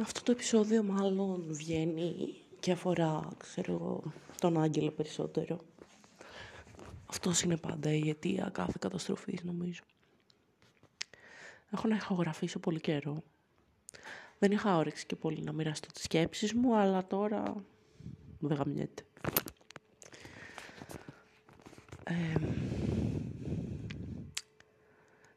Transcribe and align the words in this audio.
Αυτό 0.00 0.22
το 0.22 0.32
επεισόδιο 0.32 0.82
μάλλον 0.82 1.44
βγαίνει 1.48 2.34
και 2.60 2.72
αφορά, 2.72 3.28
ξέρω 3.36 3.72
εγώ, 3.72 4.02
τον 4.40 4.62
άγγελο 4.62 4.90
περισσότερο. 4.90 5.58
Αυτός 7.06 7.42
είναι 7.42 7.56
πάντα 7.56 7.92
η 7.94 8.08
αιτία 8.08 8.50
κάθε 8.52 8.72
καταστροφής, 8.80 9.42
νομίζω. 9.42 9.82
Έχω 11.70 11.88
να 11.88 11.96
ηχογραφήσω 11.96 12.58
πολύ 12.58 12.80
καιρό. 12.80 13.22
Δεν 14.38 14.52
είχα 14.52 14.76
όρεξη 14.76 15.06
και 15.06 15.16
πολύ 15.16 15.42
να 15.42 15.52
μοιραστώ 15.52 15.88
τις 15.92 16.02
σκέψεις 16.02 16.52
μου, 16.52 16.76
αλλά 16.76 17.06
τώρα 17.06 17.54
δεν 18.38 18.56
γαμιέται. 18.56 19.02
Ε, 22.04 22.34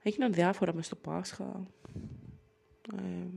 έγιναν 0.03 0.33
διάφορα 0.33 0.73
μες 0.73 0.85
στο 0.85 0.95
Πάσχα. 0.95 1.67
Ε, 2.97 3.27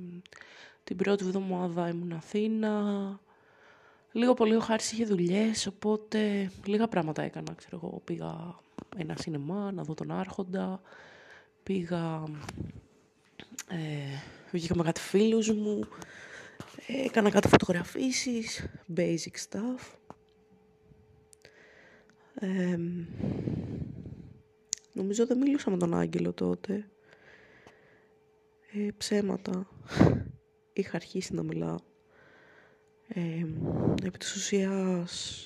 την 0.89 0.97
πρώτη 0.97 1.25
εβδομάδα 1.25 1.89
ήμουν 1.89 2.13
Αθήνα. 2.13 3.21
Λίγο 4.13 4.35
πολύ 4.35 4.55
ο 4.55 4.61
Χάρης 4.61 4.93
είχε 4.93 5.05
δουλειές, 5.05 5.67
οπότε 5.67 6.51
λίγα 6.65 6.89
πράγματα 6.89 7.23
έκανα. 7.23 7.55
Ξέρω 7.55 7.81
εγώ, 7.83 8.01
πήγα 8.05 8.59
ένα 8.97 9.17
σινεμά 9.17 9.73
να 9.73 9.83
δω 9.83 9.95
τον 9.95 10.11
Άρχοντα. 10.11 10.81
Πήγα... 11.63 12.23
Ε, 13.69 13.77
βγήκα 14.51 14.77
με 14.77 14.83
κάτι 14.83 15.01
φίλους 15.01 15.53
μου. 15.53 15.81
Έκανα 16.87 17.31
κάτι 17.31 17.49
φωτογραφίσεις. 17.49 18.69
Basic 18.97 19.49
stuff. 19.49 19.97
Ε, 22.35 22.79
νομίζω 24.93 25.27
δεν 25.27 25.39
μίλησα 25.39 25.71
με 25.71 25.77
τον 25.77 25.95
Άγγελο 25.95 26.33
τότε. 26.33 26.89
Ε, 28.73 28.89
ψέματα 28.97 29.67
είχα 30.81 30.97
αρχίσει 30.97 31.35
να 31.35 31.43
μιλάω. 31.43 31.77
Ε, 33.09 33.21
επί 34.05 34.19
της 34.19 34.35
ουσίας 34.35 35.43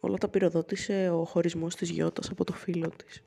όλα 0.00 0.18
τα 0.18 0.28
πυροδότησε 0.28 1.10
ο 1.10 1.24
χωρισμός 1.24 1.74
της 1.74 1.90
Γιώτας 1.90 2.30
από 2.30 2.44
το 2.44 2.52
φίλο 2.52 2.90
της. 3.06 3.22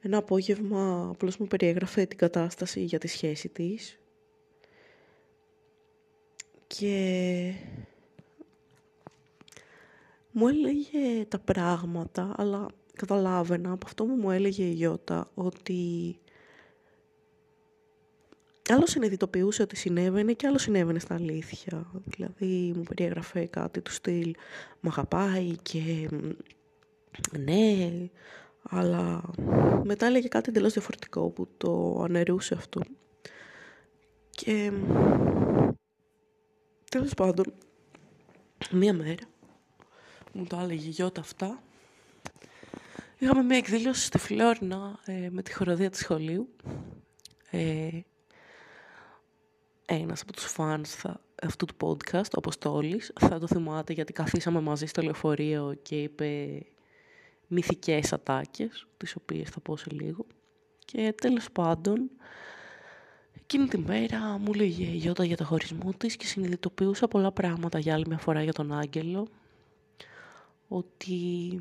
Ένα 0.00 0.16
απόγευμα 0.16 1.08
απλώς 1.12 1.36
μου 1.36 1.46
περιέγραφε 1.46 2.06
την 2.06 2.18
κατάσταση 2.18 2.80
για 2.80 2.98
τη 2.98 3.08
σχέση 3.08 3.48
της 3.48 3.98
και 6.66 7.54
μου 10.32 10.48
έλεγε 10.48 11.24
τα 11.28 11.38
πράγματα, 11.38 12.34
αλλά 12.36 12.66
καταλάβαινα 12.96 13.72
από 13.72 13.86
αυτό 13.86 14.04
που 14.04 14.14
μου 14.14 14.30
έλεγε 14.30 14.64
η 14.64 14.72
Γιώτα 14.72 15.30
ότι 15.34 16.16
άλλο 18.72 18.86
συνειδητοποιούσε 18.86 19.62
ότι 19.62 19.76
συνέβαινε 19.76 20.32
και 20.32 20.46
άλλο 20.46 20.58
συνέβαινε 20.58 20.98
στα 20.98 21.14
αλήθεια. 21.14 21.90
Δηλαδή 22.04 22.72
μου 22.76 22.82
περιέγραφε 22.82 23.46
κάτι 23.46 23.80
του 23.80 23.92
στυλ 23.92 24.34
«Μ' 24.80 24.86
αγαπάει» 24.88 25.56
και 25.62 26.08
«Ναι», 27.38 27.90
αλλά 28.62 29.22
μετά 29.82 30.06
έλεγε 30.06 30.28
κάτι 30.28 30.48
εντελώς 30.48 30.72
διαφορετικό 30.72 31.30
που 31.30 31.48
το 31.56 32.02
αναιρούσε 32.02 32.54
αυτό. 32.54 32.80
Και 34.30 34.72
τέλος 36.90 37.14
πάντων, 37.14 37.52
μία 38.70 38.94
μέρα 38.94 39.26
μου 40.32 40.44
το 40.46 40.58
έλεγε 40.60 40.86
η 40.86 40.90
Γιώτα 40.90 41.20
αυτά. 41.20 41.62
Είχαμε 43.18 43.42
μία 43.42 43.56
εκδήλωση 43.56 44.04
στη 44.04 44.18
Φλόρνα 44.18 44.98
ε, 45.04 45.28
με 45.30 45.42
τη 45.42 45.54
χοροδία 45.54 45.90
του 45.90 45.96
σχολείου. 45.96 46.48
Ε, 47.50 47.88
ένας 49.94 50.20
από 50.20 50.32
τους 50.32 50.44
φανς 50.44 50.96
αυτού 51.42 51.66
του 51.66 51.74
podcast, 51.80 52.24
ο 52.24 52.36
Αποστόλης, 52.36 53.12
θα 53.20 53.38
το 53.38 53.46
θυμάται 53.46 53.92
γιατί 53.92 54.12
καθίσαμε 54.12 54.60
μαζί 54.60 54.86
στο 54.86 55.02
λεωφορείο 55.02 55.78
και 55.82 56.02
είπε 56.02 56.60
μυθικές 57.46 58.12
ατάκες, 58.12 58.86
τις 58.96 59.16
οποίες 59.16 59.50
θα 59.50 59.60
πω 59.60 59.76
σε 59.76 59.86
λίγο. 59.90 60.26
Και 60.84 61.14
τέλος 61.20 61.50
πάντων, 61.52 62.10
εκείνη 63.32 63.68
τη 63.68 63.78
μέρα 63.78 64.38
μου 64.38 64.52
λέγε 64.52 64.84
η 64.84 64.96
Γιώτα 64.96 65.24
για 65.24 65.36
το 65.36 65.44
χωρισμό 65.44 65.92
της 65.96 66.16
και 66.16 66.26
συνειδητοποιούσα 66.26 67.08
πολλά 67.08 67.32
πράγματα 67.32 67.78
για 67.78 67.94
άλλη 67.94 68.04
μια 68.08 68.18
φορά 68.18 68.42
για 68.42 68.52
τον 68.52 68.72
Άγγελο. 68.72 69.28
Ότι 70.68 71.60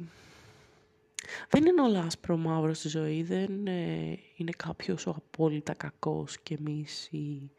δεν 1.49 1.65
είναι 1.65 1.81
όλα 1.81 1.99
άσπρο 1.99 2.37
μαύρο 2.37 2.73
στη 2.73 2.87
ζωή, 2.87 3.23
δεν 3.23 3.67
ε, 3.67 4.17
είναι 4.35 4.51
κάποιος 4.57 5.05
ο 5.05 5.09
απόλυτα 5.17 5.73
κακός 5.73 6.39
και 6.39 6.57
εμείς 6.59 7.07
οι 7.11 7.51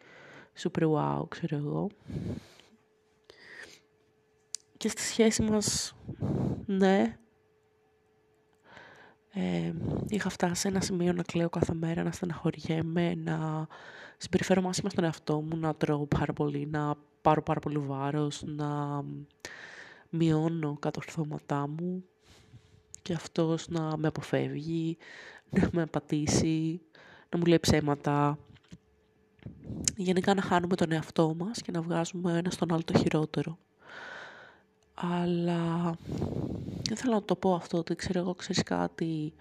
super 0.59 0.83
wow, 0.83 1.29
ξέρω 1.29 1.57
εγώ. 1.57 1.89
Και 4.77 4.89
στη 4.89 5.01
σχέση 5.01 5.43
μας, 5.43 5.95
ναι, 6.67 7.17
ε, 9.35 9.73
είχα 10.09 10.29
φτάσει 10.29 10.61
σε 10.61 10.69
ένα 10.69 10.81
σημείο 10.81 11.13
να 11.13 11.23
κλαίω 11.23 11.49
κάθε 11.49 11.75
μέρα, 11.75 12.03
να 12.03 12.13
στεναχωριέμαι, 12.13 13.15
να 13.15 13.67
συμπεριφέρω 14.17 14.63
μάσημα 14.63 14.91
στον 14.91 15.05
εαυτό 15.05 15.41
μου, 15.41 15.57
να 15.57 15.75
τρώω 15.75 16.07
πάρα 16.07 16.33
πολύ, 16.33 16.67
να 16.67 16.95
πάρω 17.23 17.43
πάρα 17.43 17.61
πολύ 17.61 17.79
βάρος, 17.79 18.43
να 18.47 19.03
μειώνω 20.11 20.77
κατορθώματά 20.81 21.69
μου. 21.69 22.05
Και 23.03 23.13
αυτός 23.13 23.69
να 23.69 23.97
με 23.97 24.07
αποφεύγει, 24.07 24.97
να 25.51 25.69
με 25.73 25.83
απατήσει, 25.83 26.81
να 27.29 27.39
μου 27.39 27.45
λέει 27.45 27.59
ψέματα, 27.61 28.39
γενικά 29.97 30.35
να 30.35 30.43
χάνουμε 30.43 30.77
τον 30.77 30.93
εαυτό 30.93 31.35
μας 31.39 31.63
και 31.63 31.71
να 31.71 31.83
βγάζουμε 31.83 32.39
ένα 32.39 32.51
στον 32.51 32.73
άλλο 32.73 32.83
το 32.85 32.99
χειρότερο. 32.99 33.59
Αλλά 34.95 35.95
δεν 36.83 36.97
θέλω 36.97 37.15
να 37.15 37.23
το 37.23 37.37
πω 37.37 37.55
αυτό, 37.55 37.79
ότι 37.79 37.95
ξέρω 37.95 38.19
εγώ, 38.19 38.35
ξέρεις 38.35 38.63
κάτι, 38.63 39.33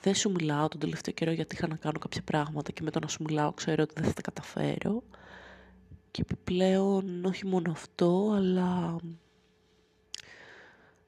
δεν 0.00 0.14
σου 0.14 0.30
μιλάω 0.30 0.68
τον 0.68 0.80
τελευταίο 0.80 1.14
καιρό 1.14 1.30
γιατί 1.32 1.54
είχα 1.54 1.66
να 1.66 1.76
κάνω 1.76 1.98
κάποια 1.98 2.22
πράγματα 2.22 2.72
και 2.72 2.82
με 2.82 2.90
το 2.90 2.98
να 2.98 3.08
σου 3.08 3.22
μιλάω 3.22 3.52
ξέρω 3.52 3.82
ότι 3.82 3.94
δεν 3.96 4.04
θα 4.04 4.12
τα 4.12 4.20
καταφέρω. 4.20 5.02
Και 6.10 6.22
επιπλέον 6.22 7.24
όχι 7.24 7.46
μόνο 7.46 7.70
αυτό, 7.70 8.32
αλλά 8.36 8.96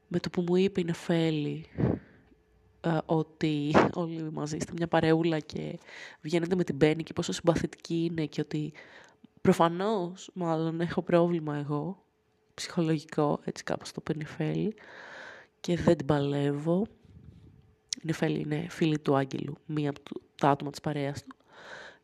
με 0.09 0.19
το 0.19 0.31
που 0.31 0.43
μου 0.43 0.57
είπε 0.57 0.81
η 0.81 0.85
Νεφέλη 0.85 1.67
ε, 2.81 2.99
ότι 3.07 3.75
όλοι 3.95 4.31
μαζί 4.33 4.57
είστε 4.57 4.73
μια 4.77 4.89
παρεούλα 4.89 5.39
και 5.39 5.79
βγαίνετε 6.21 6.55
με 6.55 6.65
την 6.65 6.77
Πέννη 6.77 7.03
και 7.03 7.13
πόσο 7.13 7.33
συμπαθητική 7.33 8.05
είναι 8.05 8.27
και 8.27 8.41
ότι 8.41 8.73
προφανώς 9.41 10.31
μάλλον 10.35 10.81
έχω 10.81 11.03
πρόβλημα 11.03 11.57
εγώ, 11.57 12.03
ψυχολογικό, 12.55 13.41
έτσι 13.45 13.65
κάπως 13.65 13.93
το 13.93 14.03
Νεφέλη 14.17 14.75
και 15.61 15.77
δεν 15.77 15.97
την 15.97 16.07
παλεύω. 16.07 16.87
Η 17.97 18.01
Νεφέλη 18.03 18.41
είναι 18.41 18.67
φίλη 18.69 18.99
του 18.99 19.17
Άγγελου, 19.17 19.57
μία 19.67 19.91
από 19.91 20.01
τα 20.35 20.51
άτομα 20.51 20.71
της 20.71 20.81
παρέας 20.81 21.23
του. 21.23 21.37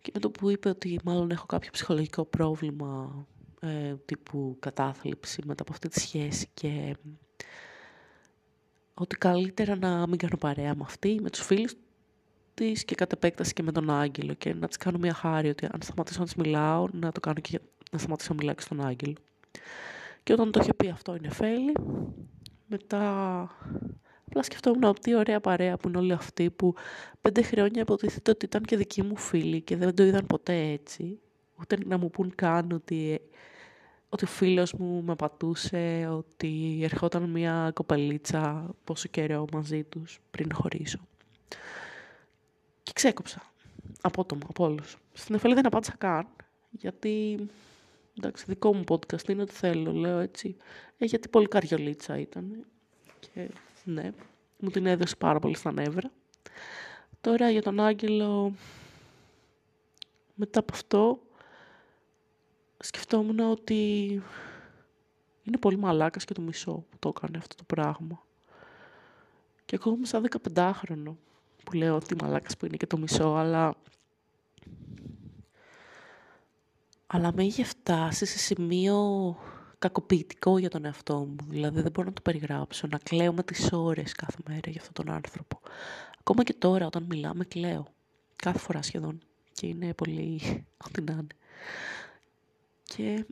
Και 0.03 0.11
με 0.15 0.21
το 0.21 0.31
που 0.31 0.51
είπε 0.51 0.69
ότι 0.69 1.01
μάλλον 1.05 1.31
έχω 1.31 1.47
κάποιο 1.47 1.71
ψυχολογικό 1.73 2.25
πρόβλημα 2.25 3.27
ε, 3.61 3.95
τύπου 4.05 4.57
κατάθλιψη 4.61 5.43
μετά 5.47 5.63
από 5.63 5.73
αυτή 5.73 5.89
τη 5.89 6.01
σχέση 6.01 6.49
και 6.55 6.97
ότι 8.95 9.17
καλύτερα 9.17 9.77
να 9.77 10.07
μην 10.07 10.19
κάνω 10.19 10.37
παρέα 10.37 10.75
με 10.75 10.83
αυτή, 10.85 11.19
με 11.23 11.31
τους 11.31 11.41
φίλους 11.41 11.75
της 12.55 12.85
και 12.85 12.95
κατ' 12.95 13.13
επέκταση 13.13 13.53
και 13.53 13.63
με 13.63 13.73
τον 13.73 13.91
Άγγελο 13.91 14.35
και 14.35 14.55
να 14.55 14.69
της 14.69 14.77
κάνω 14.77 14.99
μια 14.99 15.15
χάρη 15.15 15.49
ότι 15.49 15.67
αν 15.67 15.83
σταματήσω 15.83 16.19
να 16.19 16.25
της 16.25 16.35
μιλάω, 16.35 16.89
να 16.93 17.13
το 17.13 17.21
κάνω 17.21 17.41
και 17.41 17.61
να 17.91 17.99
σταματήσω 17.99 18.29
να 18.31 18.39
μιλάω 18.39 18.55
και 18.55 18.63
στον 18.63 18.87
Άγγελο. 18.87 19.15
Και 20.23 20.33
όταν 20.33 20.51
το 20.51 20.61
είχε 20.63 20.75
πει 20.75 20.89
αυτό 20.89 21.15
είναι 21.15 21.27
Νεφέλη, 21.27 21.73
μετά 22.67 23.41
απλά 24.27 24.43
σκεφτόμουν 24.43 24.85
ότι 24.85 25.01
τι 25.01 25.15
ωραία 25.15 25.41
παρέα 25.41 25.77
που 25.77 25.89
είναι 25.89 25.99
όλοι 25.99 26.13
αυτοί 26.13 26.51
που 26.51 26.75
πέντε 27.21 27.43
χρόνια 27.43 27.81
υποτίθεται 27.81 28.31
ότι 28.31 28.45
ήταν 28.45 28.63
και 28.63 28.77
δικοί 28.77 29.03
μου 29.03 29.17
φίλοι 29.17 29.61
και 29.61 29.77
δεν 29.77 29.95
το 29.95 30.03
είδαν 30.03 30.27
ποτέ 30.27 30.55
έτσι. 30.55 31.19
Ούτε 31.61 31.77
να 31.87 31.99
μου 31.99 32.11
πούν 32.11 32.33
καν 32.35 32.73
ότι 32.73 33.21
ότι 34.15 34.25
ο 34.25 34.27
φίλος 34.27 34.73
μου 34.73 35.03
με 35.03 35.15
πατούσε, 35.15 36.09
ότι 36.11 36.81
ερχόταν 36.83 37.31
μια 37.31 37.71
κοπελίτσα 37.75 38.75
πόσο 38.85 39.09
καιρό 39.09 39.45
μαζί 39.53 39.83
τους 39.83 40.21
πριν 40.31 40.55
χωρίσω. 40.55 40.99
Και 42.83 42.93
ξέκοψα. 42.95 43.43
Απότομα, 44.01 44.43
από 44.49 44.65
όλους. 44.65 44.99
Στην 45.13 45.35
εφέλη 45.35 45.55
δεν 45.55 45.67
απάντησα 45.67 45.95
καν, 45.99 46.27
γιατί... 46.71 47.47
Εντάξει, 48.19 48.45
δικό 48.49 48.75
μου 48.75 48.85
podcast 48.89 49.29
είναι 49.29 49.43
ότι 49.43 49.53
θέλω, 49.53 49.93
λέω 49.93 50.19
έτσι. 50.19 50.57
Ε, 50.99 51.05
γιατί 51.05 51.29
πολύ 51.29 51.47
καριολίτσα 51.47 52.19
ήταν. 52.19 52.67
Και 53.21 53.49
ναι, 53.85 54.11
μου 54.59 54.71
την 54.71 54.87
έδωσε 54.87 55.17
πάρα 55.17 55.39
πολύ 55.39 55.57
στα 55.57 55.73
νεύρα. 55.73 56.11
Τώρα 57.21 57.51
για 57.51 57.63
τον 57.63 57.81
Άγγελο, 57.81 58.53
μετά 60.35 60.59
από 60.61 60.73
αυτό, 60.73 61.19
σκεφτόμουν 62.79 63.39
ότι 63.39 64.09
είναι 65.43 65.59
πολύ 65.59 65.77
μαλάκας 65.77 66.25
και 66.25 66.35
το 66.35 66.41
μισό 66.41 66.73
που 66.73 66.97
το 66.99 67.13
έκανε 67.17 67.39
αυτό 67.39 67.55
το 67.55 67.65
πράγμα. 67.65 68.23
Και 69.65 69.75
ακόμα 69.75 70.07
σαν 70.07 70.29
15χρονο 70.55 71.15
που 71.65 71.73
λέω 71.73 71.95
ότι 71.95 72.17
μαλάκας 72.23 72.57
που 72.57 72.67
είναι 72.67 72.77
και 72.77 72.87
το 72.87 72.99
μισό, 72.99 73.35
αλλά 73.35 73.77
αλλά 77.07 77.33
με 77.33 77.45
είχε 77.45 77.65
φτάσει 77.65 78.27
σε 78.27 78.39
σημείο 78.39 79.37
κακοποιητικό 79.79 80.59
για 80.59 80.71
τον 80.71 80.85
εαυτό 80.85 81.19
μου. 81.19 81.37
Δηλαδή 81.49 81.81
δεν 81.81 81.91
μπορώ 81.91 82.09
να 82.09 82.15
το 82.15 82.21
περιγράψω, 82.21 82.87
να 82.87 82.99
κλαίω 82.99 83.33
με 83.33 83.43
τις 83.43 83.73
ώρες 83.73 84.13
κάθε 84.13 84.39
μέρα 84.49 84.71
για 84.71 84.81
αυτόν 84.81 85.05
τον 85.05 85.15
άνθρωπο. 85.15 85.61
Ακόμα 86.19 86.43
και 86.43 86.53
τώρα 86.53 86.87
όταν 86.87 87.03
μιλάμε 87.09 87.45
κλαίω. 87.45 87.87
Κάθε 88.37 88.59
φορά 88.59 88.83
σχεδόν. 88.83 89.21
Και 89.53 89.67
είναι 89.67 89.95
πολύ 89.95 90.41
ό,τι 90.87 91.03
να 91.03 91.13
είναι. 91.13 91.27
Και 92.97 93.25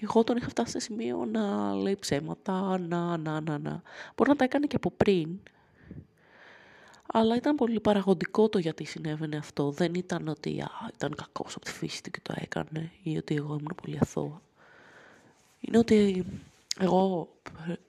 εγώ 0.00 0.24
τον 0.24 0.36
είχα 0.36 0.48
φτάσει 0.48 0.70
σε 0.70 0.78
σημείο 0.78 1.24
να 1.24 1.74
λέει 1.74 1.96
ψέματα, 1.96 2.78
να, 2.78 3.16
να, 3.16 3.40
να, 3.40 3.58
να. 3.58 3.82
Μπορεί 4.16 4.30
να 4.30 4.36
τα 4.36 4.44
έκανε 4.44 4.66
και 4.66 4.76
από 4.76 4.90
πριν, 4.90 5.38
αλλά 7.06 7.36
ήταν 7.36 7.56
πολύ 7.56 7.80
παραγωγικό 7.80 8.48
το 8.48 8.58
γιατί 8.58 8.84
συνέβαινε 8.84 9.36
αυτό. 9.36 9.70
Δεν 9.70 9.94
ήταν 9.94 10.28
ότι 10.28 10.60
α, 10.60 10.70
ήταν 10.94 11.14
κακός 11.14 11.54
από 11.56 11.64
τη 11.64 11.70
φύση 11.72 12.02
του 12.02 12.10
και 12.10 12.20
το 12.22 12.34
έκανε 12.36 12.92
ή 13.02 13.16
ότι 13.16 13.34
εγώ 13.34 13.46
ήμουν 13.46 13.74
πολύ 13.82 13.98
αθώα. 14.00 14.42
Είναι 15.60 15.78
ότι 15.78 16.24
εγώ 16.80 17.28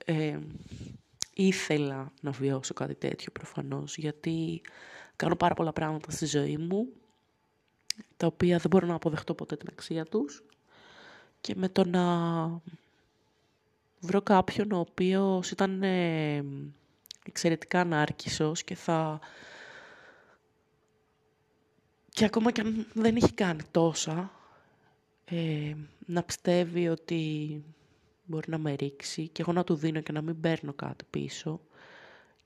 ε, 0.05 0.39
ήθελα 1.33 2.11
να 2.21 2.31
βιώσω 2.31 2.73
κάτι 2.73 2.95
τέτοιο 2.95 3.31
προφανώς, 3.31 3.97
γιατί 3.97 4.61
κάνω 5.15 5.35
πάρα 5.35 5.53
πολλά 5.53 5.73
πράγματα 5.73 6.11
στη 6.11 6.25
ζωή 6.25 6.57
μου, 6.57 6.87
τα 8.17 8.27
οποία 8.27 8.57
δεν 8.57 8.69
μπορώ 8.69 8.87
να 8.87 8.95
αποδεχτώ 8.95 9.33
ποτέ 9.33 9.55
την 9.55 9.67
αξία 9.71 10.05
τους. 10.05 10.43
Και 11.41 11.53
με 11.55 11.69
το 11.69 11.85
να 11.85 12.03
βρω 13.99 14.21
κάποιον 14.21 14.71
ο 14.71 14.79
οποίος 14.79 15.51
ήταν 15.51 15.83
ε, 15.83 16.43
εξαιρετικά 17.25 17.79
ανάρκησος 17.79 18.63
και 18.63 18.75
θα... 18.75 19.19
Και 22.09 22.25
ακόμα 22.25 22.51
και 22.51 22.61
αν 22.61 22.87
δεν 22.93 23.15
έχει 23.15 23.33
κάνει 23.33 23.61
τόσα, 23.71 24.31
ε, 25.25 25.73
να 26.05 26.23
πιστεύει 26.23 26.87
ότι 26.87 27.63
μπορεί 28.25 28.49
να 28.49 28.57
με 28.57 28.73
ρίξει 28.73 29.27
και 29.27 29.41
εγώ 29.41 29.51
να 29.51 29.63
του 29.63 29.75
δίνω 29.75 30.01
και 30.01 30.11
να 30.11 30.21
μην 30.21 30.39
παίρνω 30.39 30.73
κάτι 30.73 31.05
πίσω 31.09 31.59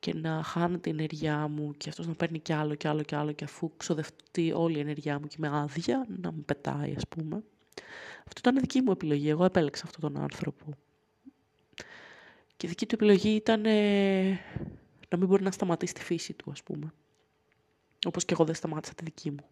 και 0.02 0.14
να 0.14 0.44
χάνω 0.44 0.78
την 0.78 0.92
ενέργειά 0.92 1.48
μου 1.48 1.74
και 1.78 1.90
αυτός 1.90 2.08
να 2.08 2.14
παίρνει 2.14 2.40
κι 2.40 2.54
άλλο 2.54 2.76
κι 2.76 2.88
άλλο 2.88 3.04
κι 3.04 3.16
άλλο 3.16 3.32
και 3.32 3.44
αφού 3.44 3.72
ξοδευτεί 3.78 4.52
όλη 4.52 4.78
η 4.78 4.80
ενέργειά 4.80 5.20
μου 5.20 5.28
και 5.28 5.36
με 5.40 5.48
άδεια 5.48 6.06
να 6.22 6.32
με 6.32 6.42
πετάει 6.46 6.94
ας 6.96 7.08
πούμε. 7.08 7.44
Αυτό 8.28 8.50
ήταν 8.50 8.60
δική 8.60 8.82
μου 8.82 8.92
επιλογή. 8.92 9.30
Εγώ 9.30 9.46
επέλεξα 9.46 9.84
αυτόν 9.86 10.14
τον 10.14 10.22
άνθρωπο. 10.22 10.66
Και 12.58 12.68
η 12.68 12.70
δική 12.70 12.86
του 12.86 12.96
επιλογή 12.96 13.30
ήταν 13.30 13.66
ε, 13.66 14.40
να 15.10 15.18
μην 15.18 15.28
μπορεί 15.28 15.44
να 15.44 15.52
σταματήσει 15.52 15.94
τη 15.94 16.02
φύση 16.02 16.34
του, 16.34 16.52
ας 16.52 16.64
πούμε. 16.64 16.94
Όπως 18.06 18.26
και 18.26 18.34
εγώ 18.34 18.46
δεν 18.46 18.56
σταμάτησα 18.56 18.94
τη 18.94 19.04
δική 19.04 19.32
μου. 19.32 19.46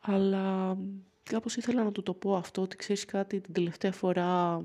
Αλλά 0.00 0.76
κάπως 1.22 1.56
ήθελα 1.56 1.84
να 1.84 1.92
του 1.92 2.02
το 2.02 2.14
πω 2.14 2.36
αυτό, 2.36 2.62
ότι 2.62 2.76
ξέρεις 2.76 3.04
κάτι, 3.04 3.40
την 3.40 3.52
τελευταία 3.52 3.92
φορά 3.92 4.62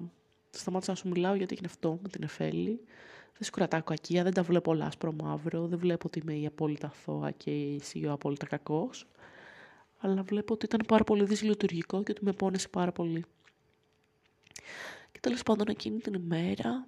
σταμάτησα 0.50 0.92
να 0.92 0.98
σου 0.98 1.08
μιλάω 1.08 1.36
γιατί 1.36 1.54
έγινε 1.54 1.70
αυτό 1.72 2.00
με 2.02 2.10
την 2.10 2.24
Εφέλη. 2.24 2.80
Δεν 3.38 3.44
σου 3.44 3.52
κρατάω 3.52 3.84
κακία, 3.84 4.24
δεν 4.24 4.34
τα 4.34 4.44
βλέπω 4.44 4.72
όλα 4.72 4.86
άσπρο 4.86 5.12
μαύρο, 5.12 5.68
δεν 5.68 5.80
βλέπω 5.80 6.08
ότι 6.08 6.20
είμαι 6.20 6.36
η 6.36 6.46
απόλυτα 6.46 6.90
θώα 6.90 7.32
και 7.32 7.52
εσύ 7.52 8.06
ο 8.06 8.12
απόλυτα 8.12 8.46
κακός. 8.46 9.08
Αλλά 10.00 10.24
βλέπω 10.24 10.54
ότι 10.54 10.66
ήταν 10.66 10.82
πάρα 10.88 11.04
πολύ 11.04 11.24
δυσλειτουργικό 11.24 12.04
και 12.04 12.12
ότι 12.12 12.26
με 12.26 12.32
πόνεσε 12.32 12.68
πάρα 12.68 12.92
πολύ. 12.92 13.26
Και 15.12 15.20
τέλος 15.20 15.44
πάντων 15.44 15.68
εκείνη 15.70 16.00
την 16.00 16.14
ημέρα 16.14 16.88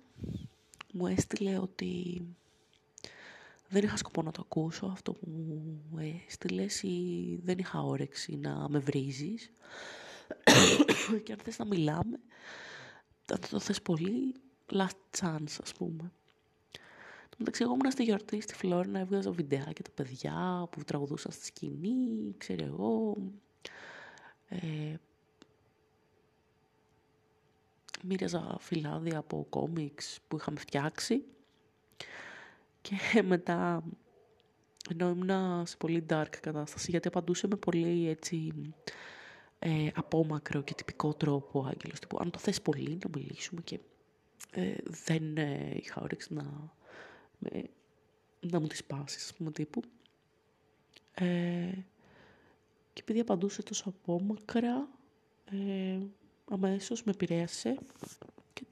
μου 0.93 1.07
έστειλε 1.07 1.57
ότι 1.57 2.21
δεν 3.69 3.83
είχα 3.83 3.97
σκοπό 3.97 4.21
να 4.21 4.31
το 4.31 4.41
ακούσω 4.45 4.85
αυτό 4.85 5.13
που 5.13 5.27
μου 5.91 5.97
έστειλε 6.27 6.65
ή 6.81 7.35
δεν 7.43 7.57
είχα 7.57 7.81
όρεξη 7.81 8.35
να 8.35 8.69
με 8.69 8.79
βρίζεις. 8.79 9.51
Και 11.23 11.31
αν 11.31 11.39
θες 11.43 11.57
να 11.57 11.65
μιλάμε 11.65 12.19
αν 13.31 13.39
το 13.49 13.59
θες 13.59 13.81
πολύ 13.81 14.35
last 14.71 15.19
chance 15.19 15.57
ας 15.61 15.73
πούμε 15.77 16.11
Εντάξει, 17.39 17.63
εγώ 17.63 17.73
ήμουν 17.73 17.91
στη 17.91 18.03
γιορτή 18.03 18.41
στη 18.41 18.53
Φλόρινα, 18.53 18.99
έβγαζα 18.99 19.31
βιντεάκια 19.31 19.83
τα 19.83 19.91
παιδιά 19.95 20.67
που 20.71 20.83
τραγουδούσαν 20.83 21.31
στη 21.31 21.45
σκηνή, 21.45 22.35
ξέρω 22.37 22.65
εγώ. 22.65 23.17
Ε, 24.49 24.95
μοίραζα 28.03 28.57
φυλάδια 28.59 29.17
από 29.17 29.45
κόμιξ 29.49 30.19
που 30.27 30.37
είχαμε 30.37 30.59
φτιάξει 30.59 31.23
και 32.81 32.95
μετά 33.23 33.83
ενώ 34.89 35.09
ήμουν 35.09 35.65
σε 35.65 35.77
πολύ 35.77 36.05
dark 36.09 36.37
κατάσταση 36.41 36.91
γιατί 36.91 37.07
απαντούσε 37.07 37.47
με 37.47 37.55
πολύ 37.55 38.09
έτσι 38.09 38.53
ε, 39.59 39.87
απόμακρο 39.95 40.61
και 40.61 40.73
τυπικό 40.73 41.13
τρόπο 41.13 41.59
ο 41.59 41.65
Άγγελος 41.65 41.99
τύπου, 41.99 42.17
αν 42.21 42.31
το 42.31 42.39
θες 42.39 42.61
πολύ 42.61 42.97
να 43.03 43.19
μιλήσουμε 43.19 43.61
και 43.61 43.79
ε, 44.51 44.73
δεν 45.05 45.37
ε, 45.37 45.73
είχα 45.75 46.01
όρεξη 46.01 46.33
να 46.33 46.75
με, 47.37 47.63
να 48.39 48.59
μου 48.59 48.67
τις 48.67 48.83
πάσεις, 48.83 49.23
ας 49.23 49.33
πούμε, 49.33 49.51
τύπου. 49.51 49.81
Ε, 51.13 51.71
και 52.93 53.01
επειδή 53.01 53.19
απαντούσε 53.19 53.63
τόσο 53.63 53.89
απόμακρα, 53.89 54.87
ε, 55.51 55.99
αμέσως 56.51 57.03
με 57.03 57.11
επηρέασε 57.11 57.77
και 58.53 58.63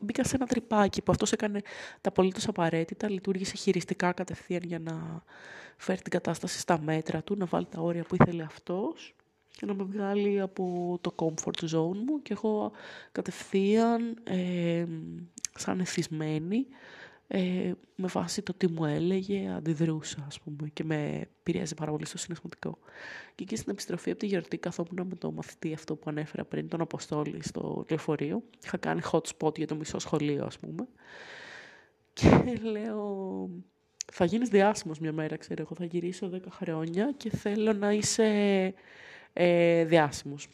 μπήκα 0.00 0.24
σε 0.24 0.36
ένα 0.36 0.46
τρυπάκι 0.46 1.02
που 1.02 1.12
αυτός 1.12 1.32
έκανε 1.32 1.60
τα 2.00 2.08
απολύτως 2.08 2.48
απαραίτητα, 2.48 3.10
λειτουργήσε 3.10 3.56
χειριστικά 3.56 4.12
κατευθείαν 4.12 4.62
για 4.62 4.78
να 4.78 5.24
φέρει 5.76 6.00
την 6.00 6.10
κατάσταση 6.10 6.58
στα 6.58 6.80
μέτρα 6.80 7.22
του, 7.22 7.36
να 7.36 7.46
βάλει 7.46 7.66
τα 7.66 7.80
όρια 7.80 8.02
που 8.02 8.14
ήθελε 8.14 8.42
αυτός 8.42 9.14
και 9.56 9.66
να 9.66 9.74
με 9.74 9.84
βγάλει 9.84 10.40
από 10.40 10.98
το 11.00 11.14
comfort 11.16 11.68
zone 11.70 11.96
μου 12.06 12.22
και 12.22 12.32
εγώ 12.32 12.72
κατευθείαν 13.12 14.18
ε, 14.24 14.86
σαν 15.54 15.80
εθισμένη 15.80 16.66
ε, 17.32 17.72
με 17.96 18.06
βάση 18.06 18.42
το 18.42 18.54
τι 18.54 18.70
μου 18.70 18.84
έλεγε, 18.84 19.48
αντιδρούσα, 19.56 20.24
ας 20.26 20.40
πούμε, 20.40 20.68
και 20.72 20.84
με 20.84 21.28
επηρέαζε 21.42 21.74
πάρα 21.74 21.90
πολύ 21.90 22.06
στο 22.06 22.18
συναισθηματικό. 22.18 22.78
Και 23.34 23.42
εκεί 23.42 23.56
στην 23.56 23.72
επιστροφή 23.72 24.10
από 24.10 24.18
τη 24.18 24.26
γιορτή, 24.26 24.58
καθόμουν 24.58 25.06
με 25.06 25.16
το 25.16 25.32
μαθητή 25.32 25.72
αυτό 25.72 25.96
που 25.96 26.10
ανέφερα 26.10 26.44
πριν, 26.44 26.68
τον 26.68 26.80
Αποστόλη 26.80 27.42
στο 27.42 27.84
λεωφορείο. 27.88 28.42
Είχα 28.64 28.76
κάνει 28.76 29.00
hot 29.12 29.20
spot 29.38 29.56
για 29.56 29.66
το 29.66 29.74
μισό 29.74 29.98
σχολείο, 29.98 30.44
ας 30.44 30.58
πούμε. 30.58 30.88
Και 32.12 32.42
λέω, 32.72 33.48
θα 34.12 34.24
γίνεις 34.24 34.48
διάσημος 34.48 34.98
μια 34.98 35.12
μέρα, 35.12 35.36
ξέρω 35.36 35.62
εγώ, 35.62 35.74
θα 35.74 35.84
γυρίσω 35.84 36.30
10 36.34 36.38
χρόνια 36.50 37.12
και 37.16 37.30
θέλω 37.30 37.72
να 37.72 37.92
είσαι 37.92 38.24
ε, 39.32 39.84
διάσημος. 39.84 40.48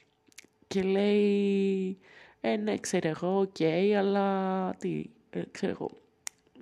Και 0.66 0.82
λέει, 0.82 1.98
ε, 2.40 2.56
ναι, 2.56 2.78
ξέρω 2.78 3.08
εγώ, 3.08 3.38
οκ, 3.38 3.62
αλλά 3.96 4.70
τι, 4.78 5.04
ε, 5.30 5.42
ξέρω 5.50 5.72
εγώ, 5.72 5.90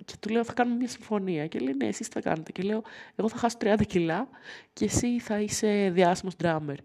και 0.05 0.13
του 0.19 0.29
λέω 0.29 0.43
θα 0.43 0.53
κάνουμε 0.53 0.75
μια 0.75 0.87
συμφωνία. 0.87 1.47
Και 1.47 1.59
λέει 1.59 1.73
ναι, 1.73 1.87
εσείς 1.87 2.07
θα 2.07 2.21
κάνετε. 2.21 2.51
Και 2.51 2.63
λέω 2.63 2.83
εγώ 3.15 3.29
θα 3.29 3.37
χάσω 3.37 3.57
30 3.59 3.75
κιλά 3.87 4.27
και 4.73 4.85
εσύ 4.85 5.19
θα 5.19 5.39
είσαι 5.39 5.89
διάσημος 5.93 6.33
drummer. 6.43 6.77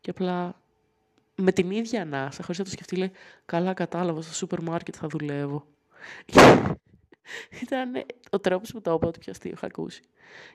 Και 0.00 0.10
απλά 0.10 0.60
με 1.34 1.52
την 1.52 1.70
ίδια 1.70 2.02
ανάσα, 2.02 2.42
χωρίς 2.42 2.58
να 2.58 2.64
το 2.64 2.70
σκεφτεί, 2.70 2.96
λέει 2.96 3.10
καλά 3.44 3.74
κατάλαβα, 3.74 4.22
στο 4.22 4.34
σούπερ 4.34 4.62
μάρκετ 4.62 4.94
θα 4.98 5.06
δουλεύω. 5.06 5.66
Ήταν 7.62 8.04
ο 8.30 8.38
τρόπος 8.38 8.72
που 8.72 8.80
το 8.80 8.92
είπα 8.92 9.06
ότι 9.06 9.18
πιο 9.18 9.32
αστείο 9.32 9.50
είχα 9.54 9.66
ακούσει. 9.66 10.02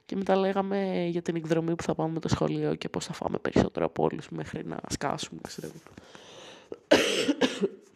Και 0.06 0.16
μετά 0.16 0.36
λέγαμε 0.36 1.08
για 1.10 1.22
την 1.22 1.36
εκδρομή 1.36 1.76
που 1.76 1.84
θα 1.84 1.96
πάμε 1.96 2.14
με 2.14 2.20
το 2.20 2.28
σχολείο 2.28 2.76
και 2.76 2.90
πώς 2.90 3.06
θα 3.06 3.14
φάμε 3.14 3.38
περισσότερο 3.38 3.86
από 3.86 4.04
όλους 4.04 4.30
μέχρι 4.30 4.66
να 4.66 4.80
σκάσουμε, 4.90 5.42
ξέρω. 5.48 5.72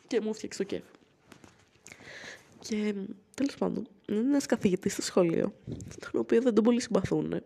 και 0.08 0.22
μου 0.22 0.30
έφτιαξε 0.30 0.58
το 0.58 0.64
κέφι. 0.64 0.84
Και 2.60 2.94
τέλος 3.34 3.56
πάντων, 3.58 3.88
είναι 4.10 4.20
ένας 4.20 4.46
καθηγητής 4.46 4.94
στο 4.94 5.02
σχολείο, 5.02 5.54
τον 6.00 6.22
οποίο 6.22 6.42
δεν 6.42 6.54
τον 6.54 6.64
πολύ 6.64 6.82
συμπαθούν. 6.82 7.42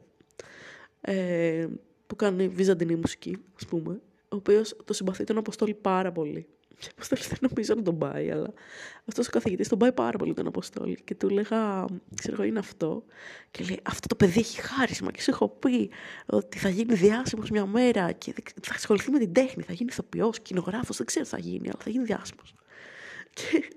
Ε, 1.02 1.68
που 2.08 2.16
κάνει 2.16 2.48
βυζαντινή 2.48 2.96
μουσική, 2.96 3.38
ας 3.56 3.66
πούμε. 3.66 4.02
Ο 4.30 4.36
οποίος 4.36 4.76
το 4.86 4.94
συμπαθεί 4.94 5.24
τον 5.24 5.38
Αποστόλη 5.38 5.74
πάρα 5.74 6.12
πολύ. 6.12 6.48
Και 6.80 6.86
ο 6.86 6.90
Αποστόλης 6.96 7.28
δεν 7.28 7.38
νομίζω 7.42 7.74
να 7.76 7.82
τον 7.82 7.98
πάει, 7.98 8.32
αλλά 8.32 8.54
αυτός 9.06 9.28
ο 9.28 9.30
καθηγητής 9.32 9.68
τον 9.68 9.78
πάει 9.78 9.92
πάρα 9.92 10.18
πολύ 10.18 10.34
τον 10.34 10.48
Αποστόλη. 10.48 10.98
Και 11.04 11.16
του 11.16 11.30
λέγα, 11.30 11.86
ξέρω 12.16 12.34
εγώ, 12.34 12.44
είναι 12.44 12.60
αυτό. 12.60 13.04
Και 13.52 13.64
λέει, 13.64 13.80
Αυτό 13.84 14.08
το 14.08 14.16
παιδί 14.16 14.40
έχει 14.40 14.62
χάρισμα. 14.62 15.12
Και 15.12 15.22
σου 15.22 15.32
έχω 15.32 15.50
πει 15.50 15.90
ότι 16.26 16.58
θα 16.58 16.70
γίνει 16.70 16.94
διάσημος 16.94 17.50
μια 17.50 17.66
μέρα 17.66 18.12
και 18.12 18.34
θα 18.62 18.74
ασχοληθεί 18.74 19.12
με 19.12 19.20
την 19.20 19.34
τέχνη. 19.34 19.64
Θα 19.64 19.74
γίνει 19.74 19.90
ηθοποιός, 19.92 20.40
κοινογράφο, 20.40 20.94
δεν 20.94 21.06
ξέρω 21.06 21.26
τι 21.26 21.32
θα 21.32 21.40
γίνει, 21.40 21.68
αλλά 21.68 21.80
θα 21.84 21.90
γίνει 21.90 22.04
διάσημος. 22.04 22.54
Και 23.34 23.68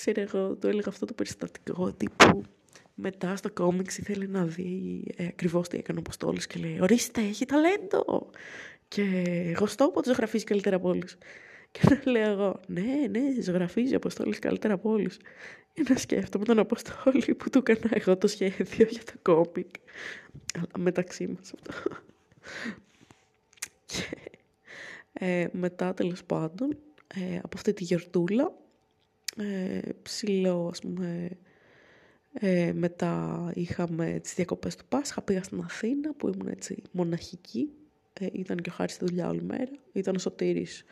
ξέρω 0.00 0.20
εγώ, 0.20 0.56
το 0.56 0.68
έλεγα 0.68 0.88
αυτό 0.88 1.06
το 1.06 1.12
περιστατικό 1.12 1.92
τύπου 1.92 2.42
μετά 2.94 3.36
στο 3.36 3.50
κόμιξ 3.50 3.98
ήθελε 3.98 4.26
να 4.26 4.44
δει 4.44 5.02
ε, 5.16 5.26
ακριβώς 5.26 5.68
τι 5.68 5.78
έκανε 5.78 5.98
ο 5.98 6.02
Αποστόλης 6.06 6.46
και 6.46 6.58
λέει 6.58 6.78
«Ορίστε, 6.80 7.20
έχει 7.20 7.44
ταλέντο!» 7.44 8.30
Και 8.88 9.02
εγώ 9.54 9.66
στο 9.66 9.88
πω 9.88 9.98
ότι 9.98 10.08
ζωγραφίζει 10.08 10.44
καλύτερα 10.44 10.76
από 10.76 10.88
όλους. 10.88 11.16
Και 11.70 11.80
να 11.88 12.00
λέω 12.12 12.30
εγώ 12.30 12.60
«Ναι, 12.66 12.82
ναι, 13.10 13.42
ζωγραφίζει 13.42 13.92
ο 13.92 13.96
Αποστόλης 13.96 14.38
καλύτερα 14.38 14.74
από 14.74 14.90
όλους». 14.90 15.16
Και 15.72 15.84
να 15.88 15.96
σκέφτομαι 15.96 16.44
τον 16.44 16.58
Αποστόλη 16.58 17.34
που 17.34 17.50
του 17.50 17.58
έκανα 17.58 17.90
εγώ 17.90 18.16
το 18.16 18.26
σχέδιο 18.26 18.86
για 18.90 19.02
το 19.04 19.12
κόμικ. 19.22 19.74
Αλλά 20.54 20.66
μεταξύ 20.78 21.26
μας 21.26 21.52
αυτό. 21.54 21.96
Και 23.86 24.30
Ε, 25.12 25.46
μετά 25.52 25.94
τέλος 25.94 26.24
πάντων, 26.24 26.76
ε, 27.14 27.36
από 27.36 27.56
αυτή 27.56 27.72
τη 27.72 27.84
γιορτούλα, 27.84 28.52
ε, 29.36 29.80
ψηλό 30.02 30.68
ας 30.72 30.78
πούμε, 30.78 31.30
ε, 32.32 32.72
μετά 32.72 33.50
είχαμε 33.54 34.18
τις 34.22 34.34
διακοπές 34.34 34.76
του 34.76 34.84
Πάσχα, 34.88 35.22
πήγα 35.22 35.42
στην 35.42 35.60
Αθήνα 35.60 36.14
που 36.14 36.28
ήμουν 36.28 36.48
έτσι 36.48 36.82
μοναχική. 36.90 37.70
Ε, 38.12 38.26
ήταν 38.32 38.56
και 38.56 38.70
ο 38.70 38.72
Χάρης 38.72 38.94
στη 38.94 39.04
δουλειά 39.04 39.28
όλη 39.28 39.42
μέρα. 39.42 39.70
Ήταν 39.92 40.14
ο 40.14 40.18
Σωτήρης 40.18 40.84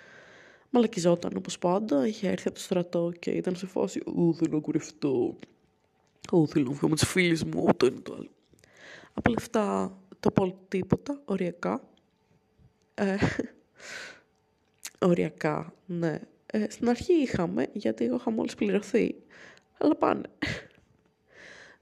μαλακιζόταν 0.70 1.32
όπως 1.36 1.58
πάντα, 1.58 2.06
είχε 2.06 2.28
έρθει 2.28 2.48
από 2.48 2.56
το 2.56 2.62
στρατό 2.62 3.12
και 3.18 3.30
ήταν 3.30 3.56
σε 3.56 3.66
φάση 3.66 4.02
«Ου, 4.06 4.34
θέλω 4.34 4.54
να 4.54 4.60
κουρευτώ, 4.60 5.36
ου, 6.32 6.48
θέλω 6.48 6.68
να 6.68 6.72
βγω 6.72 6.88
με 6.88 6.94
τις 6.94 7.08
φίλες 7.08 7.44
μου, 7.44 7.66
το 7.76 7.86
είναι 7.86 8.00
το 8.00 8.14
άλλο». 8.14 8.30
Από 9.12 9.30
λεφτά 9.30 9.98
το 10.20 10.30
πολύ 10.30 10.54
τίποτα, 10.68 11.22
οριακά. 11.24 11.88
Ε, 12.94 13.16
οριακά, 15.08 15.74
ναι. 15.86 16.20
Ε, 16.50 16.70
στην 16.70 16.88
αρχή 16.88 17.12
είχαμε, 17.12 17.66
γιατί 17.72 18.04
εγώ 18.04 18.16
είχα 18.16 18.30
μόλις 18.30 18.54
πληρωθεί, 18.54 19.14
αλλά 19.78 19.96
πάνε. 19.96 20.22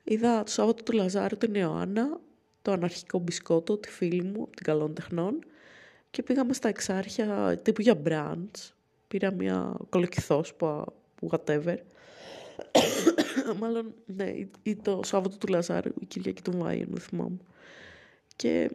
Είδα 0.04 0.42
το 0.42 0.50
Σάββατο 0.50 0.82
του 0.82 0.92
Λαζάρου 0.92 1.36
την 1.36 1.54
Ιωάννα, 1.54 2.20
το 2.62 2.72
αναρχικό 2.72 3.18
μπισκότο, 3.18 3.76
τη 3.76 3.88
φίλη 3.88 4.22
μου, 4.22 4.42
από 4.42 4.56
την 4.56 4.64
Καλών 4.64 4.94
Τεχνών, 4.94 5.44
και 6.10 6.22
πήγαμε 6.22 6.52
στα 6.52 6.68
εξάρχεια 6.68 7.60
τύπου 7.62 7.80
για 7.80 8.02
branch. 8.04 8.70
Πήρα 9.08 9.32
μια 9.32 9.76
κολοκυθόσπα, 9.88 10.84
whatever. 11.28 11.76
Μάλλον, 13.60 13.94
ναι, 14.06 14.34
ή 14.62 14.76
το 14.76 15.00
Σάββατο 15.04 15.36
του 15.38 15.46
Λαζάρου, 15.46 15.92
η 16.00 16.04
Κυριακή 16.04 16.42
του 16.42 16.56
Μάιου, 16.56 16.86
δεν 16.88 17.00
θυμάμαι. 17.00 17.38
Και 18.36 18.70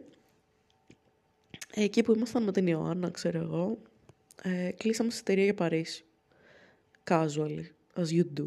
εκεί 1.74 2.02
που 2.02 2.14
ήμασταν 2.14 2.42
με 2.42 2.52
την 2.52 2.66
Ιωάννα, 2.66 3.10
ξέρω 3.10 3.38
εγώ, 3.38 3.78
ε, 4.42 4.70
κλείσαμε 4.76 5.10
στην 5.10 5.22
εταιρεία 5.22 5.44
για 5.44 5.54
Παρίσι. 5.54 6.04
Casually, 7.10 7.64
as 7.94 8.06
you 8.06 8.24
do. 8.40 8.46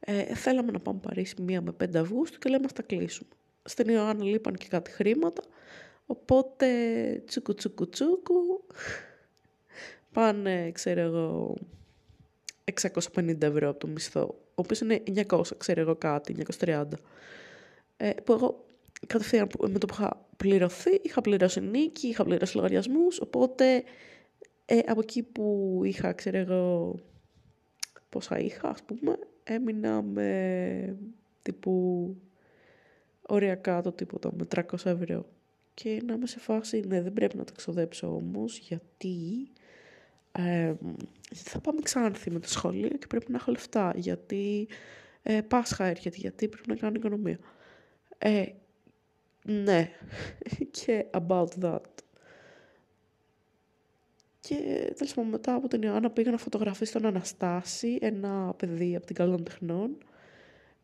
Ε, 0.00 0.34
θέλαμε 0.34 0.70
να 0.70 0.80
πάμε 0.80 1.00
Παρίσι 1.02 1.42
μία 1.42 1.60
με 1.60 1.72
5 1.84 1.96
Αυγούστου 1.96 2.38
και 2.38 2.48
λέμε 2.48 2.66
να 2.66 2.72
τα 2.72 2.82
κλείσουμε. 2.82 3.28
Στην 3.64 3.88
Ιωάννα 3.88 4.24
λείπαν 4.24 4.54
και 4.54 4.66
κάτι 4.68 4.90
χρήματα, 4.90 5.42
οπότε 6.06 6.66
τσούκου 7.26 7.54
τσούκου 7.54 7.88
τσούκου, 7.88 8.64
πάνε, 10.12 10.70
ξέρω 10.72 11.00
εγώ, 11.00 11.56
650 13.14 13.42
ευρώ 13.42 13.68
από 13.68 13.78
το 13.78 13.86
μισθό, 13.86 14.20
ο 14.20 14.54
οποίος 14.54 14.80
είναι 14.80 15.02
900, 15.28 15.42
ξέρω 15.56 15.80
εγώ 15.80 15.96
κάτι, 15.96 16.36
930. 16.58 16.84
Ε, 17.96 18.10
που 18.24 18.32
εγώ 18.32 18.66
κατευθείαν 19.06 19.48
με 19.68 19.78
το 19.78 19.86
που 19.86 19.94
είχα 19.94 20.26
πληρωθεί, 20.36 21.00
είχα 21.02 21.20
πληρώσει 21.20 21.60
νίκη, 21.60 22.06
είχα 22.06 22.24
πληρώσει 22.24 22.56
λογαριασμούς, 22.56 23.20
οπότε 23.20 23.82
ε, 24.66 24.78
από 24.86 25.00
εκεί 25.00 25.22
που 25.22 25.80
είχα, 25.84 26.12
ξέρω 26.12 26.36
εγώ, 26.38 26.94
πόσα 28.08 28.38
είχα, 28.38 28.68
ας 28.68 28.82
πούμε, 28.82 29.18
έμεινα 29.44 30.02
με 30.02 30.96
τύπου 31.42 32.16
οριακά 33.22 33.82
το 33.82 33.92
τίποτα, 33.92 34.30
με 34.36 34.46
300 34.54 34.62
ευρώ. 34.84 35.26
Και 35.74 36.02
να 36.06 36.14
είμαι 36.14 36.26
σε 36.26 36.38
φάση, 36.38 36.80
ναι, 36.80 37.02
δεν 37.02 37.12
πρέπει 37.12 37.36
να 37.36 37.44
το 37.44 37.52
ξοδέψω 37.52 38.14
όμως, 38.14 38.58
γιατί 38.58 39.48
ε, 40.32 40.74
θα 41.34 41.60
πάμε 41.60 41.80
ξανάρθει 41.82 42.30
με 42.30 42.38
το 42.38 42.48
σχολείο 42.48 42.88
και 42.88 43.06
πρέπει 43.06 43.30
να 43.30 43.36
έχω 43.36 43.50
λεφτά, 43.50 43.92
γιατί 43.96 44.68
ε, 45.22 45.40
Πάσχα 45.40 45.84
έρχεται, 45.84 46.16
γιατί 46.18 46.48
πρέπει 46.48 46.68
να 46.68 46.76
κάνω 46.76 46.94
οικονομία. 46.96 47.38
Ε, 48.18 48.44
ναι, 49.44 49.90
και 50.82 51.06
about 51.10 51.48
that. 51.62 51.80
Και 54.48 54.92
τέλος 54.96 55.14
πάντων 55.14 55.30
μετά 55.30 55.54
από 55.54 55.68
την 55.68 55.82
Ιωάννα 55.82 56.10
πήγα 56.10 56.30
να 56.30 56.36
φωτογραφίσω 56.36 56.92
τον 56.92 57.06
Αναστάση, 57.06 57.98
ένα 58.00 58.54
παιδί 58.56 58.96
από 58.96 59.06
την 59.06 59.14
Καλών 59.14 59.44
Τεχνών. 59.44 59.98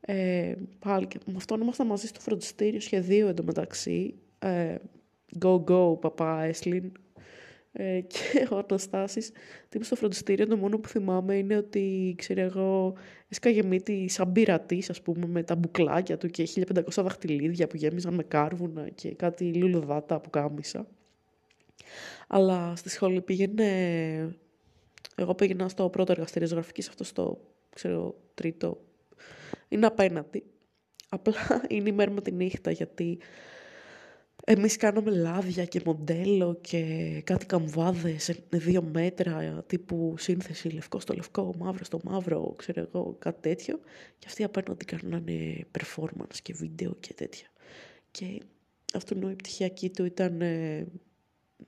Ε, 0.00 0.54
πάλι 0.78 1.06
και 1.06 1.18
με 1.26 1.32
αυτόν 1.36 1.60
ήμασταν 1.60 1.86
μαζί 1.86 2.06
στο 2.06 2.20
φροντιστήριο 2.20 2.80
σχεδίου 2.80 3.26
εντωμεταξύ. 3.26 4.14
Ε, 4.38 4.76
go 5.40 5.64
go, 5.64 6.00
παπά, 6.00 6.42
Έσλιν. 6.42 6.92
Ε, 7.72 8.00
και 8.00 8.48
ο 8.52 8.64
Αναστάσης, 8.68 9.30
τύπου 9.68 9.84
στο 9.84 9.96
φροντιστήριο, 9.96 10.46
το 10.46 10.56
μόνο 10.56 10.78
που 10.78 10.88
θυμάμαι 10.88 11.36
είναι 11.36 11.56
ότι, 11.56 12.14
ξέρω 12.18 12.40
εγώ, 12.40 12.94
έσκαγε 13.28 13.62
μύτη 13.62 14.08
σαν 14.08 14.32
πειρατής, 14.32 14.90
ας 14.90 15.02
πούμε, 15.02 15.26
με 15.26 15.42
τα 15.42 15.56
μπουκλάκια 15.56 16.16
του 16.16 16.28
και 16.28 16.48
1500 16.54 17.02
δαχτυλίδια 17.02 17.66
που 17.66 17.76
γέμιζαν 17.76 18.14
με 18.14 18.22
κάρβουνα 18.22 18.88
και 18.88 19.14
κάτι 19.14 19.54
λουλουδάτα 19.54 20.20
που 20.20 20.30
κάμισα. 20.30 20.86
Αλλά 22.28 22.76
στη 22.76 22.88
σχολή 22.88 23.20
πήγαινε... 23.20 24.36
Εγώ 25.16 25.34
πήγαινα 25.34 25.68
στο 25.68 25.88
πρώτο 25.88 26.12
εργαστήριο 26.12 26.48
ζωγραφικής, 26.48 26.88
αυτό 26.88 27.04
στο, 27.04 27.40
ξέρω, 27.74 28.14
τρίτο. 28.34 28.80
Είναι 29.68 29.86
απέναντι. 29.86 30.44
Απλά 31.08 31.34
είναι 31.68 31.88
η 31.88 31.92
μέρα 31.92 32.10
με 32.10 32.20
τη 32.20 32.32
νύχτα, 32.32 32.70
γιατί 32.70 33.18
εμείς 34.44 34.76
κάναμε 34.76 35.10
λάδια 35.10 35.64
και 35.64 35.80
μοντέλο 35.84 36.58
και 36.60 36.84
κάτι 37.24 37.46
καμβάδες 37.46 38.22
σε 38.22 38.44
δύο 38.50 38.82
μέτρα 38.82 39.64
τύπου 39.66 40.14
σύνθεση 40.18 40.68
λευκό 40.68 41.00
στο 41.00 41.14
λευκό, 41.14 41.54
μαύρο 41.58 41.84
στο 41.84 42.00
μαύρο, 42.04 42.54
ξέρω 42.56 42.80
εγώ, 42.80 43.16
κάτι 43.18 43.40
τέτοιο. 43.40 43.80
Και 44.18 44.26
αυτοί 44.28 44.44
απέναντι 44.44 44.84
κάνανε 44.84 45.66
performance 45.78 46.36
και 46.42 46.52
βίντεο 46.52 46.96
και 47.00 47.14
τέτοια. 47.14 47.46
Και 48.10 48.40
αυτό 48.94 49.30
η 49.30 49.34
πτυχιακή 49.34 49.90
του 49.90 50.04
ήταν 50.04 50.42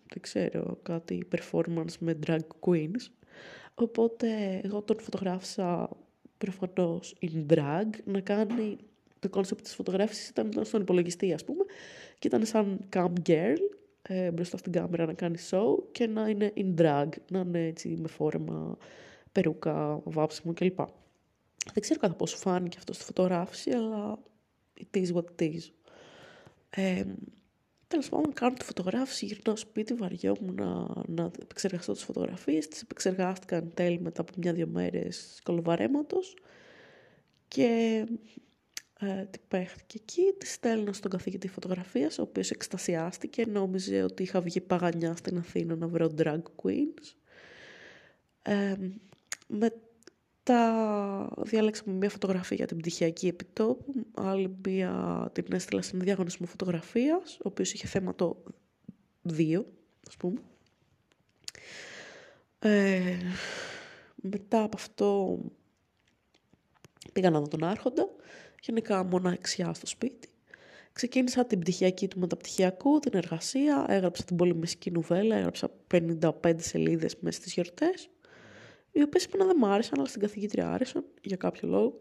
δεν 0.09 0.21
ξέρω, 0.21 0.79
κάτι 0.83 1.29
performance 1.37 1.95
με 1.99 2.19
drag 2.27 2.39
queens. 2.61 3.11
Οπότε 3.75 4.61
εγώ 4.65 4.83
τον 4.83 5.01
φωτογράφησα 5.01 5.89
προφανώς 6.39 7.17
in 7.21 7.53
drag, 7.53 7.87
να 8.05 8.21
κάνει 8.21 8.77
το 9.19 9.29
concept 9.33 9.63
της 9.63 9.75
φωτογράφησης 9.75 10.29
ήταν 10.29 10.65
στον 10.65 10.81
υπολογιστή 10.81 11.33
ας 11.33 11.45
πούμε 11.45 11.65
και 12.19 12.27
ήταν 12.27 12.47
σαν 12.47 12.89
cam 12.93 13.13
girl 13.27 13.59
ε, 14.03 14.31
μπροστά 14.31 14.57
στην 14.57 14.73
κάμερα 14.73 15.07
να 15.07 15.13
κάνει 15.13 15.37
show 15.51 15.77
και 15.93 16.07
να 16.07 16.29
είναι 16.29 16.53
in 16.57 16.81
drag, 16.81 17.09
να 17.31 17.39
είναι 17.39 17.67
έτσι 17.67 17.89
με 17.89 18.09
φόρμα, 18.09 18.77
περούκα, 19.33 20.01
βάψιμο 20.05 20.53
κλπ. 20.53 20.77
Δεν 21.73 21.81
ξέρω 21.81 22.01
κατά 22.01 22.15
πόσο 22.15 22.37
φάνηκε 22.37 22.77
αυτό 22.79 22.93
στη 22.93 23.05
φωτογράφηση, 23.05 23.71
αλλά 23.71 24.19
it 24.81 24.97
is 24.97 25.13
what 25.15 25.25
it 25.39 25.43
is. 25.43 25.61
Ε, 26.71 27.05
Τέλος 27.89 28.09
πάντων, 28.09 28.33
κάνω 28.33 28.55
τη 28.55 28.65
φωτογράφηση, 28.65 29.27
γυρνάω 29.27 29.57
σπίτι, 29.57 29.95
βαριόμουν 29.95 30.55
να, 30.55 30.87
να 31.07 31.31
επεξεργαστώ 31.41 31.93
τις 31.93 32.03
φωτογραφίες. 32.03 32.69
Τις 32.69 32.83
επεξεργάστηκα 32.83 33.57
εν 33.57 33.71
τέλει 33.75 34.01
μετά 34.01 34.21
από 34.21 34.33
μια-δύο 34.37 34.67
μέρες 34.67 35.41
κολοβαρέματος. 35.43 36.37
Και 37.49 38.05
ε, 38.99 39.25
τι 39.25 39.39
παίχτηκε 39.49 39.99
εκεί, 40.01 40.35
τη 40.39 40.47
στέλνω 40.47 40.93
στον 40.93 41.11
καθηγητή 41.11 41.49
φωτογραφίας, 41.49 42.19
ο 42.19 42.23
οποίος 42.23 42.51
εκστασιάστηκε, 42.51 43.47
νόμιζε 43.47 44.03
ότι 44.03 44.23
είχα 44.23 44.41
βγει 44.41 44.61
παγανιά 44.61 45.17
στην 45.17 45.39
Αθήνα 45.39 45.77
να 45.77 45.89
βρω 45.89 46.15
drag 46.19 46.43
queens. 46.63 47.15
Ε, 48.43 48.77
με 49.47 49.73
τα 50.45 51.29
διάλεξαμε 51.37 51.97
μια 51.97 52.11
φωτογραφία 52.11 52.57
για 52.57 52.67
την 52.67 52.77
πτυχιακή 52.77 53.27
επιτόπου, 53.27 54.07
άλλη 54.15 54.57
μια 54.65 55.31
την 55.33 55.45
έστειλα 55.53 55.83
σε 55.83 55.91
ένα 55.95 56.05
διαγωνισμό 56.05 56.47
φωτογραφίας, 56.47 57.37
ο 57.37 57.43
οποίος 57.43 57.73
είχε 57.73 57.87
θέμα 57.87 58.15
το 58.15 58.43
2, 59.29 59.65
ας 60.09 60.17
πούμε. 60.17 60.41
Ε, 62.59 63.17
μετά 64.15 64.63
από 64.63 64.77
αυτό 64.77 65.39
πήγα 67.13 67.31
να 67.31 67.41
δω 67.41 67.49
τον 67.49 67.65
Άρχοντα, 67.65 68.09
γενικά 68.63 69.05
μοναξιά 69.05 69.75
στο 69.75 69.87
σπίτι. 69.87 70.29
Ξεκίνησα 70.93 71.47
την 71.47 71.59
πτυχιακή 71.59 72.09
του 72.09 72.19
μεταπτυχιακού, 72.19 72.99
την 72.99 73.13
εργασία, 73.15 73.87
έγραψα 73.89 74.25
την 74.25 74.37
πολυμεσική 74.37 74.91
νουβέλα, 74.91 75.37
έγραψα 75.37 75.71
55 75.95 76.31
σελίδες 76.59 77.17
μέσα 77.21 77.39
στις 77.39 77.53
γιορτές 77.53 78.09
οι 78.95 79.03
οποίες 79.03 79.29
να 79.39 79.45
δεν 79.47 79.57
μ' 79.57 79.65
άρεσαν, 79.65 79.99
αλλά 79.99 80.09
στην 80.09 80.21
καθηγήτρια 80.21 80.73
άρεσαν 80.73 81.05
για 81.23 81.37
κάποιο 81.37 81.69
λόγο. 81.69 82.01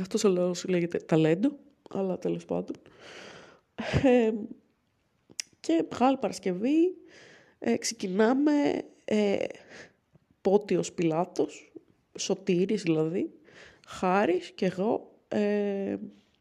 Αυτός 0.00 0.24
ο 0.24 0.28
λόγο 0.28 0.52
λέγεται 0.68 0.98
ταλέντο, 0.98 1.58
αλλά 1.90 2.18
τέλος 2.18 2.44
πάντων. 2.44 2.76
Ε, 4.02 4.32
και 5.60 5.84
μεγάλη 5.90 6.16
Παρασκευή 6.16 6.96
ε, 7.58 7.76
ξεκινάμε 7.76 8.52
ε, 9.04 9.36
Πότιος 10.40 10.92
Πιλάτος, 10.92 11.72
Σωτήρης 12.18 12.82
δηλαδή, 12.82 13.32
Χάρης 13.86 14.50
και 14.50 14.66
εγώ. 14.66 15.12
Ε, 15.28 15.96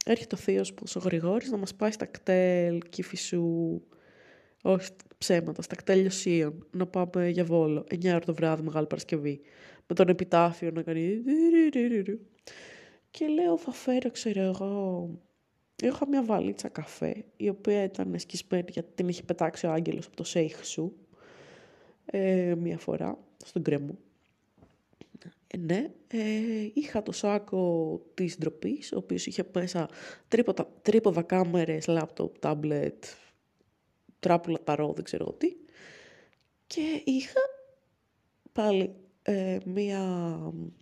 έρχεται 0.06 0.36
ο 0.36 0.38
θείος 0.38 0.74
ο 0.96 1.00
Γρηγόρης 1.00 1.52
να 1.52 1.58
μας 1.58 1.76
πάει 1.76 1.92
στα 1.92 2.06
κτέλ 2.06 2.82
Κηφισού 2.90 3.82
όχι 4.64 4.92
ψέματα, 5.24 5.62
στα 5.62 5.76
κτέλ 5.76 6.10
να 6.72 6.86
πάμε 6.86 7.30
για 7.30 7.44
βόλο. 7.44 7.86
9 7.92 8.06
ώρα 8.06 8.20
το 8.20 8.34
βράδυ, 8.34 8.64
Μεγάλη 8.64 8.88
Παρασκευή. 8.88 9.42
Με 9.88 9.96
τον 9.96 10.08
επιτάφιο 10.08 10.72
να 10.72 10.82
κάνει. 10.82 11.22
Και 13.12 13.28
λέω, 13.28 13.58
θα 13.58 13.72
φέρω, 13.72 14.12
ξέρω 14.12 14.42
εγώ. 14.42 15.10
Είχα 15.84 16.08
μια 16.08 16.24
βαλίτσα 16.24 16.68
καφέ, 16.70 17.26
η 17.38 17.50
οποία 17.50 17.84
ήταν 17.84 18.20
σκισμένη 18.20 18.66
γιατί 18.70 18.92
την 18.96 19.08
είχε 19.08 19.24
πετάξει 19.24 19.66
ο 19.66 19.72
Άγγελος 19.72 20.06
από 20.06 20.16
το 20.16 20.24
σέιχ 20.24 20.66
σου. 20.66 20.94
ε, 22.06 22.56
μία 22.58 22.78
φορά 22.78 23.18
στον 23.46 23.64
κρέμο. 23.64 23.98
Ε, 25.48 25.58
ναι, 25.58 25.92
ε, 26.08 26.20
είχα 26.74 27.04
το 27.04 27.12
σάκο 27.12 28.02
της 28.14 28.38
ντροπής, 28.38 28.92
ο 28.92 28.98
οποίος 28.98 29.26
είχε 29.26 29.44
μέσα 29.54 29.90
τρίποδα, 30.28 30.68
τρίποδα 30.82 31.22
κάμερες, 31.22 31.88
λάπτοπ, 31.88 32.40
τάμπλετ, 32.40 33.04
τράπουλα 34.24 34.60
ταρό, 34.64 34.94
δεν 34.94 35.04
ξέρω 35.04 35.34
τι. 35.38 35.56
Και 36.68 37.02
είχα 37.04 37.42
πάλι 38.52 38.96
ε, 39.22 39.58
μία 39.66 40.02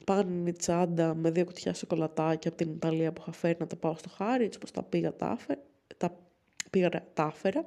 πάνινη 0.06 0.54
τσάντα 0.54 1.16
με 1.16 1.32
δύο 1.32 1.46
κουτιά 1.46 1.74
σοκολατάκια 1.74 2.50
από 2.50 2.64
την 2.64 2.72
Ιταλία 2.72 3.12
που 3.14 3.22
είχα 3.22 3.32
φέρει 3.32 3.58
να 3.60 3.68
τα 3.68 3.76
πάω 3.76 3.96
στο 3.98 4.10
χάρι, 4.10 4.44
έτσι 4.44 4.60
πως 4.60 4.72
τα 4.72 4.84
πήγα 4.84 5.16
τα, 5.16 5.38
τα, 5.98 6.18
πήγα, 6.70 6.90
τα 6.90 7.24
άφερα, 7.24 7.66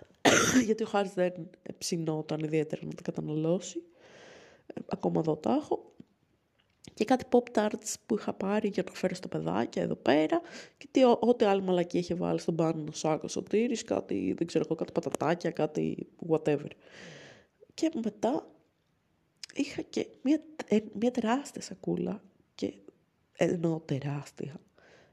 γιατί 0.66 0.82
ο 0.82 0.86
Χάρης 0.86 1.12
δεν 1.12 1.32
ψινόταν 1.78 2.40
ιδιαίτερα 2.40 2.84
να 2.84 2.92
τα 2.92 3.02
καταναλώσει. 3.02 3.82
Ε, 4.66 4.80
ακόμα 4.86 5.20
εδώ 5.20 5.36
τα 5.36 5.52
έχω. 5.52 5.91
Και 6.94 7.04
κάτι 7.04 7.24
pop 7.30 7.58
tarts 7.58 7.94
που 8.06 8.14
είχα 8.14 8.32
πάρει 8.32 8.68
για 8.68 8.82
να 8.86 8.92
φέρω 8.92 9.14
στα 9.14 9.28
παιδάκια 9.28 9.82
εδώ 9.82 9.94
πέρα 9.94 10.40
και 10.76 10.88
τι, 10.90 11.04
ό,τι 11.04 11.44
άλλη 11.44 11.62
μαλακή 11.62 11.98
είχε 11.98 12.14
βάλει 12.14 12.38
στον 12.38 12.56
πάνω 12.56 12.84
σάκο 12.92 13.28
σωτήρης, 13.28 13.84
κάτι, 13.84 14.34
δεν 14.38 14.46
ξέρω 14.46 14.64
εγώ, 14.66 14.74
κάτι 14.74 14.92
πατατάκια, 14.92 15.50
κάτι 15.50 16.08
whatever. 16.28 16.70
Και 17.74 17.90
μετά 18.04 18.46
είχα 19.54 19.82
και 19.82 20.06
μια, 20.22 20.42
ε, 20.68 20.78
μια 20.98 21.10
τεράστια 21.10 21.62
σακούλα 21.62 22.22
και 22.54 22.72
εννοώ 23.32 23.80
τεράστια 23.80 24.60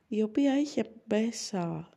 η 0.08 0.22
οποία 0.22 0.60
είχε 0.60 0.86
μέσα 1.06 1.90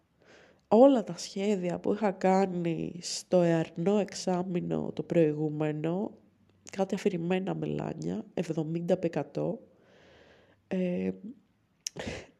όλα 0.68 1.04
τα 1.04 1.16
σχέδια 1.16 1.78
που 1.78 1.92
είχα 1.92 2.10
κάνει 2.10 2.98
στο 3.00 3.40
εαρνό 3.40 3.98
εξάμεινο 3.98 4.90
το 4.94 5.02
προηγούμενο 5.02 6.10
κάτι 6.70 6.94
αφηρημένα 6.94 7.54
μελάνια 7.54 8.24
70% 9.32 9.54
ε, 10.68 11.10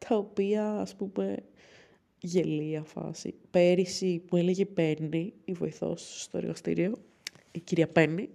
τα 0.07 0.15
οποία 0.15 0.71
ας 0.71 0.95
πούμε 0.95 1.37
γελία 2.19 2.83
φάση. 2.83 3.33
Πέρυσι 3.51 4.23
που 4.27 4.37
έλεγε 4.37 4.65
Πέννη, 4.65 5.33
η 5.45 5.51
βοηθός 5.51 6.21
στο 6.21 6.37
εργαστήριο, 6.37 6.93
η 7.51 7.59
κυρία 7.59 7.87
Πέννη, 7.87 8.29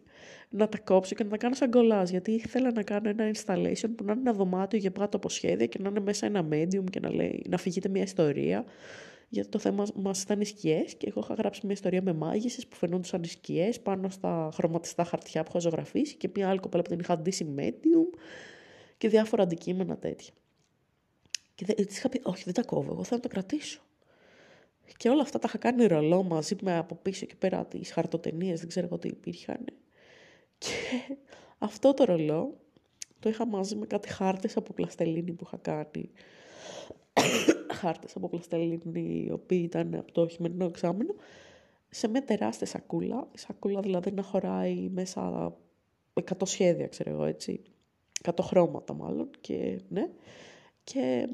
να 0.51 0.69
τα 0.69 0.79
κόψω 0.79 1.15
και 1.15 1.25
να 1.25 1.31
τα 1.31 1.37
κάνω 1.37 1.55
σαν 1.55 1.71
κολλάζ, 1.71 2.11
γιατί 2.11 2.33
ήθελα 2.33 2.73
να 2.73 2.83
κάνω 2.83 3.09
ένα 3.09 3.31
installation 3.35 3.89
που 3.97 4.05
να 4.05 4.13
είναι 4.13 4.21
ένα 4.21 4.33
δωμάτιο 4.33 4.79
γεμάτο 4.79 5.17
από 5.17 5.29
σχέδια 5.29 5.67
και 5.67 5.79
να 5.83 5.89
είναι 5.89 6.01
μέσα 6.01 6.27
ένα 6.27 6.49
medium 6.51 6.85
και 6.91 7.01
να, 7.01 7.15
λέει, 7.15 7.45
να 7.49 7.57
φυγείται 7.57 7.89
μια 7.89 8.03
ιστορία. 8.03 8.65
Γιατί 9.29 9.49
το 9.49 9.59
θέμα 9.59 9.87
μας 9.95 10.23
ήταν 10.23 10.41
οι 10.41 10.45
σκιές 10.45 10.95
και 10.95 11.07
εγώ 11.09 11.21
είχα 11.25 11.35
γράψει 11.35 11.61
μια 11.65 11.75
ιστορία 11.75 12.03
με 12.03 12.13
μάγισσες 12.13 12.67
που 12.67 12.77
φαινόντουσαν 12.77 13.23
οι 13.23 13.27
σκιές 13.27 13.81
πάνω 13.81 14.09
στα 14.09 14.51
χρωματιστά 14.53 15.05
χαρτιά 15.05 15.43
που 15.43 15.49
είχα 15.51 15.59
ζωγραφίσει 15.59 16.17
και 16.17 16.31
μια 16.35 16.49
άλλη 16.49 16.59
κοπέλα 16.59 16.83
που 16.83 16.89
την 16.89 16.99
είχα 16.99 17.13
αντίσει 17.13 17.55
medium 17.59 18.19
και 18.99 19.09
διάφορα 19.09 19.43
αντικείμενα 19.43 19.97
τέτοια. 19.97 20.33
Και 21.55 21.65
της 21.65 21.97
είχα 21.97 22.09
πει, 22.09 22.21
όχι 22.25 22.45
δεν 22.45 22.55
τα 22.55 22.63
κόβω, 22.63 22.93
εγώ 22.93 23.05
θέλω 23.05 23.21
να 23.23 23.29
τα 23.29 23.29
κρατήσω. 23.29 23.81
Και 24.97 25.09
όλα 25.09 25.23
αυτά 25.23 25.39
τα 25.39 25.47
είχα 25.49 25.59
κάνει 25.59 25.87
ρολό 25.87 26.23
μαζί 26.23 26.57
με 26.63 26.77
από 26.77 26.95
πίσω 26.95 27.27
και 27.27 27.35
πέρα 27.35 27.67
τις 27.67 27.93
χαρτοτενίες, 27.93 28.59
δεν 28.59 28.69
ξέρω 28.69 28.87
εγώ 28.87 28.99
τι 28.99 29.09
υπήρχαν. 29.09 29.65
Και 30.59 30.69
αυτό 31.59 31.95
το 31.95 32.05
ρολό 32.05 32.61
το 33.19 33.29
είχα 33.29 33.47
μαζί 33.47 33.77
με 33.77 33.87
κάτι 33.87 34.09
χάρτες 34.09 34.57
από 34.57 34.73
πλαστελίνη 34.73 35.33
που 35.33 35.45
είχα 35.47 35.57
κάνει. 35.57 36.11
Χάρτες 37.79 38.17
από 38.17 38.29
πλαστελίνη, 38.29 39.25
οι 39.27 39.31
οποίοι 39.33 39.61
ήταν 39.65 39.95
από 39.95 40.13
το 40.13 40.29
χειμερινό 40.29 40.65
εξάμεινο, 40.65 41.15
σε 41.89 42.09
μια 42.09 42.25
τεράστια 42.25 42.67
σακούλα. 42.67 43.29
Η 43.35 43.39
σακούλα 43.39 43.81
δηλαδή 43.81 44.11
να 44.11 44.23
χωράει 44.23 44.89
μέσα 44.89 45.55
100 46.15 46.23
σχέδια, 46.45 46.87
ξέρω 46.89 47.11
εγώ, 47.11 47.25
έτσι. 47.25 47.63
100 48.23 48.31
χρώματα 48.41 48.95
μάλλον 48.95 49.31
και 49.41 49.81
ναι. 49.89 50.11
Και 50.85 51.29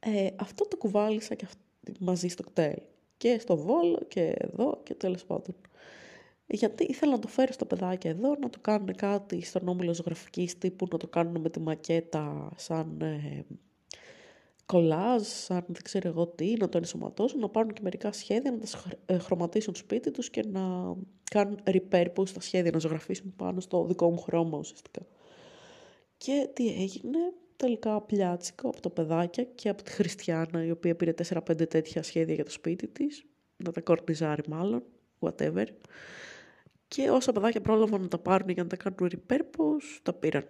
ε, 0.00 0.28
αυτό 0.36 0.68
το 0.68 0.76
κουβάλισα 0.76 1.34
και 1.34 1.46
μαζί 2.00 2.28
στο 2.28 2.42
κτέλ. 2.42 2.76
Και 3.16 3.38
στο 3.38 3.56
Βόλο 3.56 3.98
και 4.08 4.34
εδώ 4.38 4.80
και 4.82 4.94
τέλος 4.94 5.24
πάντων. 5.24 5.54
Γιατί 6.46 6.84
ήθελα 6.84 7.12
να 7.12 7.18
το 7.18 7.28
φέρω 7.28 7.52
στο 7.52 7.64
παιδάκι 7.64 8.08
εδώ, 8.08 8.36
να 8.40 8.50
το 8.50 8.58
κάνουν 8.60 8.94
κάτι 8.94 9.40
στον 9.40 9.68
όμιλο 9.68 9.94
ζωγραφικής 9.94 10.58
τύπου, 10.58 10.86
να 10.92 10.98
το 10.98 11.06
κάνουν 11.06 11.40
με 11.40 11.50
τη 11.50 11.60
μακέτα 11.60 12.52
σαν 12.56 13.00
ε, 13.00 13.44
κολάζ, 14.66 15.26
σαν 15.26 15.64
δεν 15.66 15.82
ξέρω 15.82 16.08
εγώ 16.08 16.26
τι, 16.26 16.54
να 16.58 16.68
το 16.68 16.78
ενσωματώσουν, 16.78 17.40
να 17.40 17.48
πάρουν 17.48 17.72
και 17.72 17.80
μερικά 17.82 18.12
σχέδια, 18.12 18.50
να 18.50 18.58
τα 18.58 18.66
ε, 19.06 19.18
χρωματίσουν 19.18 19.74
σπίτι 19.74 20.10
τους 20.10 20.30
και 20.30 20.42
να 20.46 20.94
κάνουν 21.30 21.58
repurpose 21.64 22.28
στα 22.28 22.40
σχέδια, 22.40 22.70
να 22.70 22.78
ζωγραφίσουν 22.78 23.32
πάνω 23.36 23.60
στο 23.60 23.84
δικό 23.84 24.10
μου 24.10 24.18
χρώμα 24.18 24.58
ουσιαστικά. 24.58 25.06
Και 26.16 26.48
τι 26.52 26.68
έγινε, 26.68 27.18
τελικά 27.56 28.00
πλιάτσικο 28.00 28.68
από 28.68 28.80
το 28.80 28.90
παιδάκια 28.90 29.44
και 29.44 29.68
από 29.68 29.82
τη 29.82 29.90
Χριστιανά, 29.90 30.64
η 30.64 30.70
οποία 30.70 30.96
πήρε 30.96 31.14
4-5 31.28 31.68
τέτοια 31.68 32.02
σχέδια 32.02 32.34
για 32.34 32.44
το 32.44 32.50
σπίτι 32.50 32.88
της, 32.88 33.24
να 33.56 33.72
τα 33.72 33.80
κορνιζάρει 33.80 34.42
μάλλον, 34.48 34.82
whatever. 35.18 35.66
Και 36.88 37.10
όσα 37.10 37.32
παιδάκια 37.32 37.60
πρόλαβαν 37.60 38.00
να 38.00 38.08
τα 38.08 38.18
πάρουν 38.18 38.48
για 38.48 38.62
να 38.62 38.68
τα 38.68 38.76
κάνουν 38.76 39.12
repurpose, 39.12 39.98
τα 40.02 40.12
πήραν. 40.12 40.48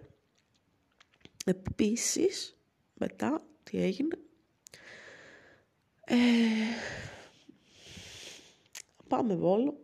Επίσης, 1.45 2.57
μετά, 2.93 3.45
τι 3.69 3.81
έγινε. 3.81 4.15
Ε, 6.05 6.15
πάμε 9.07 9.35
Βόλο. 9.35 9.77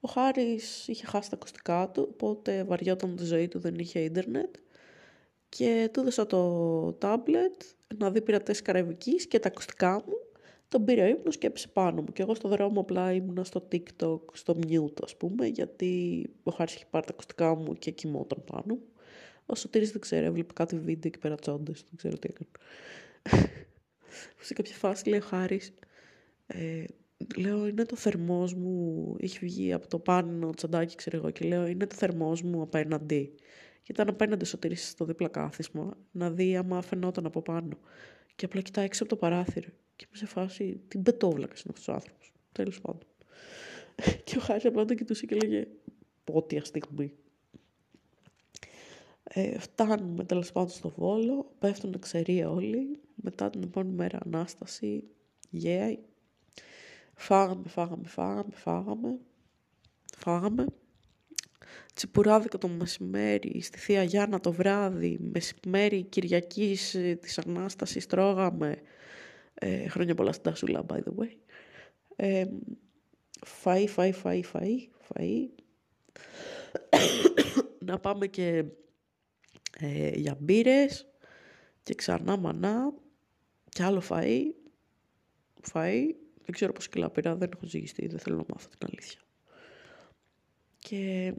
Ο 0.00 0.08
Χάρης 0.08 0.88
είχε 0.88 1.06
χάσει 1.06 1.30
τα 1.30 1.36
ακουστικά 1.36 1.90
του, 1.90 2.08
οπότε 2.12 2.64
βαριόταν 2.64 3.16
τη 3.16 3.24
ζωή 3.24 3.48
του, 3.48 3.58
δεν 3.58 3.74
είχε 3.78 4.00
ίντερνετ. 4.00 4.54
Και 5.48 5.88
του 5.92 6.00
έδωσα 6.00 6.26
το 6.26 6.92
τάμπλετ 6.92 7.62
να 7.96 8.10
δει 8.10 8.20
πειρατές 8.20 8.62
καραϊβικής 8.62 9.26
και 9.26 9.38
τα 9.38 9.48
ακουστικά 9.48 9.92
μου 10.06 10.14
τον 10.68 10.84
πήρε 10.84 11.02
ο 11.02 11.06
ύπνος 11.06 11.38
και 11.38 11.46
έπεσε 11.46 11.68
πάνω 11.68 12.02
μου. 12.02 12.12
Και 12.12 12.22
εγώ 12.22 12.34
στο 12.34 12.48
δρόμο 12.48 12.80
απλά 12.80 13.12
ήμουνα 13.12 13.44
στο 13.44 13.68
TikTok, 13.72 14.20
στο 14.32 14.56
mute 14.66 15.02
ας 15.04 15.16
πούμε, 15.16 15.46
γιατί 15.46 16.22
ο 16.42 16.50
Χάρης 16.50 16.74
είχε 16.74 16.84
πάρει 16.90 17.06
τα 17.06 17.12
ακουστικά 17.12 17.54
μου 17.54 17.74
και 17.74 17.90
κοιμόταν 17.90 18.44
πάνω 18.44 18.64
μου. 18.66 18.82
Ο 19.46 19.54
Σωτήρης 19.54 19.90
δεν 19.90 20.00
ξέρω, 20.00 20.26
έβλεπε 20.26 20.52
κάτι 20.52 20.78
βίντεο 20.78 21.10
και 21.10 21.18
πέρα 21.18 21.34
τσόντες, 21.34 21.84
δεν 21.88 21.96
ξέρω 21.96 22.18
τι 22.18 22.28
έκανε. 22.30 22.50
σε 24.40 24.54
κάποια 24.54 24.74
φάση 24.74 25.08
λέει 25.08 25.18
ο 25.18 25.22
Χάρης, 25.22 25.74
ε, 26.46 26.84
λέω 27.36 27.66
είναι 27.66 27.84
το 27.84 27.96
θερμός 27.96 28.54
μου, 28.54 29.16
έχει 29.20 29.38
βγει 29.38 29.72
από 29.72 29.86
το 29.86 29.98
πάνω 29.98 30.50
τσαντάκι 30.50 30.94
ξέρω 30.94 31.16
εγώ 31.16 31.30
και 31.30 31.44
λέω 31.44 31.66
είναι 31.66 31.86
το 31.86 31.94
θερμός 31.94 32.42
μου 32.42 32.62
απέναντι. 32.62 33.34
Και 33.82 33.92
ήταν 33.92 34.08
απέναντι 34.08 34.42
ο 34.42 34.46
Σωτήρης 34.46 34.88
στο 34.88 35.04
δίπλα 35.04 35.28
κάθισμα 35.28 35.96
να 36.10 36.30
δει 36.30 36.56
άμα 36.56 36.82
φαινόταν 36.82 37.26
από 37.26 37.42
πάνω. 37.42 37.78
Και 38.36 38.44
απλά 38.44 38.60
κοιτάει 38.60 38.84
έξω 38.84 39.02
από 39.02 39.12
το 39.12 39.18
παράθυρο. 39.18 39.68
Και 39.96 40.06
είμαι 40.08 40.16
σε 40.16 40.26
φάση, 40.26 40.80
τι 40.88 40.98
μπετόβλακα 40.98 41.54
είναι 41.54 41.68
αυτός 41.70 41.88
ο 41.88 41.92
άνθρωπος. 41.92 42.32
Τέλος 42.52 42.80
πάντων. 42.80 43.06
και 44.24 44.36
ο 44.36 44.40
Χάρης 44.40 44.64
απλά 44.64 44.84
τον 44.84 44.96
κοιτούσε 44.96 45.26
και 45.26 45.34
λέγε, 45.34 45.66
πότια 46.24 46.64
στιγμή. 46.64 47.12
Ε, 49.36 49.58
φτάνουμε 49.58 50.24
τέλος 50.24 50.52
πάντων 50.52 50.68
στο 50.68 50.88
Βόλο, 50.88 51.52
πέφτουν 51.58 51.92
εξαιρία 51.94 52.50
όλοι. 52.50 53.00
Μετά 53.14 53.50
την 53.50 53.62
επόμενη 53.62 53.94
μέρα 53.94 54.18
Ανάσταση, 54.24 55.04
yeah. 55.62 55.94
Φάγαμε, 57.14 57.68
φάγαμε, 57.68 58.06
φάγαμε, 58.06 58.52
φάγαμε. 58.54 59.18
Φάγαμε. 60.16 60.66
Τσιπουράδικα 61.94 62.58
το 62.58 62.68
μεσημέρι, 62.68 63.60
στη 63.60 63.78
Θεία 63.78 64.02
Γιάννα 64.02 64.40
το 64.40 64.52
βράδυ, 64.52 65.18
μεσημέρι 65.32 66.02
Κυριακής 66.02 66.94
ε, 66.94 67.14
της 67.14 67.38
Ανάστασης 67.38 68.06
τρώγαμε 68.06 68.76
ε, 69.54 69.88
χρόνια 69.88 70.14
πολλά 70.14 70.32
στην 70.32 70.44
Τάσουλα, 70.44 70.84
by 70.88 70.96
the 70.96 71.22
way. 71.22 71.36
Ε, 72.16 72.44
φαΐ, 73.62 73.86
φαΐ, 73.96 74.12
φαΐ, 74.22 74.40
φαΐ, 74.52 74.78
φαΐ. 75.08 75.48
να 77.88 77.98
πάμε 77.98 78.26
και 78.26 78.64
ε, 79.78 80.08
για 80.08 80.36
μπύρες 80.40 81.08
και 81.82 81.94
ξανά 81.94 82.36
μανά 82.36 82.94
και 83.68 83.82
άλλο 83.82 84.02
φαΐ. 84.08 84.42
Φαΐ. 85.72 86.04
Δεν 86.44 86.54
ξέρω 86.54 86.72
πώς 86.72 86.88
κιλά 86.88 87.10
πήρα, 87.10 87.36
δεν 87.36 87.50
έχω 87.54 87.66
ζυγιστεί, 87.66 88.06
δεν 88.06 88.18
θέλω 88.18 88.36
να 88.36 88.44
μάθω 88.48 88.68
την 88.68 88.88
αλήθεια. 88.90 89.20
Και 90.78 91.34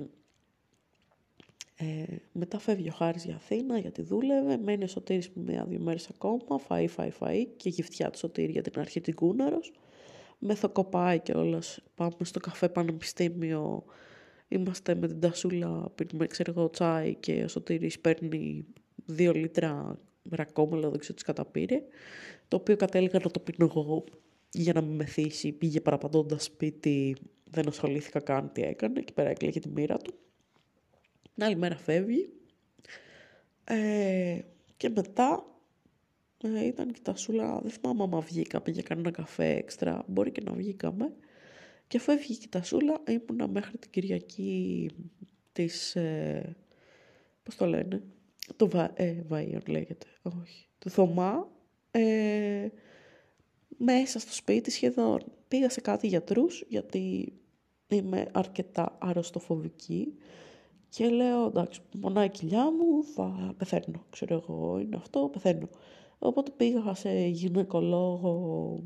ε, 1.78 2.04
μετά 2.32 2.60
φεύγει 2.60 2.90
ο 2.90 2.92
Χάρης 2.92 3.26
για 3.26 3.36
Αθήνα 3.36 3.78
γιατί 3.78 4.02
δούλευε, 4.02 4.58
μένει 4.58 4.84
ο 4.84 4.88
Σωτήρης 4.88 5.30
μία-δύο 5.34 5.80
μέρες 5.80 6.10
ακόμα, 6.10 6.60
φαΐ, 6.68 6.88
φαΐ, 6.96 7.10
φαΐ 7.20 7.46
και 7.56 7.70
γυφτιά 7.70 8.10
του 8.10 8.18
Σωτήρη 8.18 8.52
για 8.52 8.62
την 8.62 8.80
αρχή 8.80 9.02
την 9.02 9.16
Κούναρος. 9.16 9.74
Μεθοκοπάει 10.40 11.20
και 11.20 11.32
όλας, 11.32 11.80
πάμε 11.96 12.16
στο 12.22 12.40
καφέ 12.40 12.70
πανεπιστήμιο, 12.70 13.84
είμαστε 14.48 14.96
με 14.96 15.08
την 15.08 15.20
τασούλα, 15.20 15.92
πίνουμε 15.96 16.28
ξέρω 16.28 16.54
εγώ 16.58 16.70
τσάι 16.70 17.16
και 17.16 17.44
ο 17.44 17.48
Σωτήρης 17.48 18.00
παίρνει 18.00 18.66
δύο 19.06 19.32
λίτρα 19.32 20.00
ρακόμελο, 20.30 20.90
δεν 20.90 21.00
ξέρω 21.00 21.18
τι 21.18 21.24
καταπήρε, 21.24 21.82
το 22.48 22.56
οποίο 22.56 22.76
κατέληγα 22.76 23.20
να 23.24 23.30
το 23.30 23.40
πίνω 23.40 23.72
εγώ 23.76 24.04
για 24.52 24.74
να 24.74 24.82
με 24.82 24.96
μεθύσει, 24.96 25.52
πήγε 25.52 25.82
παραπαντώντας 25.82 26.44
σπίτι 26.44 27.16
δεν 27.52 27.68
ασχολήθηκα 27.68 28.20
καν 28.20 28.52
τι 28.52 28.62
έκανε, 28.62 29.00
εκεί 29.00 29.14
πέρα 29.14 29.30
έκλαιγε 29.30 29.60
τη 29.60 29.70
μοίρα 29.70 29.98
του. 29.98 30.14
Την 31.34 31.44
άλλη 31.44 31.56
μέρα 31.56 31.78
φεύγει 31.78 32.30
ε, 33.64 34.40
και 34.78 34.90
μετά 34.90 35.46
ε, 36.44 36.66
ήταν 36.66 36.92
και 36.92 37.00
τα 37.04 37.16
σούλα, 37.16 37.60
δεν 37.62 37.72
θυμάμαι 37.72 38.04
άμα 38.04 38.20
βγήκαμε 38.20 38.66
για 38.68 38.82
κανένα 38.82 39.12
καφέ 39.12 39.48
έξτρα, 39.48 40.04
μπορεί 40.08 40.32
και 40.32 40.42
να 40.46 40.52
βγήκαμε. 40.52 41.14
Και 41.88 42.00
φεύγει 42.00 42.38
και 42.38 42.48
τα 42.50 42.64
σούλα, 42.64 43.02
ήμουνα 43.08 43.48
μέχρι 43.48 43.78
την 43.78 43.90
Κυριακή 43.90 44.90
της, 45.52 45.96
ε, 45.96 46.56
πώς 47.44 47.56
το 47.56 47.66
λένε, 47.66 48.04
το 48.56 48.70
Βα, 48.70 48.92
ε, 48.94 49.26
Βαΐον 49.30 49.68
λέγεται, 49.68 50.06
όχι, 50.22 50.68
του 50.80 50.90
Θωμά, 50.90 51.52
ε, 51.92 52.68
μέσα 53.78 54.20
στο 54.20 54.34
σπίτι 54.34 54.72
σχεδόν. 54.72 55.24
Πήγα 55.48 55.70
σε 55.70 55.82
κάτι 55.82 56.08
γιατρούς, 56.08 56.64
γιατί 56.68 57.34
είμαι 57.88 58.28
αρκετά 58.32 58.98
αρρωστοφοβική 59.00 60.14
και 60.90 61.10
λέω, 61.10 61.46
εντάξει, 61.46 61.82
πονάει 62.00 62.26
η 62.26 62.30
κοιλιά 62.30 62.64
μου, 62.72 63.04
θα 63.04 63.54
πεθαίνω, 63.58 64.06
ξέρω 64.10 64.44
εγώ, 64.48 64.80
είναι 64.80 64.96
αυτό, 64.96 65.30
πεθαίνω. 65.34 65.70
Οπότε 66.20 66.52
πήγα 66.58 66.94
σε 66.94 67.28
γυναικολόγο 67.28 68.84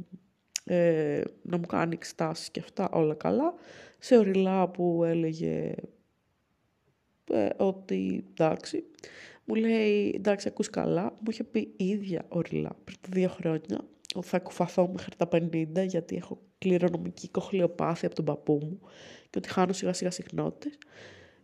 ε, 0.72 1.22
να 1.42 1.58
μου 1.58 1.66
κάνει 1.66 1.94
εξετάσεις 1.94 2.50
και 2.50 2.60
αυτά, 2.60 2.90
όλα 2.92 3.14
καλά. 3.14 3.54
Σε 4.00 4.18
οριλά 4.18 4.68
που 4.68 5.04
έλεγε 5.04 5.74
ε, 7.32 7.50
ότι 7.58 8.26
εντάξει, 8.30 8.84
μου 9.46 9.56
λέει 9.56 10.14
εντάξει 10.16 10.48
ακούς 10.48 10.70
καλά, 10.70 11.04
μου 11.04 11.28
είχε 11.30 11.44
πει 11.44 11.74
η 11.78 11.86
ίδια 11.86 12.26
οριλά 12.28 12.76
πριν 12.84 12.98
δύο 13.10 13.30
χρόνια 13.30 13.86
ότι 14.16 14.28
θα 14.28 14.40
κουφαθώ 14.40 14.88
μέχρι 14.88 15.16
τα 15.16 15.28
50 15.32 15.88
γιατί 15.88 16.16
έχω 16.16 16.42
κληρονομική 16.58 17.30
κοχλιοπάθεια 17.30 18.08
από 18.08 18.16
τον 18.16 18.26
παππού 18.26 18.60
μου 18.62 18.80
και 19.30 19.38
ότι 19.38 19.50
χάνω 19.50 19.74
σιγά 19.74 19.94
σιγά 19.94 20.12
συχνότητες. 20.12 20.78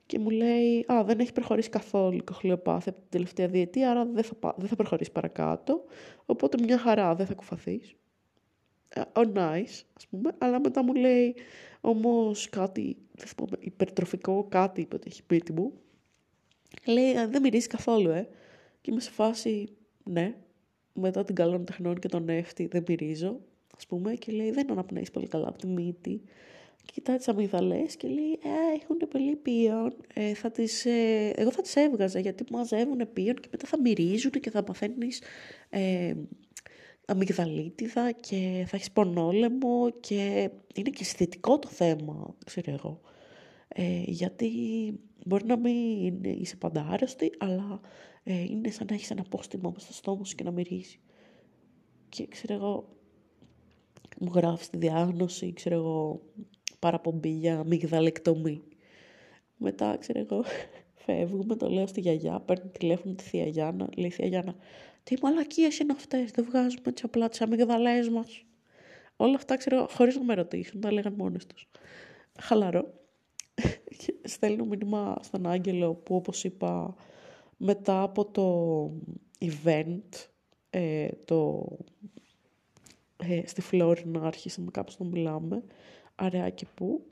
Και 0.05 0.19
μου 0.19 0.29
λέει, 0.29 0.85
α, 0.91 1.03
δεν 1.03 1.19
έχει 1.19 1.31
προχωρήσει 1.31 1.69
καθόλου 1.69 2.15
η 2.15 2.21
κοχλιοπάθεια 2.21 2.91
από 2.91 3.01
την 3.01 3.09
τελευταία 3.09 3.47
διετία, 3.47 3.91
άρα 3.91 4.05
δεν 4.05 4.23
θα, 4.23 4.55
δεν 4.57 4.67
θα 4.67 4.75
προχωρήσεις 4.75 5.13
παρακάτω, 5.13 5.83
οπότε 6.25 6.57
μια 6.63 6.77
χαρά 6.77 7.15
δεν 7.15 7.25
θα 7.25 7.33
κουφαθείς. 7.33 7.95
Oh, 9.13 9.33
nice, 9.33 9.81
ας 9.97 10.07
πούμε, 10.09 10.31
αλλά 10.37 10.59
μετά 10.59 10.83
μου 10.83 10.93
λέει 10.93 11.35
όμως 11.81 12.49
κάτι, 12.49 12.97
δεν 13.11 13.27
θυμάμαι, 13.27 13.57
υπερτροφικό, 13.59 14.45
κάτι 14.49 14.81
είπε 14.81 14.95
ότι 14.95 15.07
έχει 15.07 15.23
πίτι 15.23 15.53
μου. 15.53 15.73
Λέει, 16.85 17.13
δεν 17.13 17.41
μυρίζει 17.41 17.67
καθόλου, 17.67 18.09
ε. 18.09 18.27
Και 18.81 18.91
είμαι 18.91 18.99
σε 18.99 19.11
φάση, 19.11 19.67
ναι, 20.03 20.35
μετά 20.93 21.23
την 21.23 21.35
καλών 21.35 21.65
τεχνών 21.65 21.99
και 21.99 22.07
τον 22.07 22.29
έφτη 22.29 22.67
δεν 22.67 22.83
μυρίζω, 22.87 23.39
ας 23.77 23.85
πούμε, 23.85 24.13
και 24.13 24.31
λέει, 24.31 24.51
δεν 24.51 24.71
αναπνέεις 24.71 25.11
πολύ 25.11 25.27
καλά 25.27 25.47
από 25.47 25.57
τη 25.57 25.67
μύτη. 25.67 26.21
Και 26.85 26.91
κοιτάει 26.93 27.17
τις 27.17 27.27
αμυγδαλές 27.27 27.95
και 27.95 28.07
λέει, 28.07 28.39
ε, 28.43 28.75
έχουν 28.81 28.97
πολύ 29.09 29.35
πίον, 29.35 29.95
ε, 30.13 30.33
θα 30.33 30.51
τις, 30.51 30.85
ε, 30.85 31.33
εγώ 31.35 31.51
θα 31.51 31.61
τις 31.61 31.75
έβγαζα 31.75 32.19
γιατί 32.19 32.43
μαζεύουν 32.51 33.13
πίον 33.13 33.35
και 33.35 33.47
μετά 33.51 33.67
θα 33.67 33.81
μυρίζουν 33.81 34.31
και 34.31 34.49
θα 34.49 34.63
παθαίνεις 34.63 35.21
ε, 35.69 36.13
αμυγδαλίτιδα 37.07 38.11
και 38.11 38.65
θα 38.67 38.75
έχεις 38.75 38.91
πονόλεμο 38.91 39.89
και 39.99 40.51
είναι 40.75 40.89
και 40.89 41.01
αισθητικό 41.01 41.59
το 41.59 41.67
θέμα, 41.67 42.35
ξέρω 42.45 42.71
εγώ. 42.71 43.01
Ε, 43.67 44.01
γιατί 44.05 44.49
μπορεί 45.25 45.45
να 45.45 45.57
μην 45.57 46.23
είσαι 46.23 46.55
πάντα 46.55 46.87
άρρωστη, 46.89 47.31
αλλά 47.37 47.79
ε, 48.23 48.41
είναι 48.41 48.69
σαν 48.69 48.87
να 48.89 48.95
έχεις 48.95 49.11
ένα 49.11 49.21
απόστημα 49.21 49.73
στο 49.77 49.93
στόμα 49.93 50.25
σου 50.25 50.35
και 50.35 50.43
να 50.43 50.51
μυρίζει. 50.51 50.99
Και 52.09 52.27
ξέρω 52.27 52.53
εγώ, 52.53 52.95
μου 54.19 54.31
γράφεις 54.35 54.69
τη 54.69 54.77
διάγνωση, 54.77 55.53
ξέρω 55.53 55.75
εγώ, 55.75 56.21
παραπομπή 56.79 57.29
για 57.29 57.59
αμυγδαλεκτομή. 57.59 58.61
Μετά, 59.57 59.97
ξέρω 59.97 60.19
εγώ, 60.19 60.43
φεύγουμε, 61.05 61.55
το 61.55 61.69
λέω 61.69 61.87
στη 61.87 61.99
γιαγιά, 61.99 62.39
παίρνει 62.39 62.69
τηλέφωνο 62.69 63.13
τη 63.13 63.23
θεία 63.23 63.47
Γιάννα, 63.47 63.89
λέει 63.97 64.09
θεία 64.09 64.27
Γιάννα, 64.27 64.55
τι 65.05 65.15
μαλακίες 65.21 65.79
είναι 65.79 65.93
αυτές, 65.93 66.31
δεν 66.31 66.45
βγάζουμε 66.45 66.83
έτσι 66.85 67.03
απλά 67.05 67.29
τις 67.29 67.41
αμυγδαλές 67.41 68.09
μας. 68.09 68.45
Όλα 69.15 69.35
αυτά 69.35 69.57
ξέρω 69.57 69.87
χωρίς 69.91 70.15
να 70.15 70.23
με 70.23 70.33
ρωτήσουν, 70.33 70.81
τα 70.81 70.91
λέγαν 70.91 71.13
μόνες 71.13 71.45
τους. 71.45 71.67
Χαλαρό. 72.39 72.93
Στέλνω 74.23 74.65
μήνυμα 74.65 75.17
στον 75.21 75.47
Άγγελο 75.47 75.93
που 75.93 76.15
όπως 76.15 76.43
είπα 76.43 76.95
μετά 77.57 78.01
από 78.01 78.25
το 78.25 78.91
event 79.39 80.27
ε, 80.69 81.07
το, 81.25 81.67
ε, 83.17 83.41
στη 83.47 83.61
Φλόρινα 83.61 84.21
άρχισαμε 84.21 84.71
κάπως 84.71 84.99
να 84.99 85.05
μιλάμε 85.05 85.63
αραιά 86.15 86.49
και 86.49 86.65
πού 86.75 87.05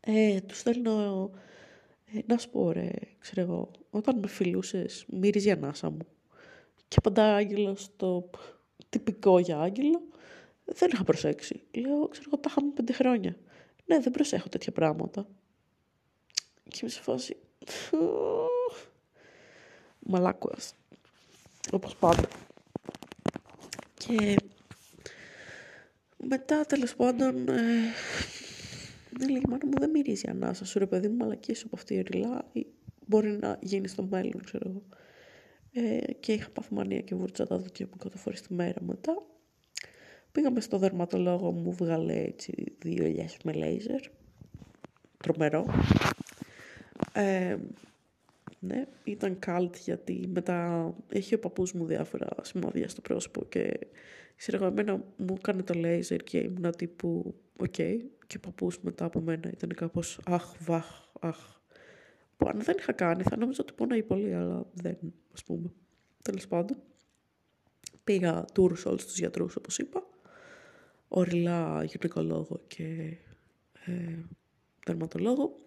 ε, 0.00 0.40
του 0.40 0.54
στέλνω 0.54 1.30
ε, 2.04 2.18
να 2.26 2.38
σου 2.38 2.50
πω 2.50 2.72
ρε, 2.72 2.90
ξέρω 3.18 3.40
εγώ, 3.40 3.70
όταν 3.90 4.18
με 4.18 4.28
φιλούσες, 4.28 5.04
μύριζε 5.08 5.48
η 5.48 5.52
ανάσα 5.52 5.90
μου. 5.90 6.06
Και 6.88 6.96
απαντά 6.98 7.34
Άγγελος 7.34 7.82
στο 7.82 8.30
τυπικό 8.88 9.38
για 9.38 9.58
Άγγελο, 9.58 10.02
δεν 10.64 10.90
είχα 10.92 11.04
προσέξει. 11.04 11.62
Λέω, 11.74 12.08
ξέρω 12.08 12.24
εγώ, 12.26 12.38
τα 12.40 12.48
είχαμε 12.50 12.72
πέντε 12.74 12.92
χρόνια. 12.92 13.36
Ναι, 13.86 13.98
δεν 13.98 14.12
προσέχω 14.12 14.48
τέτοια 14.48 14.72
πράγματα. 14.72 15.26
Και 16.68 16.78
είμαι 16.80 16.90
σε 16.90 17.02
φάση... 17.02 17.36
Μαλάκουας. 19.98 20.74
Όπως 21.72 21.96
πάντα. 21.96 22.28
Και 23.94 24.36
μετά, 26.16 26.64
τέλος 26.64 26.96
πάντων, 26.96 27.48
ε, 27.48 27.92
δεν 29.10 29.28
λέει, 29.32 29.42
μάνα 29.48 29.66
μου 29.66 29.78
δεν 29.78 29.90
μυρίζει 29.90 30.26
η 30.26 30.30
ανάσα 30.30 30.64
σου, 30.64 30.78
ρε 30.78 30.86
παιδί 30.86 31.08
μου, 31.08 31.16
μαλακίες 31.16 31.62
από 31.64 31.76
αυτή 31.76 31.94
η 31.94 32.00
ρηλά, 32.00 32.44
μπορεί 33.08 33.30
να 33.30 33.58
γίνει 33.62 33.88
στο 33.88 34.02
μέλλον, 34.02 34.42
ξέρω 34.44 34.68
εγώ. 34.68 34.82
Ε, 35.72 36.12
και 36.12 36.32
είχα 36.32 36.50
παθμανία 36.50 37.00
και 37.00 37.14
βούρτσα 37.14 37.46
τα 37.46 37.56
δόντια 37.58 37.86
μου 37.90 37.96
κάτω 37.98 38.18
φορές 38.18 38.40
τη 38.40 38.54
μέρα 38.54 38.82
μετά. 38.82 39.22
Πήγαμε 40.32 40.60
στο 40.60 40.78
δερματολόγο 40.78 41.52
μου, 41.52 41.72
βγάλε 41.72 42.14
έτσι 42.14 42.76
δύο 42.78 43.04
ελιές 43.04 43.36
με 43.44 43.52
λέιζερ. 43.52 44.00
Τρομερό. 45.16 45.66
Ε, 47.12 47.56
ναι, 48.60 48.84
ήταν 49.04 49.38
καλτ 49.38 49.76
γιατί 49.76 50.28
μετά 50.32 50.90
έχει 51.08 51.34
ο 51.34 51.38
παππούς 51.38 51.72
μου 51.72 51.84
διάφορα 51.84 52.28
σημάδια 52.42 52.88
στο 52.88 53.00
πρόσωπο 53.00 53.44
και 53.44 53.78
ξέρω 54.36 54.56
εγώ, 54.56 54.66
εμένα 54.66 55.04
μου 55.16 55.34
έκανε 55.38 55.62
το 55.62 55.74
λέιζερ 55.74 56.22
και 56.22 56.38
ήμουν 56.38 56.70
τύπου, 56.76 57.34
ok, 57.56 57.74
okay. 57.76 57.96
και 58.26 58.36
ο 58.36 58.40
παππούς 58.40 58.78
μετά 58.80 59.04
από 59.04 59.20
μένα 59.20 59.50
ήταν 59.52 59.74
κάπως, 59.74 60.20
αχ, 60.24 60.54
βαχ, 60.60 60.86
αχ. 61.20 61.57
Που 62.38 62.48
αν 62.48 62.62
δεν 62.62 62.76
είχα 62.78 62.92
κάνει 62.92 63.22
θα 63.22 63.36
νόμιζα 63.36 63.62
ότι 63.62 63.72
πονάει 63.72 64.02
πολύ, 64.02 64.34
αλλά 64.34 64.66
δεν, 64.72 64.96
ας 65.34 65.44
πούμε. 65.44 65.72
Τέλος 66.22 66.48
πάντων, 66.48 66.76
πήγα 68.04 68.44
τουρ 68.52 68.75
σε 68.75 68.86
όλους 68.86 69.04
τους 69.06 69.18
γιατρούς, 69.18 69.56
όπως 69.56 69.78
είπα, 69.78 70.06
ωριλά 71.08 71.84
γυναικολόγο 71.84 72.60
και 72.66 73.16
ε, 73.84 74.18
δερματολόγο 74.86 75.58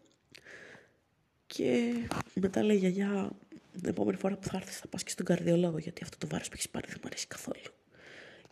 και 1.48 1.94
μετά 2.34 2.64
λέει 2.64 2.78
γιαγιά, 2.78 3.32
την 3.72 3.90
επόμενη 3.90 4.18
φορά 4.18 4.38
που 4.38 4.48
θα 4.48 4.58
έρθεις 4.58 4.78
θα 4.78 4.88
πας 4.88 5.04
και 5.04 5.10
στον 5.10 5.26
καρδιολόγο 5.26 5.78
γιατί 5.78 6.04
αυτό 6.04 6.18
το 6.18 6.28
βάρος 6.28 6.48
που 6.48 6.54
έχεις 6.54 6.70
πάρει 6.70 6.88
δεν 6.88 6.98
μου 7.02 7.08
αρέσει 7.08 7.28
καθόλου. 7.28 7.60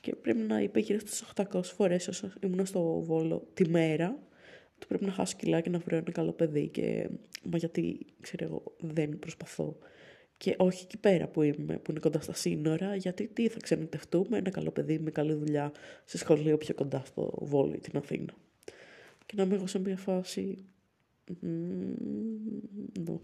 Και 0.02 0.16
πρέπει 0.16 0.40
να 0.40 0.60
είπε 0.60 0.80
γύρω 0.80 1.00
στις 1.00 1.24
800 1.36 1.64
φορές 1.64 2.08
όσο 2.08 2.32
ήμουν 2.40 2.66
στο 2.66 3.02
Βόλο 3.02 3.48
τη 3.54 3.70
μέρα 3.70 4.18
ότι 4.80 4.88
πρέπει 4.88 5.06
να 5.06 5.12
χάσω 5.12 5.36
κιλά 5.38 5.62
και 5.62 5.70
να 5.70 5.80
βρω 5.80 5.96
ένα 5.98 6.12
καλό 6.12 6.32
παιδί 6.32 6.68
και 6.68 7.10
μα 7.44 7.58
γιατί 7.58 8.06
ξέρω 8.22 8.46
εγώ 8.46 8.64
δεν 8.80 9.20
προσπαθώ. 9.20 9.78
Και 10.38 10.56
όχι 10.58 10.84
εκεί 10.84 10.98
πέρα 10.98 11.28
που 11.28 11.42
είμαι, 11.42 11.78
που 11.78 11.92
είναι 11.92 12.00
κοντά 12.00 12.22
στα 12.22 12.34
σύνορα, 12.34 12.96
γιατί 12.96 13.28
τι 13.28 13.48
θα 13.48 13.58
ξενιτευτούμε, 13.62 14.38
ένα 14.38 14.50
καλό 14.50 14.72
παιδί 14.72 15.00
με 15.00 15.12
καλή 15.12 15.34
δουλειά 15.34 15.72
σε 16.06 16.18
σχολείο 16.18 16.58
πιο 16.58 16.74
κοντά 16.76 17.04
στο 17.06 17.34
Βόλο 17.42 17.74
ή 17.74 17.80
την 17.80 17.98
Αθήνα. 17.98 18.34
Και 19.26 19.34
να 19.36 19.44
είμαι 19.44 19.56
εγώ 19.56 19.68
σε 19.68 19.80
μια 19.80 19.98
φάση 19.98 20.66
no. 23.06 23.20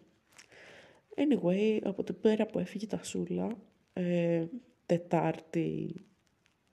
Anyway, 1.16 1.80
από 1.84 2.04
την 2.04 2.20
πέρα 2.22 2.46
που 2.46 2.60
έφυγε 2.60 2.88
τα 2.88 3.04
Σούλα, 3.04 3.58
ε, 3.94 4.46
Τετάρτη 4.86 5.96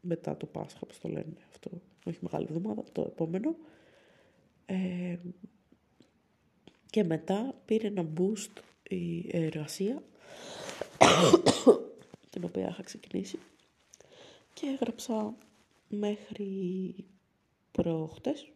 μετά 0.00 0.36
το 0.36 0.46
Πάσχα, 0.46 0.78
όπως 0.82 0.98
το 0.98 1.08
λένε 1.08 1.36
αυτό, 1.48 1.70
όχι 2.04 2.18
μεγάλη 2.20 2.46
εβδομάδα, 2.50 2.82
το 2.92 3.02
επόμενο. 3.02 3.56
Ε, 4.66 5.16
και 6.90 7.04
μετά 7.04 7.54
πήρε 7.64 7.86
ένα 7.86 8.06
boost 8.18 8.62
η 8.88 9.28
εργασία, 9.30 10.02
την 12.30 12.44
οποία 12.44 12.68
είχα 12.68 12.82
ξεκινήσει. 12.82 13.38
Και 14.54 14.66
έγραψα 14.66 15.34
μέχρι 15.88 16.94
προχτές, 17.72 18.50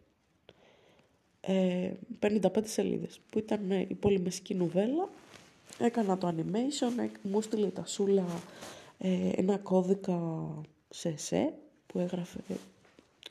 55 2.20 2.40
σελίδες 2.62 3.20
που 3.30 3.38
ήταν 3.38 3.70
ε, 3.70 3.86
η 3.88 3.94
πολυμεσική 3.94 4.54
νουβέλα. 4.54 5.08
Έκανα 5.78 6.18
το 6.18 6.28
animation 6.28 7.08
μου 7.22 7.38
έστειλε 7.38 7.66
τα 7.66 7.86
σούλα 7.86 8.26
ε, 8.98 9.30
ένα 9.34 9.58
κώδικα 9.58 10.48
σε 10.90 11.16
σε 11.16 11.54
που 11.86 11.98
έγραφε 11.98 12.38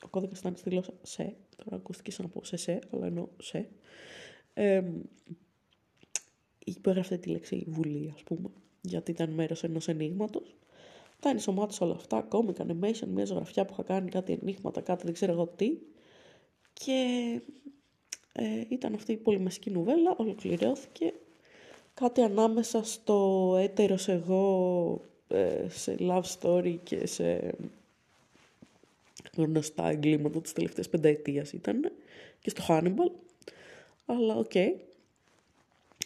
ο 0.02 0.08
κώδικας 0.08 0.38
ήταν 0.38 0.56
στη 0.56 0.70
γλώσσα 0.70 0.92
σε 1.02 1.34
τώρα 1.56 1.76
ακούστηκες 1.76 2.14
σαν 2.14 2.24
να 2.24 2.30
πω 2.30 2.44
σε 2.44 2.56
σε, 2.56 2.78
αλλά 2.92 3.06
εννοώ 3.06 3.28
σε, 3.38 3.68
ε, 4.54 4.82
υπέγραφε 6.64 7.16
τη 7.16 7.28
λέξη 7.28 7.64
Βουλή, 7.68 8.12
ας 8.14 8.22
πούμε, 8.22 8.48
γιατί 8.80 9.10
ήταν 9.10 9.30
μέρος 9.30 9.62
ενός 9.64 9.88
ενίγματος. 9.88 10.56
Τα 11.20 11.28
ενσωμάτωσα 11.30 11.84
όλα 11.84 11.94
αυτά, 11.94 12.16
ακόμη 12.16 12.52
animation, 12.56 13.06
μια 13.06 13.24
ζωγραφιά 13.24 13.64
που 13.64 13.72
είχα 13.72 13.82
κάνει, 13.82 14.10
κάτι 14.10 14.32
ενίγματα, 14.32 14.80
κάτι 14.80 15.04
δεν 15.04 15.12
ξέρω 15.14 15.32
εγώ 15.32 15.46
τι. 15.46 15.78
Και 16.72 17.40
ε, 18.32 18.64
ήταν 18.68 18.94
αυτή 18.94 19.12
η 19.12 19.16
πολυμεσική 19.16 19.70
νουβέλα, 19.70 20.14
ολοκληρώθηκε. 20.16 21.12
Κάτι 21.94 22.20
ανάμεσα 22.20 22.84
στο 22.84 23.54
έτερος 23.58 24.08
εγώ, 24.08 25.00
ε, 25.28 25.68
σε 25.68 25.96
love 25.98 26.22
story 26.40 26.76
και 26.82 27.06
σε 27.06 27.54
γνωστά 29.36 29.88
εγκλήματα 29.88 30.40
της 30.40 30.52
τελευταίας 30.52 30.88
πενταετίας 30.88 31.52
ήταν 31.52 31.92
και 32.40 32.50
στο 32.50 32.64
Hannibal. 32.68 33.10
Αλλά 34.06 34.36
ok. 34.36 34.50
Okay. 34.54 34.68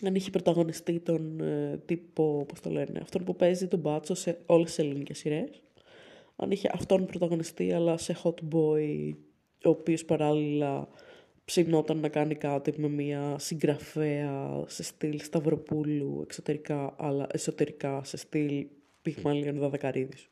Αν 0.07 0.15
είχε 0.15 0.31
πρωταγωνιστή 0.31 1.01
τον 1.01 1.41
ε, 1.41 1.81
τύπο, 1.87 2.45
πώς 2.49 2.61
το 2.61 2.71
λένε, 2.71 2.99
αυτόν 3.03 3.25
που 3.25 3.37
παίζει 3.37 3.69
τον 3.69 3.79
μπάτσο 3.79 4.15
σε 4.15 4.39
όλες 4.47 4.67
τις 4.67 4.79
ελληνικές 4.79 5.19
σειρές. 5.19 5.63
Αν 6.37 6.51
είχε 6.51 6.71
αυτόν 6.73 7.07
πρωταγωνιστεί 7.07 7.73
αλλά 7.73 7.97
σε 7.97 8.17
hot 8.23 8.35
boy, 8.53 9.15
ο 9.65 9.69
οποίος 9.69 10.05
παράλληλα 10.05 10.89
ψινόταν 11.45 12.01
να 12.01 12.09
κάνει 12.09 12.35
κάτι 12.35 12.75
με 12.77 12.89
μια 12.89 13.39
συγγραφέα 13.39 14.65
σε 14.67 14.83
στυλ 14.83 15.21
Σταυροπούλου 15.21 16.21
εξωτερικά, 16.23 16.95
αλλά 16.99 17.27
εσωτερικά 17.33 18.05
σε 18.05 18.17
στυλ 18.17 18.67
Πυγμαλίων 19.03 19.59
Δαδακαρίδης. 19.59 20.29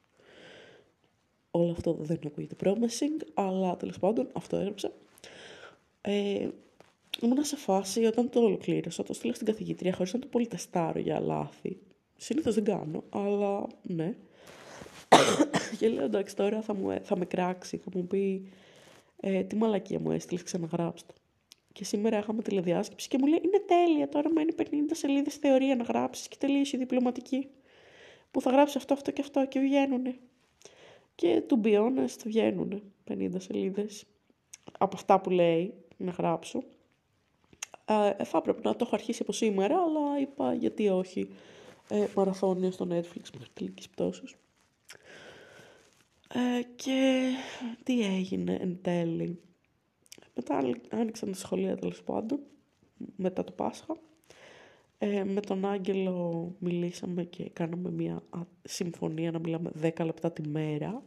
Όλο 1.50 1.70
αυτό 1.70 1.96
δεν 2.00 2.18
ακούγεται 2.26 2.56
promising, 2.64 3.26
αλλά 3.34 3.76
τέλος 3.76 3.98
πάντων 3.98 4.28
αυτό 4.32 4.56
έγραψα. 4.56 4.92
Ε, 6.00 6.48
ήμουν 7.20 7.44
σε 7.44 7.56
φάση 7.56 8.04
όταν 8.04 8.30
το 8.30 8.40
ολοκλήρωσα, 8.40 9.02
το 9.02 9.12
στείλα 9.12 9.34
στην 9.34 9.46
καθηγήτρια 9.46 9.92
χωρίς 9.92 10.12
να 10.12 10.18
το 10.18 10.26
πολυτεστάρω 10.26 10.98
για 10.98 11.20
λάθη. 11.20 11.78
Συνήθως 12.16 12.54
δεν 12.54 12.64
κάνω, 12.64 13.04
αλλά 13.10 13.66
ναι. 13.82 14.14
και 15.78 15.88
λέω 15.88 16.04
εντάξει 16.04 16.36
τώρα 16.36 16.62
θα, 16.62 16.74
μου, 16.74 16.98
θα 17.02 17.16
με 17.16 17.24
κράξει, 17.24 17.76
θα 17.76 17.90
μου 17.94 18.06
πει 18.06 18.48
ε, 19.20 19.42
τι 19.42 19.56
μαλακία 19.56 20.00
μου 20.00 20.10
έστειλες, 20.10 20.42
ξαναγράψω 20.42 21.04
το. 21.06 21.14
Και 21.72 21.84
σήμερα 21.84 22.18
είχαμε 22.18 22.42
τηλεδιάσκεψη 22.42 23.08
και 23.08 23.18
μου 23.20 23.26
λέει 23.26 23.40
είναι 23.44 23.60
τέλεια, 23.66 24.08
τώρα 24.08 24.30
μένει 24.32 24.54
50 24.58 24.64
σελίδες 24.92 25.34
θεωρία 25.34 25.76
να 25.76 25.82
γράψεις 25.82 26.28
και 26.28 26.36
τελείωσε 26.38 26.76
η 26.76 26.78
διπλωματική. 26.78 27.48
Που 28.30 28.40
θα 28.40 28.50
γράψει 28.50 28.78
αυτό, 28.78 28.94
αυτό 28.94 29.10
και 29.10 29.20
αυτό 29.20 29.46
και 29.46 29.60
βγαίνουνε. 29.60 30.18
Και 31.18 31.42
to 31.48 31.64
be 31.64 31.74
honest 31.74 32.20
βγαίνουν 32.24 32.82
50 33.08 33.30
σελίδες 33.36 34.04
από 34.78 34.96
αυτά 34.96 35.20
που 35.20 35.30
λέει 35.30 35.74
να 35.96 36.10
γράψω. 36.10 36.62
Ε, 37.84 38.24
θα 38.24 38.38
έπρεπε 38.38 38.60
να 38.62 38.76
το 38.76 38.84
έχω 38.84 38.94
αρχίσει 38.94 39.22
από 39.22 39.32
σήμερα, 39.32 39.82
αλλά 39.82 40.20
είπα 40.20 40.54
γιατί 40.54 40.88
όχι 40.88 41.28
ε, 41.88 42.06
μαραθώνιο 42.16 42.70
στο 42.70 42.84
Netflix 42.84 43.30
μέχρι 43.32 43.48
τελικής 43.54 43.88
πτώσεως. 43.88 44.36
Ε, 46.34 46.62
και 46.76 47.30
τι 47.82 48.00
έγινε 48.00 48.54
εν 48.60 48.78
τέλει. 48.82 49.40
Μετά 50.34 50.60
άνοιξαν 50.88 51.30
τα 51.30 51.38
σχολεία 51.38 51.76
τέλος 51.76 52.02
πάντων, 52.02 52.40
μετά 53.16 53.44
το 53.44 53.52
Πάσχα. 53.52 53.96
Ε, 54.98 55.24
με 55.24 55.40
τον 55.40 55.64
Άγγελο 55.64 56.54
μιλήσαμε 56.58 57.24
και 57.24 57.50
κάναμε 57.50 57.90
μια 57.90 58.22
συμφωνία 58.62 59.30
να 59.30 59.38
μιλάμε 59.38 59.70
10 59.82 60.04
λεπτά 60.04 60.32
τη 60.32 60.48
μέρα, 60.48 61.02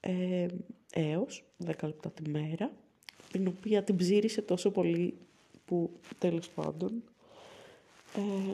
ε, 0.00 0.46
έως 0.92 1.44
10 1.64 1.86
λεπτά 1.86 2.10
τη 2.10 2.30
μέρα, 2.30 2.72
την 3.32 3.46
οποία 3.46 3.82
την 3.82 3.96
ψήρισε 3.96 4.42
τόσο 4.42 4.70
πολύ 4.70 5.18
που 5.64 5.90
τέλος 6.18 6.50
πάντων. 6.50 7.02
Ε, 8.16 8.52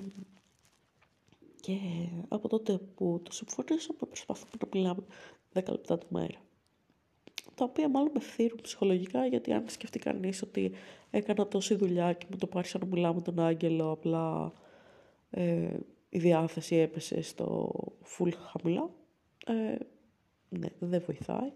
και 1.61 1.79
από 2.29 2.49
τότε 2.49 2.79
που 2.95 3.21
το 3.23 3.33
συμφωνήσαμε 3.33 3.99
προσπαθούμε 4.09 4.51
να 4.61 4.69
μιλάμε 4.73 5.05
10 5.53 5.63
λεπτά 5.71 5.99
τη 5.99 6.07
μέρα. 6.09 6.46
Τα 7.57 7.65
οποία 7.65 7.89
μάλλον 7.89 8.11
με 8.15 8.21
θύρουν 8.21 8.59
ψυχολογικά 8.63 9.27
γιατί 9.27 9.53
αν 9.53 9.65
σκεφτεί 9.69 9.99
κανείς 9.99 10.43
ότι 10.43 10.73
έκανα 11.11 11.47
τόση 11.47 11.75
δουλειά 11.75 12.13
και 12.13 12.27
μου 12.31 12.37
το 12.37 12.47
πάρει 12.47 12.69
να 12.81 12.87
μιλάω 12.87 13.15
με 13.15 13.21
τον 13.21 13.41
Άγγελο 13.41 13.91
απλά 13.91 14.53
ε, 15.31 15.77
η 16.09 16.19
διάθεση 16.19 16.77
έπεσε 16.77 17.23
στο 17.23 17.73
full 18.05 18.33
χαμηλά. 18.33 18.91
Ε, 19.47 19.77
ναι, 20.49 20.69
δεν 20.79 21.03
βοηθάει. 21.07 21.53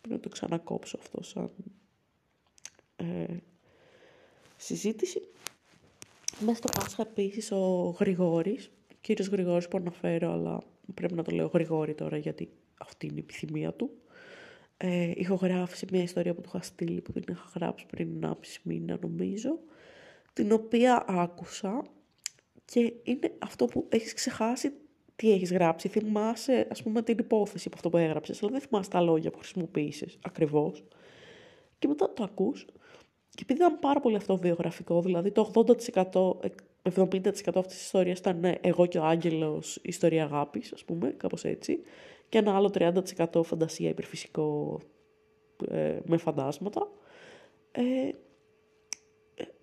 Πρέπει 0.00 0.14
να 0.14 0.20
το 0.20 0.28
ξανακόψω 0.28 0.98
αυτό 1.00 1.22
σαν 1.22 1.50
ε, 2.96 3.36
συζήτηση. 4.56 5.22
Μέσα 6.40 6.56
στο 6.56 6.68
Πάσχα 6.80 7.02
επίσης 7.02 7.52
ο 7.52 7.96
Γρηγόρης, 7.98 8.70
κύριος 9.00 9.28
Γρηγόρης 9.28 9.68
που 9.68 9.76
αναφέρω, 9.76 10.32
αλλά 10.32 10.62
πρέπει 10.94 11.14
να 11.14 11.22
το 11.22 11.30
λέω 11.30 11.46
Γρηγόρη 11.46 11.94
τώρα 11.94 12.16
γιατί 12.16 12.48
αυτή 12.78 13.06
είναι 13.06 13.16
η 13.16 13.18
επιθυμία 13.18 13.72
του. 13.72 13.90
Ε, 14.86 15.10
ηχογράφησε 15.14 15.86
μια 15.90 16.02
ιστορία 16.02 16.34
που 16.34 16.40
του 16.40 16.48
είχα 16.54 16.62
στείλει, 16.62 17.00
που 17.00 17.12
την 17.12 17.22
είχα 17.28 17.50
γράψει 17.54 17.86
πριν 17.86 18.18
1,5 18.22 18.32
μήνα 18.62 18.98
νομίζω, 19.02 19.58
την 20.32 20.52
οποία 20.52 21.04
άκουσα 21.08 21.84
και 22.64 22.92
είναι 23.02 23.32
αυτό 23.38 23.64
που 23.64 23.86
έχεις 23.88 24.14
ξεχάσει 24.14 24.72
τι 25.16 25.32
έχεις 25.32 25.52
γράψει. 25.52 25.88
Θυμάσαι, 25.88 26.66
ας 26.70 26.82
πούμε, 26.82 27.02
την 27.02 27.18
υπόθεση 27.18 27.64
από 27.66 27.76
αυτό 27.76 27.90
που 27.90 27.96
έγραψες, 27.96 28.42
αλλά 28.42 28.50
δεν 28.50 28.60
θυμάσαι 28.60 28.90
τα 28.90 29.00
λόγια 29.00 29.30
που 29.30 29.38
χρησιμοποίησες 29.38 30.18
ακριβώς. 30.22 30.84
Και 31.78 31.88
μετά 31.88 32.12
το 32.12 32.22
ακούς 32.22 32.66
και 33.28 33.42
επειδή 33.42 33.60
ήταν 33.60 33.78
πάρα 33.78 34.00
πολύ 34.00 34.16
αυτοβιογραφικό, 34.16 35.02
δηλαδή 35.02 35.30
το 35.30 35.50
80%, 35.54 36.40
70% 36.82 37.58
αυτής 37.58 37.76
της 37.76 37.84
ιστορίας 37.84 38.18
ήταν 38.18 38.38
ναι, 38.40 38.54
εγώ 38.60 38.86
και 38.86 38.98
ο 38.98 39.04
Άγγελος 39.04 39.78
ιστορία 39.82 40.24
αγάπης, 40.24 40.72
ας 40.72 40.84
πούμε, 40.84 41.10
κάπως 41.10 41.44
έτσι, 41.44 41.80
και 42.28 42.38
ένα 42.38 42.56
άλλο 42.56 42.70
30% 42.74 43.44
φαντασία 43.44 43.88
υπερφυσικό 43.88 44.80
ε, 45.68 45.98
με 46.04 46.16
φαντάσματα. 46.16 46.90
Ε, 47.72 48.10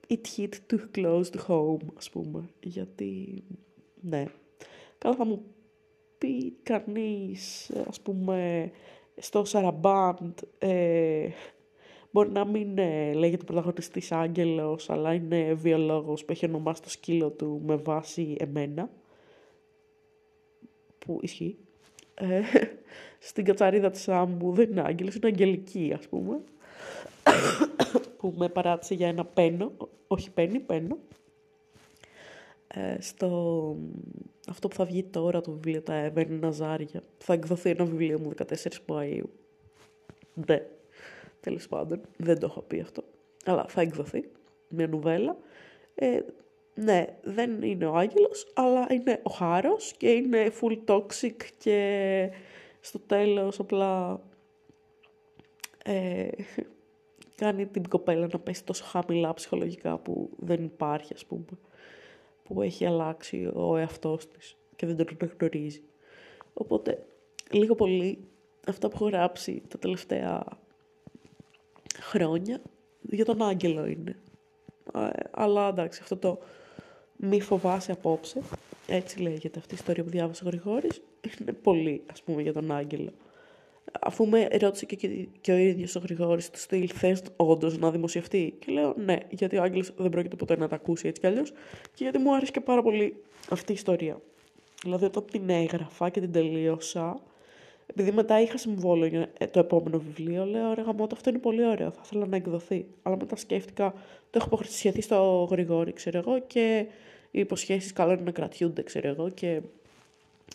it 0.08 0.22
hit 0.38 0.50
too 0.74 0.80
close 0.96 1.24
to 1.24 1.48
home, 1.48 1.88
ας 1.98 2.10
πούμε, 2.10 2.50
γιατί, 2.64 3.44
ναι. 4.02 4.26
Καλά 4.98 5.16
θα 5.16 5.26
μου 5.26 5.44
πει 6.18 6.52
κανείς, 6.64 7.72
ας 7.88 8.02
πούμε, 8.02 8.72
στο 9.18 9.46
Σαραμπάντ, 9.46 10.40
ε, 10.58 11.30
μπορεί 12.12 12.30
να 12.30 12.46
μην 12.46 12.78
ε, 12.78 13.14
λέγεται 13.14 13.44
πρωταγωνιστής 13.44 14.12
Άγγελος, 14.12 14.90
αλλά 14.90 15.14
είναι 15.14 15.54
βιολόγος 15.54 16.26
που 16.26 16.32
έχει 16.32 16.46
ονομάσει 16.46 16.82
το 16.82 16.90
σκύλο 16.90 17.30
του 17.30 17.62
με 17.66 17.76
βάση 17.76 18.36
εμένα, 18.40 18.90
που 21.00 21.20
ισχύει. 21.22 21.58
Ε, 22.14 22.42
στην 23.20 23.46
κατσαρίδα 23.46 23.90
της 23.90 24.10
άμμου 24.10 24.54
δεν 24.54 24.70
είναι 24.70 24.82
άγγελος, 24.82 25.16
είναι 25.16 25.28
αγγελική 25.28 25.94
ας 25.98 26.08
πούμε, 26.08 26.40
που 28.18 28.34
με 28.38 28.50
παράτησε 28.50 28.94
για 28.94 29.08
ένα 29.08 29.26
πένο, 29.26 29.72
όχι 30.08 30.32
πένι, 30.32 30.60
πένο. 30.60 30.98
Ε, 32.68 33.02
στο 33.02 33.78
αυτό 34.50 34.68
που 34.68 34.76
θα 34.76 34.86
βγει 34.86 35.04
τώρα 35.04 35.42
το 35.42 35.52
βιβλίο 35.52 35.82
τα 35.82 35.94
Εύερνη 35.94 36.38
Ναζάρια, 36.38 37.02
θα 37.18 37.34
εκδοθεί 37.34 37.70
ένα 37.70 37.86
βιβλίο 37.86 38.20
μου 38.20 38.32
14 38.38 38.54
Μαΐου. 38.88 39.24
Ναι, 40.48 40.62
τέλος 41.40 41.68
πάντων, 41.68 42.02
δεν 42.18 42.40
το 42.40 42.46
έχω 42.46 42.62
πει 42.62 42.80
αυτό, 42.80 43.04
αλλά 43.46 43.66
θα 43.68 43.82
εκδοθεί 43.82 44.24
μια 44.70 44.88
νουβέλα. 44.88 45.38
Ε, 45.96 46.20
ναι, 46.84 47.06
δεν 47.24 47.62
είναι 47.62 47.86
ο 47.86 47.96
άγγελος, 47.96 48.52
αλλά 48.54 48.88
είναι 48.92 49.20
ο 49.24 49.30
χάρος 49.30 49.94
και 49.98 50.10
είναι 50.10 50.52
full 50.62 50.78
toxic 50.86 51.36
και 51.58 52.30
στο 52.80 53.00
τέλος 53.00 53.60
απλά 53.60 54.22
ε, 55.84 56.28
κάνει 57.36 57.66
την 57.66 57.90
κοπέλα 57.90 58.28
να 58.32 58.40
πέσει 58.40 58.64
τόσο 58.64 58.84
χαμηλά 58.84 59.34
ψυχολογικά 59.34 59.98
που 59.98 60.30
δεν 60.38 60.64
υπάρχει, 60.64 61.14
ας 61.14 61.26
πούμε, 61.26 61.46
που 62.44 62.62
έχει 62.62 62.86
αλλάξει 62.86 63.52
ο 63.54 63.78
εαυτός 63.78 64.28
της 64.28 64.56
και 64.76 64.86
δεν 64.86 64.96
τον 64.96 65.32
γνωρίζει. 65.40 65.82
Οπότε, 66.54 67.04
λίγο 67.52 67.76
πολύ, 67.76 68.28
αυτά 68.68 68.88
που 68.88 68.96
έχω 68.96 69.06
γράψει 69.06 69.62
τα 69.68 69.78
τελευταία 69.78 70.44
χρόνια 72.00 72.62
για 73.02 73.26
τον 73.26 73.42
άγγελο 73.42 73.86
είναι. 73.86 74.16
Ε, 74.96 75.10
αλλά 75.32 75.68
εντάξει, 75.68 76.00
αυτό 76.02 76.18
το 76.18 76.40
μη 77.22 77.42
φοβάσαι 77.42 77.92
απόψε, 77.92 78.42
έτσι 78.88 79.20
λέγεται 79.20 79.60
αυτή 79.60 79.74
η 79.74 79.78
ιστορία 79.80 80.04
που 80.04 80.10
διάβασε 80.10 80.44
ο 80.46 80.48
Γρηγόρης, 80.48 81.02
είναι 81.42 81.54
πολύ, 81.54 82.02
ας 82.12 82.22
πούμε, 82.22 82.42
για 82.42 82.54
τον 82.54 82.72
Άγγελο. 82.72 83.12
Αφού 84.02 84.28
με 84.28 84.48
ρώτησε 84.60 84.86
και, 84.86 85.28
και 85.42 85.52
ο 85.52 85.58
ίδιος 85.58 85.96
ο 85.96 86.00
Γρηγόρης 86.00 86.50
του 86.50 86.60
στυλ, 86.60 86.90
θες 86.94 87.22
όντως 87.36 87.78
να 87.78 87.92
δημοσιευτεί; 87.92 88.56
Και 88.60 88.72
λέω 88.72 88.94
ναι, 89.06 89.18
γιατί 89.30 89.58
ο 89.58 89.62
Άγγελος 89.62 89.94
δεν 89.98 90.10
πρόκειται 90.10 90.36
ποτέ 90.36 90.58
να 90.58 90.68
τα 90.68 90.76
ακούσει 90.76 91.08
έτσι 91.08 91.22
κι 91.22 91.28
αλλιώς 91.28 91.52
και 91.94 92.04
γιατί 92.04 92.18
μου 92.18 92.36
άρεσε 92.36 92.52
και 92.52 92.62
πάρα 92.62 92.82
πολύ 92.82 93.16
αυτή 93.50 93.72
η 93.72 93.76
ιστορία. 93.76 94.22
Δηλαδή 94.84 95.06
όταν 95.06 95.26
την 95.32 95.50
έγραφα 95.50 96.10
και 96.10 96.20
την 96.20 96.32
τελείωσα, 96.32 97.22
επειδή 97.86 98.12
μετά 98.12 98.42
είχα 98.42 98.58
συμβόλαιο 98.58 99.08
για 99.08 99.30
ε, 99.38 99.48
το 99.48 99.60
επόμενο 99.60 100.00
βιβλίο, 100.00 100.46
λέω 100.46 100.74
ρε 100.74 100.82
γαμώτο, 100.82 101.16
αυτό 101.16 101.30
είναι 101.30 101.40
πολύ 101.40 101.66
ωραίο, 101.66 101.92
θα 101.92 102.02
ήθελα 102.06 102.26
να 102.26 102.36
εκδοθεί. 102.36 102.86
Αλλά 103.02 103.18
μετά 103.18 103.36
σκέφτηκα, 103.36 103.94
το 104.30 104.40
έχω 104.42 104.50
υποσχεθεί 104.52 105.02
στο 105.02 105.48
γρηγόρι, 105.52 105.94
ξέρω 105.94 106.18
εγώ, 106.18 106.40
και 106.40 106.86
οι 107.32 107.40
υποσχέσεις 107.40 107.94
καλό 107.94 108.12
είναι 108.12 108.22
να 108.22 108.32
κρατιούνται, 108.32 108.84
ξέρω 108.84 109.08
εγώ, 109.08 109.30
και 109.30 109.62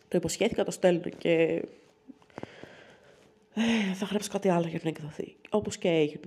το 0.08 0.16
υποσχέθηκα, 0.16 0.64
το 0.64 0.70
στέλνω 0.70 1.08
και 1.18 1.62
ε, 3.54 3.94
θα 3.94 4.06
γράψω 4.06 4.30
κάτι 4.32 4.48
άλλο 4.48 4.66
για 4.66 4.80
να 4.82 4.88
εκδοθεί. 4.88 5.36
Όπως 5.50 5.76
και 5.76 5.88
έγινε. 5.88 6.24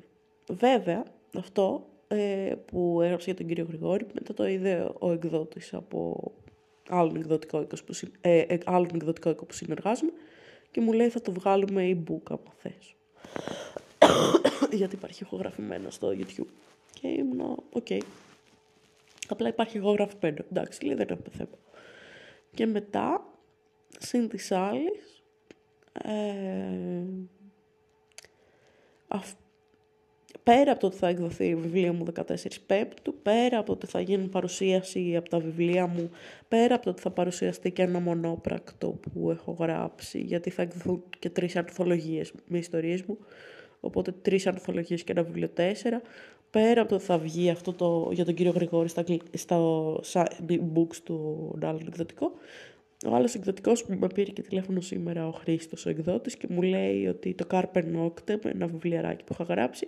Βέβαια, 0.49 1.03
αυτό 1.37 1.87
ε, 2.07 2.53
που 2.65 2.99
έγραψε 3.01 3.25
για 3.25 3.35
τον 3.35 3.47
κύριο 3.47 3.65
Γρηγόρη, 3.67 4.05
μετά 4.13 4.33
το 4.33 4.47
είδε 4.47 4.91
ο 4.99 5.11
εκδότης 5.11 5.73
από 5.73 6.31
άλλον 6.89 7.15
εκδοτικό 7.15 7.61
οίκο 7.61 7.75
που, 7.85 7.93
ε, 8.21 8.39
ε, 8.39 8.57
άλλον 8.65 8.89
εκδοτικό 8.93 9.29
οίκο 9.29 9.45
που 9.45 9.53
συνεργάζομαι 9.53 10.11
και 10.71 10.81
μου 10.81 10.91
λέει 10.91 11.09
θα 11.09 11.21
το 11.21 11.31
βγάλουμε 11.31 11.97
e-book 11.97 12.21
άμα 12.23 12.53
θες. 12.57 12.95
Γιατί 14.79 14.95
υπάρχει 14.95 15.23
ηχογραφημένο 15.23 15.89
στο 15.89 16.13
YouTube. 16.17 16.47
Και 16.93 17.07
ήμουν, 17.07 17.41
ok. 17.71 17.85
Okay. 17.89 17.99
Απλά 19.29 19.47
υπάρχει 19.47 19.77
ηχογραφημένο. 19.77 20.45
Εντάξει, 20.51 20.85
λέει 20.85 20.95
δεν 20.95 21.07
έχουμε 21.09 21.29
θέμα. 21.37 21.57
Και 22.53 22.65
μετά, 22.65 23.33
συν 23.97 24.29
τοις 24.29 24.51
άλλοις, 24.51 25.23
ε, 26.03 27.03
πέρα 30.43 30.71
από 30.71 30.79
το 30.79 30.87
ότι 30.87 30.97
θα 30.97 31.07
εκδοθεί 31.07 31.45
η 31.45 31.55
βιβλία 31.55 31.93
μου 31.93 32.05
14 32.15 32.59
Πέμπτου, 32.65 33.15
πέρα 33.21 33.57
από 33.57 33.65
το 33.65 33.71
ότι 33.71 33.85
θα 33.85 34.01
γίνει 34.01 34.27
παρουσίαση 34.27 35.15
από 35.15 35.29
τα 35.29 35.39
βιβλία 35.39 35.87
μου, 35.87 36.09
πέρα 36.47 36.75
από 36.75 36.83
το 36.83 36.89
ότι 36.89 37.01
θα 37.01 37.11
παρουσιαστεί 37.11 37.71
και 37.71 37.81
ένα 37.81 37.99
μονόπρακτο 37.99 38.87
που 38.89 39.31
έχω 39.31 39.51
γράψει, 39.51 40.19
γιατί 40.19 40.49
θα 40.49 40.61
εκδοθούν 40.61 41.03
και 41.19 41.29
τρεις 41.29 41.55
ανθολογίες 41.55 42.31
με 42.47 42.57
ιστορίες 42.57 43.01
μου, 43.01 43.17
οπότε 43.79 44.11
τρεις 44.11 44.47
ανθολογίες 44.47 45.03
και 45.03 45.11
ένα 45.11 45.23
βιβλίο 45.23 45.49
τέσσερα, 45.49 46.01
πέρα 46.49 46.81
από 46.81 46.89
το 46.89 46.95
ότι 46.95 47.03
θα 47.03 47.17
βγει 47.17 47.49
αυτό 47.49 47.73
το, 47.73 48.09
για 48.13 48.25
τον 48.25 48.33
κύριο 48.33 48.51
Γρηγόρη 48.51 48.89
στα, 48.89 49.03
στα 49.33 50.27
books 50.49 50.95
του 51.03 51.57
άλλου 51.61 51.79
εκδοτικό, 51.87 52.31
ο 53.05 53.15
άλλος 53.15 53.35
εκδοτικός 53.35 53.83
που 53.83 53.97
με 53.99 54.07
πήρε 54.07 54.31
και 54.31 54.41
τηλέφωνο 54.41 54.81
σήμερα, 54.81 55.27
ο 55.27 55.31
Χρήστος, 55.31 55.85
ο 55.85 55.89
εκδότης, 55.89 56.35
και 56.35 56.47
μου 56.49 56.61
λέει 56.61 57.07
ότι 57.07 57.33
το 57.33 57.45
Carper 57.51 57.83
Noctem, 57.95 58.45
ένα 58.45 58.67
βιβλιαράκι 58.67 59.23
που 59.23 59.33
είχα 59.33 59.43
γράψει, 59.43 59.87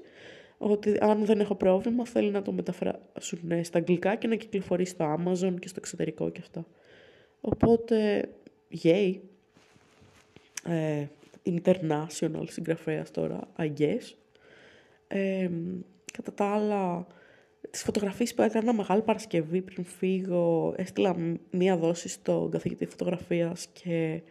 ότι 0.57 0.97
αν 0.99 1.25
δεν 1.25 1.39
έχω 1.39 1.55
πρόβλημα 1.55 2.05
θέλει 2.05 2.31
να 2.31 2.41
το 2.41 2.51
μεταφράσουν 2.51 3.39
ναι, 3.41 3.63
στα 3.63 3.77
αγγλικά 3.77 4.15
και 4.15 4.27
να 4.27 4.35
κυκλοφορεί 4.35 4.85
στο 4.85 5.15
Amazon 5.17 5.53
και 5.59 5.67
στο 5.67 5.77
εξωτερικό 5.77 6.29
και 6.29 6.39
αυτά. 6.41 6.65
Οπότε, 7.41 8.29
yay. 8.83 9.13
Ε, 10.65 11.05
international 11.45 12.43
συγγραφέας 12.47 13.11
τώρα, 13.11 13.39
I 13.57 13.71
guess. 13.77 14.15
Ε, 15.07 15.49
κατά 16.13 16.33
τα 16.33 16.45
άλλα, 16.45 17.07
τις 17.69 17.83
φωτογραφίες 17.83 18.33
που 18.33 18.41
έκανα 18.41 18.73
μεγάλη 18.73 19.01
Παρασκευή 19.01 19.61
πριν 19.61 19.85
φύγω, 19.85 20.73
έστειλα 20.77 21.15
μία 21.51 21.77
δόση 21.77 22.09
στον 22.09 22.51
καθηγητή 22.51 22.85
φωτογραφίας 22.85 23.67
και 23.67 24.21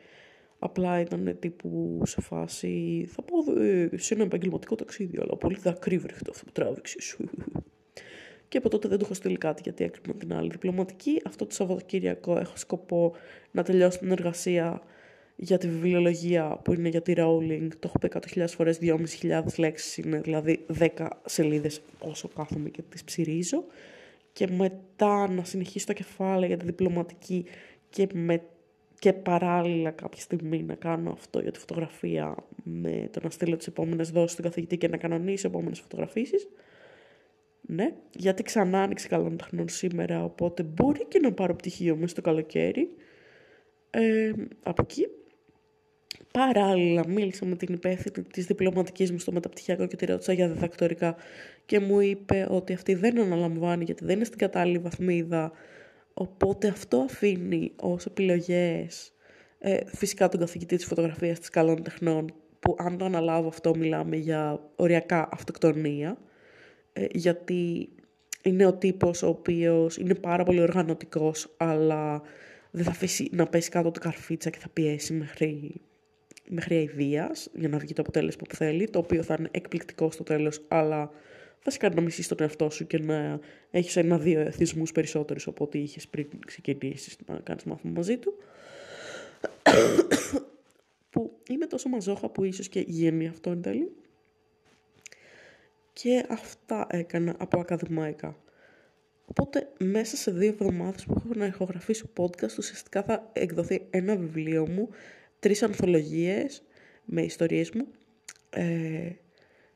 Απλά 0.62 1.00
ήταν 1.00 1.36
τύπου 1.38 2.02
σε 2.04 2.20
φάση, 2.20 3.06
θα 3.12 3.22
πω 3.22 3.60
ε, 3.60 3.88
σε 3.96 4.14
ένα 4.14 4.22
επαγγελματικό 4.22 4.74
ταξίδι, 4.74 5.18
αλλά 5.20 5.36
πολύ 5.36 5.58
δακρύβρεχτο 5.62 6.30
αυτό 6.30 6.44
που 6.44 6.52
τράβηξε. 6.52 6.96
και 8.48 8.58
από 8.58 8.68
τότε 8.68 8.88
δεν 8.88 8.98
του 8.98 9.04
έχω 9.04 9.14
στείλει 9.14 9.36
κάτι 9.36 9.60
γιατί 9.64 9.84
έκρινα 9.84 10.16
την 10.18 10.34
άλλη 10.34 10.50
διπλωματική. 10.50 11.22
Αυτό 11.26 11.46
το 11.46 11.54
Σαββατοκύριακο 11.54 12.38
έχω 12.38 12.56
σκοπό 12.56 13.12
να 13.50 13.62
τελειώσω 13.62 13.98
την 13.98 14.10
εργασία 14.10 14.82
για 15.42 15.58
τη 15.58 15.68
βιβλιολογία 15.68 16.60
που 16.64 16.72
είναι 16.72 16.88
για 16.88 17.02
τη 17.02 17.12
Rowling. 17.16 17.68
Το 17.78 17.90
έχω 17.94 17.98
πει 17.98 18.08
100.000 18.36 18.44
φορές, 18.48 18.78
2.500 18.80 19.58
λέξεις 19.58 19.96
είναι, 19.96 20.20
δηλαδή 20.20 20.64
10 20.78 20.88
σελίδες 21.24 21.80
όσο 21.98 22.28
κάθομαι 22.28 22.68
και 22.68 22.82
τις 22.88 23.04
ψυρίζω. 23.04 23.64
Και 24.32 24.46
μετά 24.46 25.30
να 25.30 25.44
συνεχίσω 25.44 25.86
το 25.86 25.92
κεφάλαιο 25.92 26.46
για 26.46 26.56
τη 26.56 26.64
διπλωματική 26.64 27.44
και 27.90 28.06
μετά 28.12 28.44
και 28.98 29.12
παράλληλα 29.12 29.90
κάποια 29.90 30.20
στιγμή 30.20 30.62
να 30.62 30.74
κάνω 30.74 31.10
αυτό 31.10 31.40
για 31.40 31.52
τη 31.52 31.58
φωτογραφία 31.58 32.34
με 32.62 33.08
το 33.10 33.20
να 33.22 33.30
στείλω 33.30 33.56
τις 33.56 33.66
επόμενες 33.66 34.10
δόσεις 34.10 34.32
στον 34.32 34.44
καθηγητή 34.44 34.76
και 34.76 34.88
να 34.88 34.96
κανονίσω 34.96 35.46
επόμενες 35.46 35.80
φωτογραφίσεις. 35.80 36.48
Ναι, 37.60 37.94
γιατί 38.14 38.42
ξανά 38.42 38.82
άνοιξε 38.82 39.08
καλών 39.08 39.36
τεχνών 39.36 39.68
σήμερα, 39.68 40.24
οπότε 40.24 40.62
μπορεί 40.62 41.04
και 41.08 41.18
να 41.18 41.32
πάρω 41.32 41.54
πτυχίο 41.54 41.94
μέσα 41.94 42.08
στο 42.08 42.20
καλοκαίρι. 42.20 42.90
Ε, 43.90 44.32
από 44.62 44.82
εκεί. 44.82 45.06
Παράλληλα 46.32 47.08
μίλησα 47.08 47.46
με 47.46 47.56
την 47.56 47.74
υπεύθυνη 47.74 48.26
της 48.26 48.46
διπλωματικής 48.46 49.12
μου 49.12 49.18
στο 49.18 49.32
μεταπτυχιακό 49.32 49.86
και 49.86 49.96
τη 49.96 50.06
ρώτησα 50.06 50.32
για 50.32 50.48
διδακτορικά 50.48 51.16
και 51.66 51.80
μου 51.80 52.00
είπε 52.00 52.46
ότι 52.50 52.72
αυτή 52.72 52.94
δεν 52.94 53.20
αναλαμβάνει 53.20 53.84
γιατί 53.84 54.04
δεν 54.04 54.16
είναι 54.16 54.24
στην 54.24 54.38
κατάλληλη 54.38 54.78
βαθμίδα. 54.78 55.52
Οπότε 56.14 56.68
αυτό 56.68 56.98
αφήνει 56.98 57.72
ως 57.76 58.06
επιλογές 58.06 59.12
ε, 59.58 59.76
φυσικά 59.86 60.28
τον 60.28 60.40
καθηγητή 60.40 60.76
της 60.76 60.84
φωτογραφίας 60.84 61.38
της 61.38 61.48
καλών 61.48 61.82
τεχνών 61.82 62.34
που 62.60 62.76
αν 62.78 62.98
το 62.98 63.04
αναλάβω 63.04 63.48
αυτό 63.48 63.76
μιλάμε 63.76 64.16
για 64.16 64.60
οριακά 64.76 65.28
αυτοκτονία 65.32 66.18
ε, 66.92 67.06
γιατί 67.10 67.88
είναι 68.42 68.66
ο 68.66 68.74
τύπος 68.74 69.22
ο 69.22 69.28
οποίος 69.28 69.96
είναι 69.96 70.14
πάρα 70.14 70.44
πολύ 70.44 70.60
οργανωτικός 70.60 71.54
αλλά 71.56 72.22
δεν 72.70 72.84
θα 72.84 72.90
αφήσει 72.90 73.28
να 73.32 73.46
πέσει 73.46 73.70
κάτω 73.70 73.90
την 73.90 74.02
καρφίτσα 74.02 74.50
και 74.50 74.58
θα 74.58 74.68
πιέσει 74.68 75.12
μέχρι, 75.12 75.80
μέχρι 76.50 76.76
αηδίας 76.76 77.48
για 77.54 77.68
να 77.68 77.78
βγει 77.78 77.92
το 77.92 78.02
αποτέλεσμα 78.02 78.42
που 78.48 78.54
θέλει 78.54 78.90
το 78.90 78.98
οποίο 78.98 79.22
θα 79.22 79.36
είναι 79.38 79.48
εκπληκτικό 79.50 80.10
στο 80.10 80.22
τέλος 80.22 80.64
αλλά 80.68 81.10
βασικά 81.64 81.88
να 81.88 82.00
μισείς 82.00 82.28
τον 82.28 82.36
εαυτό 82.40 82.70
σου 82.70 82.86
και 82.86 82.98
να 82.98 83.40
έχεις 83.70 83.96
ένα-δύο 83.96 84.40
εθισμούς 84.40 84.92
περισσότερους 84.92 85.46
από 85.46 85.64
ό,τι 85.64 85.78
είχες 85.78 86.08
πριν 86.08 86.26
ξεκινήσεις 86.46 87.16
να 87.26 87.40
κάνεις 87.40 87.64
μάθημα 87.64 87.92
μαζί 87.94 88.16
του. 88.16 88.34
που 91.10 91.40
είμαι 91.48 91.66
τόσο 91.66 91.88
μαζόχα 91.88 92.28
που 92.28 92.44
ίσως 92.44 92.68
και 92.68 92.80
γίνει 92.80 93.28
αυτό 93.28 93.50
εν 93.50 93.62
τέλει. 93.62 93.92
Και 95.92 96.24
αυτά 96.28 96.86
έκανα 96.90 97.34
από 97.38 97.60
ακαδημαϊκά. 97.60 98.36
Οπότε 99.24 99.68
μέσα 99.78 100.16
σε 100.16 100.30
δύο 100.30 100.48
εβδομάδες 100.48 101.04
που 101.04 101.14
έχω 101.16 101.28
να 101.34 101.46
ηχογραφήσω 101.46 102.06
podcast 102.16 102.58
ουσιαστικά 102.58 103.02
θα 103.02 103.30
εκδοθεί 103.32 103.86
ένα 103.90 104.16
βιβλίο 104.16 104.68
μου, 104.68 104.88
τρεις 105.40 105.62
ανθολογίες 105.62 106.62
με 107.04 107.22
ιστορίες 107.22 107.70
μου, 107.70 107.86
ε, 108.50 109.10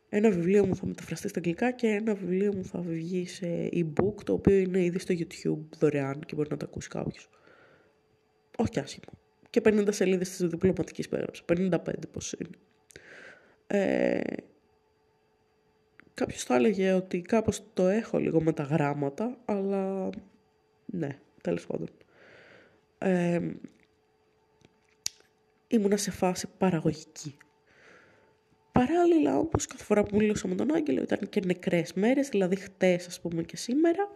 ένα 0.09 0.31
βιβλίο 0.31 0.67
μου 0.67 0.77
θα 0.77 0.87
μεταφραστεί 0.87 1.29
στα 1.29 1.39
αγγλικά 1.39 1.71
και 1.71 1.87
ένα 1.87 2.15
βιβλίο 2.15 2.55
μου 2.55 2.65
θα 2.65 2.81
βγει 2.81 3.27
σε 3.27 3.69
e-book, 3.73 4.25
το 4.25 4.33
οποίο 4.33 4.57
είναι 4.57 4.85
ήδη 4.85 4.99
στο 4.99 5.15
YouTube 5.19 5.77
δωρεάν 5.79 6.21
και 6.21 6.35
μπορεί 6.35 6.49
να 6.51 6.57
το 6.57 6.67
ακούσει 6.69 6.89
κάποιος. 6.89 7.29
Όχι 8.57 8.81
άσχημα. 8.81 9.13
Και 9.51 9.61
50 9.65 9.89
σελίδες 9.91 10.29
της 10.29 10.39
διπλωματικής 10.49 11.09
που 11.09 11.15
έγραψα. 11.15 11.45
55 11.45 11.79
πώς 12.13 12.33
είναι. 12.33 12.57
Ε, 13.67 14.21
κάποιος 16.15 16.43
θα 16.43 16.55
έλεγε 16.55 16.93
ότι 16.93 17.21
κάπως 17.21 17.63
το 17.75 17.87
έχω 17.87 18.19
λίγο 18.19 18.43
με 18.43 18.53
τα 18.53 18.63
γράμματα, 18.63 19.39
αλλά 19.45 20.11
ναι, 20.85 21.19
τέλος 21.43 21.67
πάντων. 21.67 21.89
Ε, 22.99 23.41
ήμουνα 25.75 25.97
σε 25.97 26.11
φάση 26.11 26.47
παραγωγική. 26.59 27.37
Παράλληλα 28.73 29.39
όμω, 29.39 29.51
κάθε 29.69 29.85
φορά 29.85 30.03
που 30.03 30.17
μιλούσα 30.17 30.49
με 30.49 30.55
τον 30.55 30.75
Άγγελο 30.75 31.03
ήταν 31.03 31.29
και 31.29 31.41
νεκρές 31.45 31.93
μέρες, 31.93 32.29
δηλαδή 32.29 32.57
χτες, 32.57 33.07
ας 33.07 33.21
πούμε 33.21 33.43
και 33.43 33.57
σήμερα, 33.57 34.09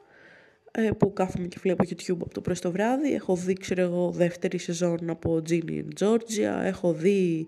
ε, 0.70 0.90
που 0.90 1.12
κάθομαι 1.12 1.46
και 1.46 1.58
βλέπω 1.60 1.84
YouTube 1.88 2.18
από 2.20 2.34
το 2.34 2.40
πρωί 2.40 2.54
στο 2.54 2.70
βράδυ. 2.70 3.14
Έχω 3.14 3.36
δει, 3.36 3.52
ξέρω 3.52 3.80
εγώ, 3.80 4.10
δεύτερη 4.10 4.58
σεζόν 4.58 5.10
από 5.10 5.42
Ginny 5.48 5.82
and 5.82 5.88
Georgia. 6.00 6.62
Έχω 6.62 6.92
δει. 6.92 7.46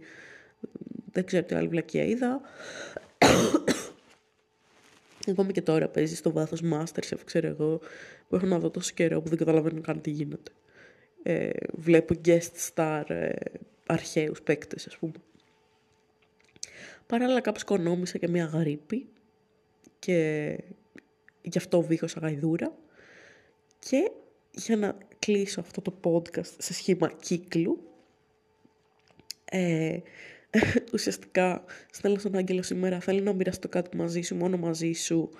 Δεν 1.12 1.24
ξέρω 1.24 1.44
τι 1.44 1.54
άλλη 1.54 1.68
βλακία 1.68 2.04
είδα. 2.04 2.40
Ακόμη 5.30 5.52
και 5.52 5.62
τώρα 5.62 5.88
παίζει 5.88 6.16
στο 6.16 6.32
βάθος 6.32 6.62
Masterchef, 6.72 7.18
ξέρω 7.24 7.46
εγώ, 7.46 7.80
που 8.28 8.36
έχω 8.36 8.46
να 8.46 8.58
δω 8.58 8.70
τόσο 8.70 8.92
καιρό 8.94 9.20
που 9.20 9.28
δεν 9.28 9.38
καταλαβαίνω 9.38 9.80
καν 9.80 10.00
τι 10.00 10.10
γίνεται. 10.10 10.52
Ε, 11.22 11.50
βλέπω 11.72 12.14
guest 12.24 12.74
star 12.74 13.02
ε, 13.08 13.32
αρχαίους 13.90 14.42
παίκτες, 14.42 14.86
ας 14.86 14.96
πούμε. 14.96 15.12
Παράλληλα 17.06 17.40
κάπως 17.40 17.64
κονόμησα 17.64 18.18
και 18.18 18.28
μια 18.28 18.44
γρήπη 18.44 19.08
και 19.98 20.58
γι' 21.42 21.58
αυτό 21.58 21.82
βήχωσα 21.82 22.20
γαϊδούρα. 22.20 22.76
Και 23.78 24.10
για 24.50 24.76
να 24.76 24.96
κλείσω 25.18 25.60
αυτό 25.60 25.80
το 25.80 25.94
podcast 26.02 26.54
σε 26.58 26.72
σχήμα 26.72 27.12
κύκλου, 27.20 27.84
ε, 29.44 29.98
ουσιαστικά 30.94 31.64
στέλνω 31.90 32.18
στον 32.18 32.36
Άγγελο 32.36 32.62
σήμερα, 32.62 33.00
θέλω 33.00 33.22
να 33.22 33.32
μοιραστώ 33.32 33.68
κάτι 33.68 33.96
μαζί 33.96 34.20
σου, 34.20 34.36
μόνο 34.36 34.56
μαζί 34.56 34.92
σου, 34.92 35.30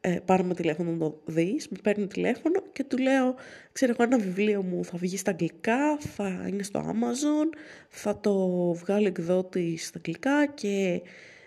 ε, 0.00 0.18
πάρουμε 0.24 0.54
τηλέφωνο 0.54 0.90
να 0.90 0.98
το 0.98 1.20
δεις, 1.24 1.68
με 1.68 1.76
παίρνει 1.82 2.06
τηλέφωνο 2.06 2.62
και 2.72 2.84
του 2.84 2.98
λέω, 2.98 3.34
ξέρω 3.72 3.92
εγώ 3.92 4.02
ένα 4.02 4.18
βιβλίο 4.18 4.62
μου 4.62 4.84
θα 4.84 4.98
βγει 4.98 5.16
στα 5.16 5.30
αγγλικά, 5.30 5.98
θα 5.98 6.46
είναι 6.48 6.62
στο 6.62 6.80
Amazon, 6.80 7.56
θα 7.88 8.20
το 8.20 8.36
βγάλει 8.72 9.06
εκδότη 9.06 9.76
στα 9.76 9.98
αγγλικά 9.98 10.46
και 10.46 11.02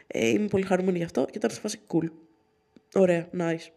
ε, 0.07 0.27
είμαι 0.27 0.47
πολύ 0.47 0.63
χαρούμενη 0.63 0.97
γι' 0.97 1.03
αυτό 1.03 1.25
και 1.25 1.37
ήταν 1.37 1.49
σε 1.49 1.59
φάση 1.59 1.79
cool. 1.87 2.09
Ωραία, 2.95 3.29
nice. 3.37 3.67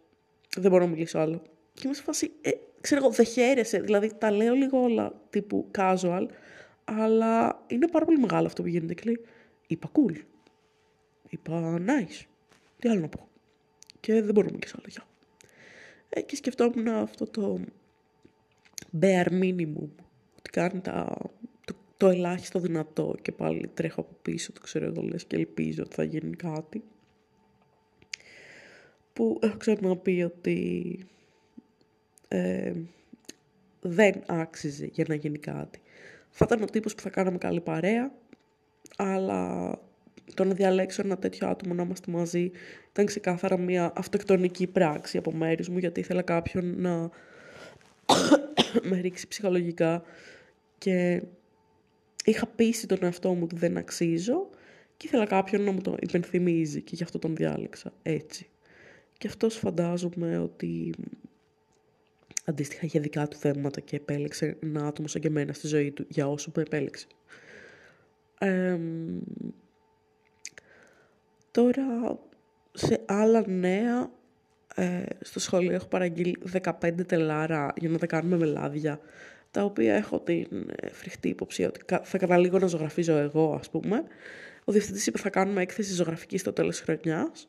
Δεν 0.57 0.71
μπορώ 0.71 0.85
να 0.85 0.91
μιλήσω 0.91 1.19
άλλο. 1.19 1.43
Και 1.73 1.83
είμαι 1.85 1.95
σε 1.95 2.03
φάση, 2.03 2.31
ε, 2.41 2.51
ξέρω 2.81 3.01
εγώ, 3.05 3.13
δεν 3.13 3.27
χαίρεσαι, 3.27 3.79
δηλαδή 3.79 4.13
τα 4.19 4.31
λέω 4.31 4.55
λίγο 4.55 4.83
όλα 4.83 5.13
τύπου 5.31 5.71
casual, 5.79 6.27
αλλά 6.85 7.63
είναι 7.67 7.89
πάρα 7.89 8.05
πολύ 8.05 8.19
μεγάλο 8.19 8.47
αυτό 8.47 8.63
που 8.63 8.69
γίνεται 8.69 8.95
και 8.95 9.03
λέει, 9.05 9.21
είπα 9.67 9.91
cool. 9.93 10.17
Είπα 11.29 11.79
nice. 11.87 12.25
Τι 12.79 12.89
άλλο 12.89 13.01
να 13.01 13.09
πω 13.09 13.29
και 14.05 14.23
δεν 14.23 14.35
μπορούμε 14.35 14.59
και 14.59 14.69
σε 14.69 14.75
άλλο. 14.79 15.07
Ε, 16.09 16.21
και 16.21 16.37
σκεφτόμουν 16.37 16.89
αυτό 16.89 17.27
το 17.27 17.61
bare 19.01 19.29
minimum, 19.29 19.89
ότι 20.39 20.51
κάνει 20.51 20.81
τα, 20.81 21.17
το, 21.65 21.75
το 21.97 22.09
ελάχιστο 22.09 22.59
δυνατό 22.59 23.17
και 23.23 23.33
πάλι 23.33 23.71
τρέχω 23.75 24.01
από 24.01 24.17
πίσω, 24.23 24.53
το 24.53 24.61
ξέρω 24.61 24.87
εγώ 24.87 25.03
λες 25.03 25.25
και 25.25 25.37
ελπίζω 25.37 25.83
ότι 25.83 25.95
θα 25.95 26.05
γίνει 26.05 26.37
κάτι. 26.37 26.83
Που 29.13 29.39
έχω 29.43 29.57
ξαναπεί 29.57 30.23
ότι 30.23 30.99
ε, 32.29 32.73
δεν 33.81 34.23
άξιζε 34.27 34.89
για 34.93 35.05
να 35.09 35.15
γίνει 35.15 35.39
κάτι. 35.39 35.81
Θα 36.31 36.45
ήταν 36.49 36.63
ο 36.63 36.67
τύπος 36.67 36.95
που 36.95 37.03
θα 37.03 37.11
κάναμε 37.11 37.39
καλή 37.39 37.61
παρέα, 37.61 38.13
αλλά 38.97 39.71
το 40.35 40.45
να 40.45 40.55
διαλέξω 40.55 41.03
ένα 41.05 41.19
τέτοιο 41.19 41.49
άτομο 41.49 41.75
να 41.75 41.83
είμαστε 41.83 42.11
μαζί 42.11 42.51
ήταν 42.95 43.07
ξεκάθαρα 43.07 43.59
μια 43.59 43.93
αυτοκτονική 43.97 44.67
πράξη 44.67 45.19
από 45.19 45.33
μέρους 45.33 45.69
μου 45.69 45.79
γιατί 45.79 46.01
ήθελα 46.01 46.23
κάποιον 46.23 46.81
να 46.81 47.11
με 48.89 49.01
ρίξει 49.01 49.29
ψυχολογικά 49.29 50.03
και 50.79 51.23
είχα 52.25 52.47
πείσει 52.47 52.87
τον 52.87 52.99
εαυτό 53.03 53.35
μου 53.35 53.41
ότι 53.43 53.57
δεν 53.57 53.77
αξίζω 53.77 54.51
και 54.97 55.07
ήθελα 55.07 55.27
κάποιον 55.27 55.63
να 55.63 55.73
μου 55.73 55.81
το 55.81 55.97
υπενθυμίζει 56.01 56.83
και 56.83 56.95
γι' 56.95 57.03
αυτό 57.03 57.19
τον 57.19 57.37
διάλεξα 57.37 57.93
έτσι. 58.03 58.49
Και 59.19 59.27
αυτός 59.27 59.57
φαντάζομαι 59.57 60.39
ότι 60.39 60.95
αντίστοιχα 62.45 62.85
είχε 62.85 63.01
δικά 63.01 63.29
του 63.29 63.37
θέματα 63.37 63.81
και 63.81 63.97
επέλεξε 63.97 64.57
ένα 64.63 64.87
άτομο 64.87 65.09
σαν 65.09 65.21
και 65.21 65.29
εμένα 65.29 65.53
στη 65.53 65.67
ζωή 65.67 65.91
του 65.91 66.07
για 66.09 66.29
όσο 66.29 66.53
με 66.55 66.63
επέλεξε. 66.63 67.07
Τώρα, 71.51 72.19
σε 72.75 73.01
άλλα 73.07 73.45
νέα, 73.47 74.11
ε, 74.75 75.03
στο 75.21 75.41
σχολείο 75.41 75.73
έχω 75.73 75.87
παραγγείλει 75.87 76.37
15 76.63 77.05
τελάρα 77.07 77.73
για 77.77 77.89
να 77.89 77.99
τα 77.99 78.07
κάνουμε 78.07 78.37
με 78.37 78.45
λάδια, 78.45 79.01
τα 79.51 79.65
οποία 79.65 79.95
έχω 79.95 80.21
την 80.21 80.47
ε, 80.77 80.89
φρικτή 80.91 81.29
υποψία 81.29 81.69
ότι 81.69 81.81
θα 82.03 82.19
καταλήγω 82.19 82.59
να 82.59 82.67
ζωγραφίζω 82.67 83.13
εγώ, 83.13 83.57
ας 83.61 83.71
πούμε. 83.71 84.05
Ο 84.65 84.73
διευθυντής 84.73 85.07
είπε 85.07 85.19
θα 85.19 85.31
κάνουμε 85.31 85.63
έκθεση 85.63 85.95
ζωγραφική 85.95 86.39
στο 86.39 86.53
τέλος 86.53 86.77
της 86.77 86.85
χρονιάς 86.85 87.49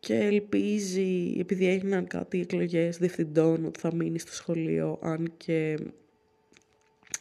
και 0.00 0.14
ελπίζει, 0.14 1.36
επειδή 1.38 1.68
έγιναν 1.68 2.06
κάτι 2.06 2.40
εκλογές 2.40 2.96
διευθυντών, 2.98 3.64
ότι 3.64 3.80
θα 3.80 3.94
μείνει 3.94 4.18
στο 4.18 4.32
σχολείο, 4.32 4.98
αν 5.02 5.32
και 5.36 5.78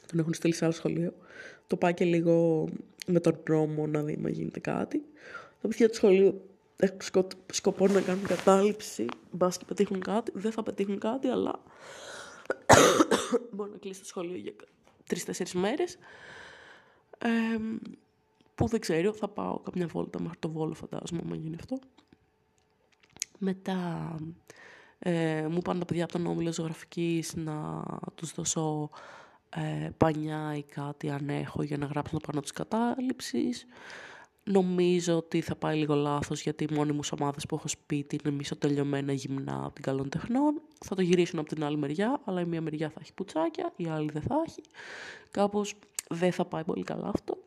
τον 0.07 0.19
έχουν 0.19 0.33
στείλει 0.33 0.53
σε 0.53 0.65
άλλο 0.65 0.73
σχολείο. 0.73 1.13
Το 1.67 1.75
πάει 1.75 1.93
και 1.93 2.05
λίγο 2.05 2.67
με 3.07 3.19
τον 3.19 3.39
νόμο 3.49 3.87
να 3.87 4.03
δει 4.03 4.17
μα 4.17 4.29
γίνεται 4.29 4.59
κάτι. 4.59 5.01
Τα 5.61 5.67
παιδιά 5.67 5.89
του 5.89 5.95
σχολείου 5.95 6.48
έχουν 6.79 7.27
σκοπό 7.51 7.87
να 7.87 8.01
κάνουν 8.01 8.25
κατάληψη. 8.25 9.05
Μπα 9.31 9.49
και 9.49 9.65
πετύχουν 9.67 9.99
κάτι. 9.99 10.31
Δεν 10.35 10.51
θα 10.51 10.63
πετύχουν 10.63 10.99
κάτι, 10.99 11.27
αλλά 11.27 11.59
μπορεί 13.51 13.71
να 13.71 13.77
κλείσει 13.77 13.99
το 13.99 14.05
σχολείο 14.05 14.37
για 14.37 14.53
τρει-τέσσερι 15.05 15.59
μέρες. 15.59 15.97
που 18.55 18.67
δεν 18.67 18.79
ξέρω, 18.79 19.13
θα 19.13 19.27
πάω 19.27 19.59
καμιά 19.59 19.87
βόλτα 19.87 20.21
μέχρι 20.21 20.37
το 20.39 20.49
Βόλο 20.49 20.73
φαντάζομαι, 20.73 21.21
αν 21.31 21.33
γίνει 21.33 21.55
αυτό. 21.59 21.79
Μετά 23.37 24.15
ε, 24.99 25.47
μου 25.49 25.59
πάνε 25.61 25.79
τα 25.79 25.85
παιδιά 25.85 26.03
από 26.03 26.13
τον 26.13 26.25
Όμιλο 26.25 26.53
Ζωγραφικής 26.53 27.35
να 27.35 27.83
τους 28.15 28.31
δώσω 28.33 28.89
ε, 29.49 29.89
πανιά 29.97 30.55
ή 30.55 30.63
κάτι 30.63 31.09
αν 31.09 31.29
έχω 31.29 31.63
για 31.63 31.77
να 31.77 31.85
γράψουν 31.85 32.19
πάνω 32.27 32.41
της 32.41 32.51
κατάληψης. 32.51 33.65
Νομίζω 34.43 35.17
ότι 35.17 35.41
θα 35.41 35.55
πάει 35.55 35.77
λίγο 35.77 35.95
λάθος 35.95 36.41
γιατί 36.41 36.63
οι 36.63 36.73
μόνοι 36.73 36.91
μου 36.91 36.99
ομάδες 37.19 37.45
που 37.45 37.55
έχω 37.55 37.67
σπίτι 37.67 38.19
είναι 38.23 38.35
μισοτελειωμένα 38.35 39.13
γυμνά 39.13 39.63
από 39.63 39.73
την 39.73 39.83
καλών 39.83 40.09
τεχνών. 40.09 40.61
Θα 40.85 40.95
το 40.95 41.01
γυρίσουν 41.01 41.39
από 41.39 41.49
την 41.49 41.63
άλλη 41.63 41.77
μεριά, 41.77 42.21
αλλά 42.25 42.41
η 42.41 42.45
μία 42.45 42.61
μεριά 42.61 42.89
θα 42.89 42.99
έχει 43.01 43.13
πουτσάκια, 43.13 43.73
η 43.75 43.87
άλλη 43.87 44.09
δεν 44.11 44.21
θα 44.21 44.35
έχει. 44.47 44.61
Κάπως 45.31 45.75
δεν 46.09 46.31
θα 46.31 46.45
πάει 46.45 46.63
πολύ 46.63 46.83
καλά 46.83 47.07
αυτό. 47.07 47.37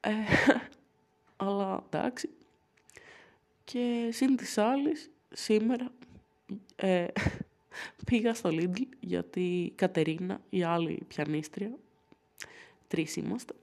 Ε, 0.00 0.10
αλλά 1.36 1.84
εντάξει. 1.90 2.28
Και 3.64 4.08
σύν 4.12 4.36
της 4.36 4.58
άλλης, 4.58 5.10
σήμερα 5.28 5.92
ε, 6.76 7.06
πήγα 8.06 8.34
στο 8.34 8.50
Lidl 8.52 8.82
γιατί 9.00 9.40
η 9.40 9.70
Κατερίνα, 9.70 10.40
η 10.50 10.62
άλλη 10.62 11.02
πιανίστρια, 11.08 11.78
τρεις 12.88 13.16
είμαστε, 13.16 13.54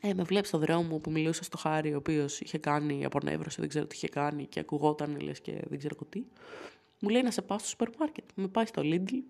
ε, 0.00 0.14
με 0.14 0.22
βλέπεις 0.22 0.48
στο 0.48 0.58
δρόμο 0.58 0.98
που 0.98 1.10
μιλούσα 1.10 1.44
στο 1.44 1.58
Χάρη, 1.58 1.94
ο 1.94 1.96
οποίος 1.96 2.40
είχε 2.40 2.58
κάνει 2.58 3.04
απονεύρωση, 3.04 3.60
δεν 3.60 3.68
ξέρω 3.68 3.86
τι 3.86 3.96
είχε 3.96 4.08
κάνει 4.08 4.46
και 4.46 4.60
ακουγόταν, 4.60 5.20
λες 5.20 5.40
και 5.40 5.62
δεν 5.68 5.78
ξέρω 5.78 5.94
τι. 6.08 6.24
Μου 7.00 7.08
λέει 7.08 7.22
να 7.22 7.30
σε 7.30 7.42
πάω 7.42 7.58
στο 7.58 7.68
σούπερ 7.68 7.88
μάρκετ. 7.98 8.24
Με 8.34 8.48
πάει 8.48 8.66
στο 8.66 8.82
Lidl 8.84 9.22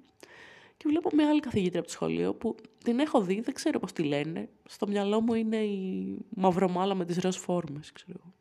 και 0.77 0.89
βλέπω 0.89 1.11
μια 1.13 1.29
άλλη 1.29 1.41
καθηγήτρια 1.41 1.79
από 1.79 1.89
το 1.89 1.95
σχολείο 1.95 2.35
που 2.35 2.55
την 2.85 2.99
έχω 2.99 3.21
δει, 3.21 3.41
δεν 3.41 3.55
ξέρω 3.55 3.79
πώς 3.79 3.93
τη 3.93 4.03
λένε. 4.03 4.49
Στο 4.69 4.87
μυαλό 4.87 5.21
μου 5.21 5.35
είναι 5.35 5.57
η 5.57 6.17
μαυρομάλα 6.29 6.95
με 6.95 7.05
τις 7.05 7.17
ροζ 7.17 7.37
φόρμες, 7.37 7.93
ξέρω 7.93 8.19
εγώ. 8.23 8.33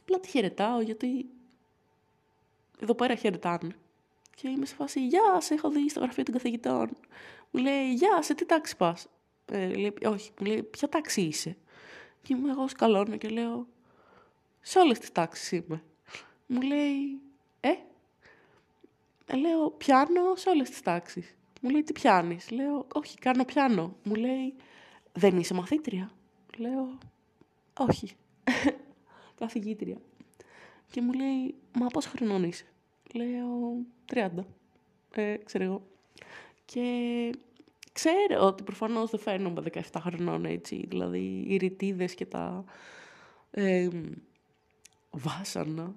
Απλά 0.00 0.20
τη 0.20 0.28
χαιρετάω 0.28 0.80
γιατί 0.80 1.26
εδώ 2.80 2.94
πέρα 2.94 3.14
χαιρετάνε. 3.14 3.76
Και 4.36 4.48
είμαι 4.48 4.66
σε 4.66 4.74
φάση, 4.74 5.06
Γεια, 5.06 5.40
σε 5.40 5.54
έχω 5.54 5.70
δει 5.70 5.90
στο 5.90 6.00
γραφείο 6.00 6.22
των 6.22 6.34
καθηγητών. 6.34 6.90
Μου 7.50 7.60
λέει, 7.60 7.92
Γεια, 7.94 8.22
σε 8.22 8.34
τι 8.34 8.46
τάξη 8.46 8.76
πας. 8.76 9.06
Ε, 9.52 9.74
λέει, 9.74 9.94
όχι, 10.06 10.30
μου 10.40 10.46
λέει, 10.46 10.62
ποια 10.62 10.88
τάξη 10.88 11.20
είσαι; 11.20 11.56
Και 12.22 12.34
είμαι 12.34 12.50
εγώ 12.50 12.68
σκαλώνω 12.68 13.16
και 13.16 13.28
λέω, 13.28 13.66
σε 14.60 14.78
όλες 14.78 14.98
τις 14.98 15.12
τάξεις 15.12 15.52
είμαι. 15.52 15.82
Μου 16.46 16.60
λέει, 16.60 17.20
ε, 17.60 17.72
ε 19.26 19.36
λέω, 19.36 19.70
πιάνω 19.70 20.34
σε 20.34 20.48
όλες 20.48 20.70
τις 20.70 20.82
τάξεις. 20.82 21.36
Μου 21.60 21.70
λέει, 21.70 21.82
τι 21.82 21.92
πιάνεις; 21.92 22.50
Λέω, 22.50 22.86
όχι, 22.94 23.18
κάνω 23.18 23.44
πιάνω. 23.44 23.96
Μου 24.04 24.14
λέει, 24.14 24.54
δεν 25.12 25.38
είσαι 25.38 25.54
μαθήτρια; 25.54 26.10
Λέω, 26.56 26.98
όχι. 27.78 28.16
Καθηγήτρια. 29.38 29.96
Και 30.90 31.00
μου 31.00 31.12
λέει, 31.12 31.54
μα 31.72 31.86
πόσο 31.86 32.08
χρονών 32.08 32.44
είσαι; 32.44 32.64
Λέω, 33.12 33.76
30. 34.12 34.30
Ε, 35.14 35.36
ξέρω 35.36 35.64
εγώ. 35.64 35.86
Και 36.64 37.30
ξέρω 37.94 38.46
ότι 38.46 38.62
προφανώς 38.62 39.10
δεν 39.10 39.20
φαίνομαι 39.20 39.62
17 39.72 39.80
χρονών 40.00 40.44
έτσι, 40.44 40.84
δηλαδή 40.88 41.44
οι 41.48 41.56
ρητίδες 41.56 42.14
και 42.14 42.26
τα 42.26 42.64
ε, 43.50 43.88
βάσανα 45.10 45.94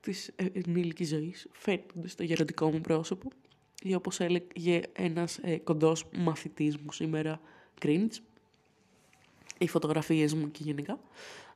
της 0.00 0.30
ενήλικης 0.36 1.08
ζωής 1.08 1.48
φαίνονται 1.52 2.08
στο 2.08 2.22
γεροντικό 2.22 2.70
μου 2.70 2.80
πρόσωπο 2.80 3.28
ή 3.82 3.94
όπως 3.94 4.20
έλεγε 4.20 4.80
ένας 4.92 5.38
ε, 5.42 5.58
κοντός 5.58 6.04
μαθητής 6.16 6.76
μου 6.76 6.92
σήμερα, 6.92 7.40
cringe, 7.82 8.16
οι 9.58 9.68
φωτογραφίες 9.68 10.34
μου 10.34 10.50
και 10.50 10.60
γενικά. 10.62 11.00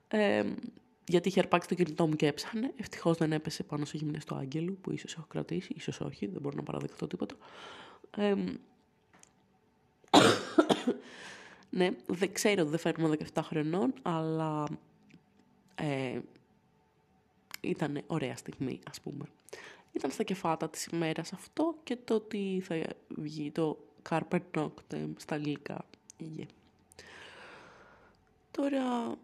Ε, 0.08 0.44
γιατί 1.08 1.28
είχε 1.28 1.40
αρπάξει 1.40 1.68
το 1.68 1.74
κινητό 1.74 2.06
μου 2.06 2.16
και 2.16 2.26
έψανε. 2.26 2.72
Ευτυχώς 2.76 3.16
δεν 3.16 3.32
έπεσε 3.32 3.62
πάνω 3.62 3.84
σε 3.84 3.96
γυμνές 3.96 4.24
του 4.24 4.34
Άγγελου, 4.34 4.78
που 4.80 4.92
ίσως 4.92 5.14
έχω 5.14 5.26
κρατήσει, 5.28 5.74
ίσως 5.76 6.00
όχι, 6.00 6.26
δεν 6.26 6.40
μπορώ 6.40 6.56
να 6.56 6.62
παραδεχτώ 6.62 7.06
τίποτα. 7.06 7.34
Ε, 8.16 8.34
ναι, 11.70 11.90
δεν 12.06 12.32
ξέρω 12.32 12.60
ότι 12.60 12.70
δεν 12.70 12.78
φέρνουμε 12.78 13.16
17 13.34 13.40
χρονών, 13.42 13.94
αλλά 14.02 14.66
ε, 15.74 16.18
ήταν 17.60 18.02
ωραία 18.06 18.36
στιγμή, 18.36 18.80
ας 18.90 19.00
πούμε. 19.00 19.24
Ήταν 19.92 20.10
στα 20.10 20.22
κεφάτα 20.22 20.68
της 20.68 20.84
ημέρας 20.84 21.32
αυτό 21.32 21.74
και 21.82 21.96
το 21.96 22.14
ότι 22.14 22.62
θα 22.64 22.76
βγει 23.08 23.50
το 23.50 23.78
Carpet 24.10 24.40
Noctem 24.54 25.08
στα 25.16 25.34
αγγλικά. 25.34 25.84
Yeah. 26.20 26.46
Τώρα, 28.50 29.14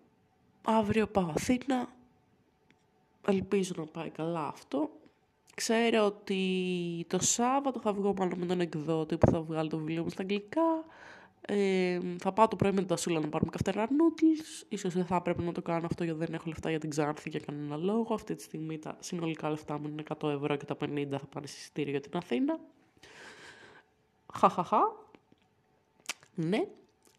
αύριο 0.62 1.06
πάω 1.06 1.32
Αθήνα. 1.36 1.88
Ελπίζω 3.26 3.72
να 3.76 3.84
πάει 3.84 4.10
καλά 4.10 4.46
αυτό. 4.46 4.90
Ξέρω 5.54 6.04
ότι 6.04 7.06
το 7.08 7.18
Σάββατο 7.22 7.80
θα 7.80 7.92
βγω 7.92 8.14
μάλλον 8.16 8.38
με 8.38 8.46
τον 8.46 8.60
εκδότη 8.60 9.16
που 9.16 9.30
θα 9.30 9.40
βγάλει 9.40 9.68
το 9.68 9.76
βιβλίο 9.76 10.02
μου 10.02 10.10
στα 10.10 10.22
αγγλικά. 10.22 10.81
Ε, 11.46 11.98
θα 12.18 12.32
πάω 12.32 12.48
το 12.48 12.56
πρωί 12.56 12.70
με 12.70 12.78
την 12.78 12.86
τασούλα 12.86 13.20
να 13.20 13.28
πάρουμε 13.28 13.50
καυτερά 13.50 13.86
noodles. 13.86 14.64
Ίσως 14.68 14.94
δεν 14.94 15.06
θα 15.06 15.16
έπρεπε 15.16 15.42
να 15.42 15.52
το 15.52 15.62
κάνω 15.62 15.86
αυτό 15.86 16.04
γιατί 16.04 16.18
δεν 16.18 16.34
έχω 16.34 16.44
λεφτά 16.46 16.70
για 16.70 16.78
την 16.78 16.90
Ξάνθη 16.90 17.30
για 17.30 17.40
κανένα 17.40 17.76
λόγο. 17.76 18.14
Αυτή 18.14 18.34
τη 18.34 18.42
στιγμή 18.42 18.78
τα 18.78 18.96
συνολικά 19.00 19.50
λεφτά 19.50 19.78
μου 19.78 19.88
είναι 19.88 20.02
100 20.20 20.28
ευρώ 20.28 20.56
και 20.56 20.64
τα 20.64 20.76
50 20.80 21.06
θα 21.10 21.26
πάνε 21.26 21.46
σε 21.46 21.56
εισιτήριο 21.58 21.90
για 21.90 22.00
την 22.00 22.16
Αθήνα. 22.16 22.58
Χαχαχα. 24.34 24.80
Ναι. 26.34 26.66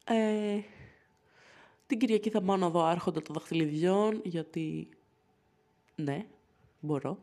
Ε, 0.06 0.60
την 1.88 2.00
Κυριακή 2.00 2.30
θα 2.30 2.42
πάω 2.42 2.58
να 2.58 2.70
δω 2.70 2.84
άρχοντα 2.84 3.22
των 3.22 3.36
δαχτυλιδιών 3.36 4.22
γιατί 4.24 4.90
ναι, 5.96 6.26
μπορώ. 6.80 7.18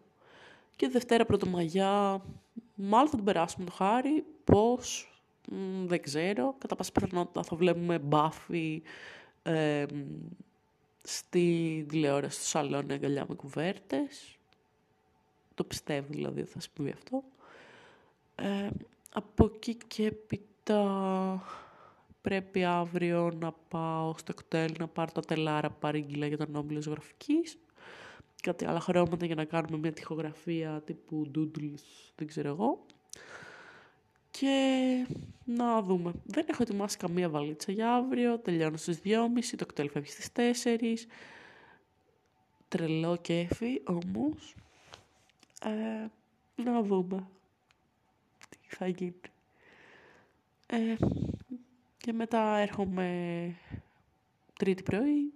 Και 0.76 0.88
Δευτέρα 0.88 1.24
Πρωτομαγιά, 1.24 2.22
μάλλον 2.74 3.08
θα 3.08 3.16
την 3.16 3.24
περάσουμε 3.24 3.64
το 3.64 3.72
χάρη. 3.72 4.24
Πώς, 4.44 5.08
δεν 5.86 6.02
ξέρω. 6.02 6.54
Κατά 6.58 6.76
πάσα 6.76 6.92
πιθανότητα 6.92 7.42
θα 7.42 7.56
βλέπουμε 7.56 7.98
μπάφι 7.98 8.82
ε, 9.42 9.84
στη 11.02 11.84
τηλεόραση 11.88 12.38
στο 12.38 12.48
σαλόνι 12.48 12.92
αγκαλιά 12.92 13.26
με 13.28 13.34
κουβέρτες. 13.34 14.38
Το 15.54 15.64
πιστεύω 15.64 16.06
δηλαδή 16.10 16.40
ότι 16.40 16.50
θα 16.50 16.60
συμβεί 16.60 16.90
αυτό. 16.90 17.22
Ε, 18.34 18.68
από 19.12 19.44
εκεί 19.44 19.76
και 19.86 20.06
έπειτα 20.06 21.42
πρέπει 22.20 22.64
αύριο 22.64 23.32
να 23.40 23.52
πάω 23.52 24.14
στο 24.18 24.34
κτέλ 24.34 24.72
να 24.78 24.88
πάρω 24.88 25.10
τα 25.12 25.20
τελάρα 25.20 25.70
παρήγγυλα 25.70 26.26
για 26.26 26.36
τον 26.36 26.54
όμιλο 26.54 26.80
ζωγραφικής 26.80 27.58
κάτι 28.40 28.64
άλλα 28.64 28.80
χρώματα 28.80 29.26
για 29.26 29.34
να 29.34 29.44
κάνουμε 29.44 29.78
μια 29.78 29.92
τυχογραφία 29.92 30.82
τύπου 30.84 31.30
doodles, 31.34 32.12
δεν 32.16 32.26
ξέρω 32.26 32.48
εγώ. 32.48 32.86
Και 34.30 35.06
να 35.44 35.82
δούμε. 35.82 36.12
Δεν 36.24 36.46
έχω 36.48 36.62
ετοιμάσει 36.62 36.96
καμία 36.96 37.28
βαλίτσα 37.28 37.72
για 37.72 37.94
αύριο. 37.94 38.38
Τελειώνω 38.38 38.76
στις 38.76 39.00
2.30, 39.04 39.14
το 39.56 39.66
κτέλ 39.66 39.90
φεύγει 39.90 40.10
στις 40.10 40.28
4. 40.32 41.06
Τρελό 42.68 43.16
κέφι, 43.16 43.82
όμως. 43.84 44.54
Ε, 45.62 46.06
να 46.62 46.82
δούμε 46.82 47.28
τι 48.48 48.76
θα 48.76 48.86
γίνει. 48.86 49.20
Ε, 50.66 50.96
και 51.96 52.12
μετά 52.12 52.56
έρχομαι 52.56 53.54
τρίτη 54.58 54.82
πρωί, 54.82 55.32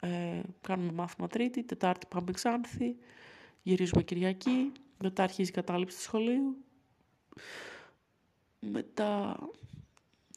ε, 0.00 0.40
κάνουμε 0.60 0.92
μάθημα 0.92 1.26
Τρίτη, 1.26 1.62
Τετάρτη 1.62 2.06
πάμε 2.06 2.32
Ξάνθη, 2.32 2.96
γυρίζουμε 3.62 4.02
Κυριακή, 4.02 4.72
μετά 4.98 5.22
αρχίζει 5.22 5.50
η 5.50 5.52
κατάληψη 5.52 5.96
του 5.96 6.02
σχολείου. 6.02 6.56
Μετά 8.60 9.38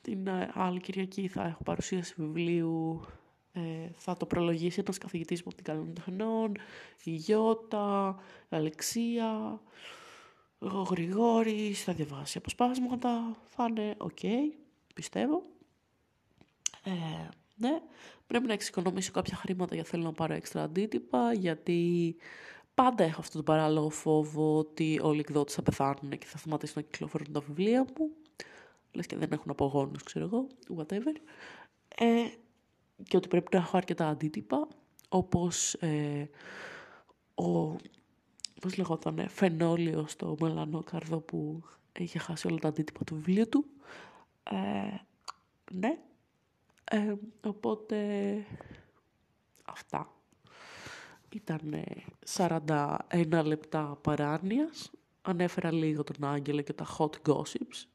την 0.02 0.28
ε, 0.28 0.52
άλλη 0.54 0.80
Κυριακή 0.80 1.28
θα 1.28 1.44
έχω 1.44 1.64
παρουσίαση 1.64 2.14
βιβλίου, 2.18 3.02
ε, 3.54 3.62
θα 3.96 4.18
το 4.18 4.26
προλογίσει 4.26 4.80
ένας 4.80 4.98
καθηγητής 4.98 5.40
μου 5.40 5.48
από 5.48 5.56
την 5.56 5.66
Καλών 5.66 5.94
Τεχνών, 5.94 6.58
η 7.04 7.12
Γιώτα, 7.12 8.16
η 8.50 8.56
Αλεξία, 8.56 9.62
ο 10.60 10.82
Γρηγόρης, 10.82 11.84
θα 11.84 11.94
διαβάσει 11.94 12.38
αποσπάσματα, 12.38 13.38
θα 13.50 13.66
είναι 13.70 13.96
οκ, 13.98 14.20
πιστεύω. 14.96 15.44
Ε, 16.84 16.92
ναι, 17.56 17.82
πρέπει 18.28 18.46
να 18.46 18.54
εξοικονομήσω 18.54 19.12
κάποια 19.12 19.36
χρήματα 19.36 19.76
για 19.76 19.84
θέλω 19.84 20.04
να 20.04 20.12
πάρω 20.12 20.34
έξτρα 20.34 20.64
αντίτυπα, 20.64 21.34
γιατί 21.34 22.16
πάντα 22.74 23.04
έχω 23.04 23.20
αυτό 23.20 23.38
το 23.38 23.44
παράλογο 23.44 23.90
φόβο 23.90 24.58
ότι 24.58 25.00
όλοι 25.04 25.18
οι 25.18 25.20
εκδότες 25.20 25.54
θα 25.54 25.62
πεθάνουν 25.62 26.10
και 26.18 26.26
θα 26.26 26.38
σταματήσουν 26.38 26.74
να 26.76 26.82
κυκλοφορούν 26.82 27.32
τα 27.32 27.40
βιβλία 27.40 27.86
μου. 27.98 28.10
Λες 28.92 29.06
και 29.06 29.18
δεν 29.18 29.32
έχουν 29.32 29.52
απογόνους, 29.52 30.04
ξέρω 30.04 30.26
εγώ, 30.26 30.48
whatever. 30.78 31.16
Ε, 31.98 32.26
και 33.04 33.18
ότι 33.18 33.28
πρέπει 33.28 33.48
να 33.52 33.62
έχω 33.62 33.78
αρκετά 33.78 34.08
αντίτυπα, 34.08 34.68
όπως 35.10 35.74
ε, 35.74 36.30
ο, 37.36 37.76
πώς 38.62 38.78
λεγόταν, 38.78 39.30
φαινόλιο 39.30 40.08
στο 40.08 40.36
μελανό 40.40 40.84
καρδό 40.84 41.20
που 41.20 41.64
είχε 41.98 42.20
χάσει 42.20 42.48
όλα 42.48 42.58
τα 42.58 42.68
αντίτυπα 42.68 43.04
του 43.04 43.16
βιβλίου 43.16 43.50
του. 43.50 43.66
Ε, 44.44 44.98
ναι, 45.72 45.98
ε, 46.84 47.14
οπότε 47.44 47.98
αυτά. 49.66 50.23
Ήταν 51.34 51.84
41 52.38 53.42
λεπτά 53.46 53.98
παράνοιας. 54.02 54.92
Ανέφερα 55.22 55.72
λίγο 55.72 56.04
τον 56.04 56.24
Άγγελο 56.24 56.62
και 56.62 56.74
τα 56.74 56.86
hot 56.98 57.12
gossips 57.28 57.86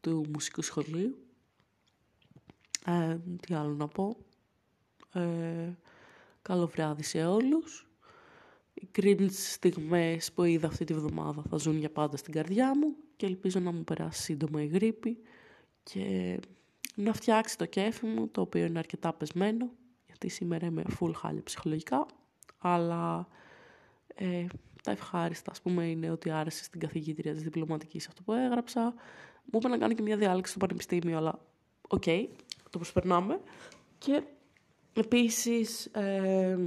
του 0.00 0.24
μουσικού 0.32 0.62
σχολείου. 0.62 1.18
Ε, 2.86 3.18
τι 3.40 3.54
άλλο 3.54 3.74
να 3.74 3.88
πω. 3.88 4.16
Ε, 5.12 5.72
καλό 6.42 6.66
βράδυ 6.66 7.02
σε 7.02 7.24
όλους. 7.24 7.86
Οι 8.74 8.88
cringe 8.98 9.30
στιγμές 9.30 10.32
που 10.32 10.44
είδα 10.44 10.66
αυτή 10.66 10.84
τη 10.84 10.94
βδομάδα 10.94 11.42
θα 11.50 11.56
ζουν 11.56 11.78
για 11.78 11.90
πάντα 11.90 12.16
στην 12.16 12.32
καρδιά 12.32 12.76
μου 12.76 12.96
και 13.16 13.26
ελπίζω 13.26 13.60
να 13.60 13.72
μου 13.72 13.84
περάσει 13.84 14.22
σύντομα 14.22 14.62
η 14.62 14.66
γρίπη 14.66 15.18
και 15.82 16.38
να 16.94 17.12
φτιάξει 17.12 17.58
το 17.58 17.66
κέφι 17.66 18.06
μου, 18.06 18.28
το 18.28 18.40
οποίο 18.40 18.64
είναι 18.64 18.78
αρκετά 18.78 19.12
πεσμένο, 19.12 19.70
γιατί 20.06 20.28
σήμερα 20.28 20.66
είμαι 20.66 20.82
full 21.00 21.12
χάλια 21.14 21.42
ψυχολογικά, 21.42 22.06
αλλά 22.58 23.28
ε, 24.14 24.46
τα 24.82 24.90
ευχάριστα, 24.90 25.50
ας 25.50 25.60
πούμε, 25.60 25.86
είναι 25.86 26.10
ότι 26.10 26.30
άρεσε 26.30 26.64
στην 26.64 26.80
καθηγήτρια 26.80 27.32
της 27.32 27.42
διπλωματικής 27.42 28.06
αυτό 28.06 28.22
που 28.22 28.32
έγραψα. 28.32 28.94
Μου 29.44 29.58
είπε 29.58 29.68
να 29.68 29.78
κάνω 29.78 29.94
και 29.94 30.02
μια 30.02 30.16
διάλεξη 30.16 30.50
στο 30.50 30.60
πανεπιστήμιο, 30.60 31.16
αλλά 31.16 31.38
οκ, 31.88 32.02
okay, 32.06 32.26
το 32.70 32.78
προσπερνάμε. 32.78 33.40
Και 33.98 34.22
επίσης, 34.92 35.86
ε, 35.86 36.58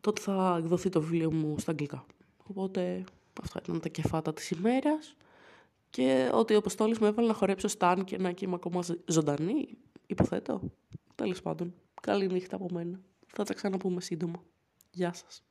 τότε 0.00 0.20
θα 0.20 0.56
εκδοθεί 0.58 0.88
το 0.88 1.00
βιβλίο 1.00 1.32
μου 1.32 1.58
στα 1.58 1.70
αγγλικά. 1.70 2.06
Οπότε 2.46 3.04
αυτά 3.42 3.60
ήταν 3.62 3.80
τα 3.80 3.88
κεφάτα 3.88 4.32
της 4.32 4.50
ημέρας 4.50 5.16
και 5.90 6.30
ότι 6.32 6.54
ο 6.54 6.58
Αποστόλης 6.58 6.98
μου 6.98 7.06
έβαλε 7.06 7.28
να 7.28 7.34
χορέψω 7.34 7.68
σταν 7.68 8.04
και 8.04 8.18
να 8.18 8.32
και 8.32 8.44
είμαι 8.44 8.54
ακόμα 8.54 8.82
ζωντανή, 9.06 9.68
υποθέτω. 10.06 10.60
Τέλος 11.14 11.42
πάντων, 11.42 11.74
καλή 12.04 12.26
νύχτα 12.26 12.56
από 12.56 12.66
μένα. 12.70 13.00
Θα 13.26 13.44
τα 13.44 13.54
ξαναπούμε 13.54 14.00
σύντομα. 14.00 14.42
Γεια 14.90 15.12
σας. 15.12 15.42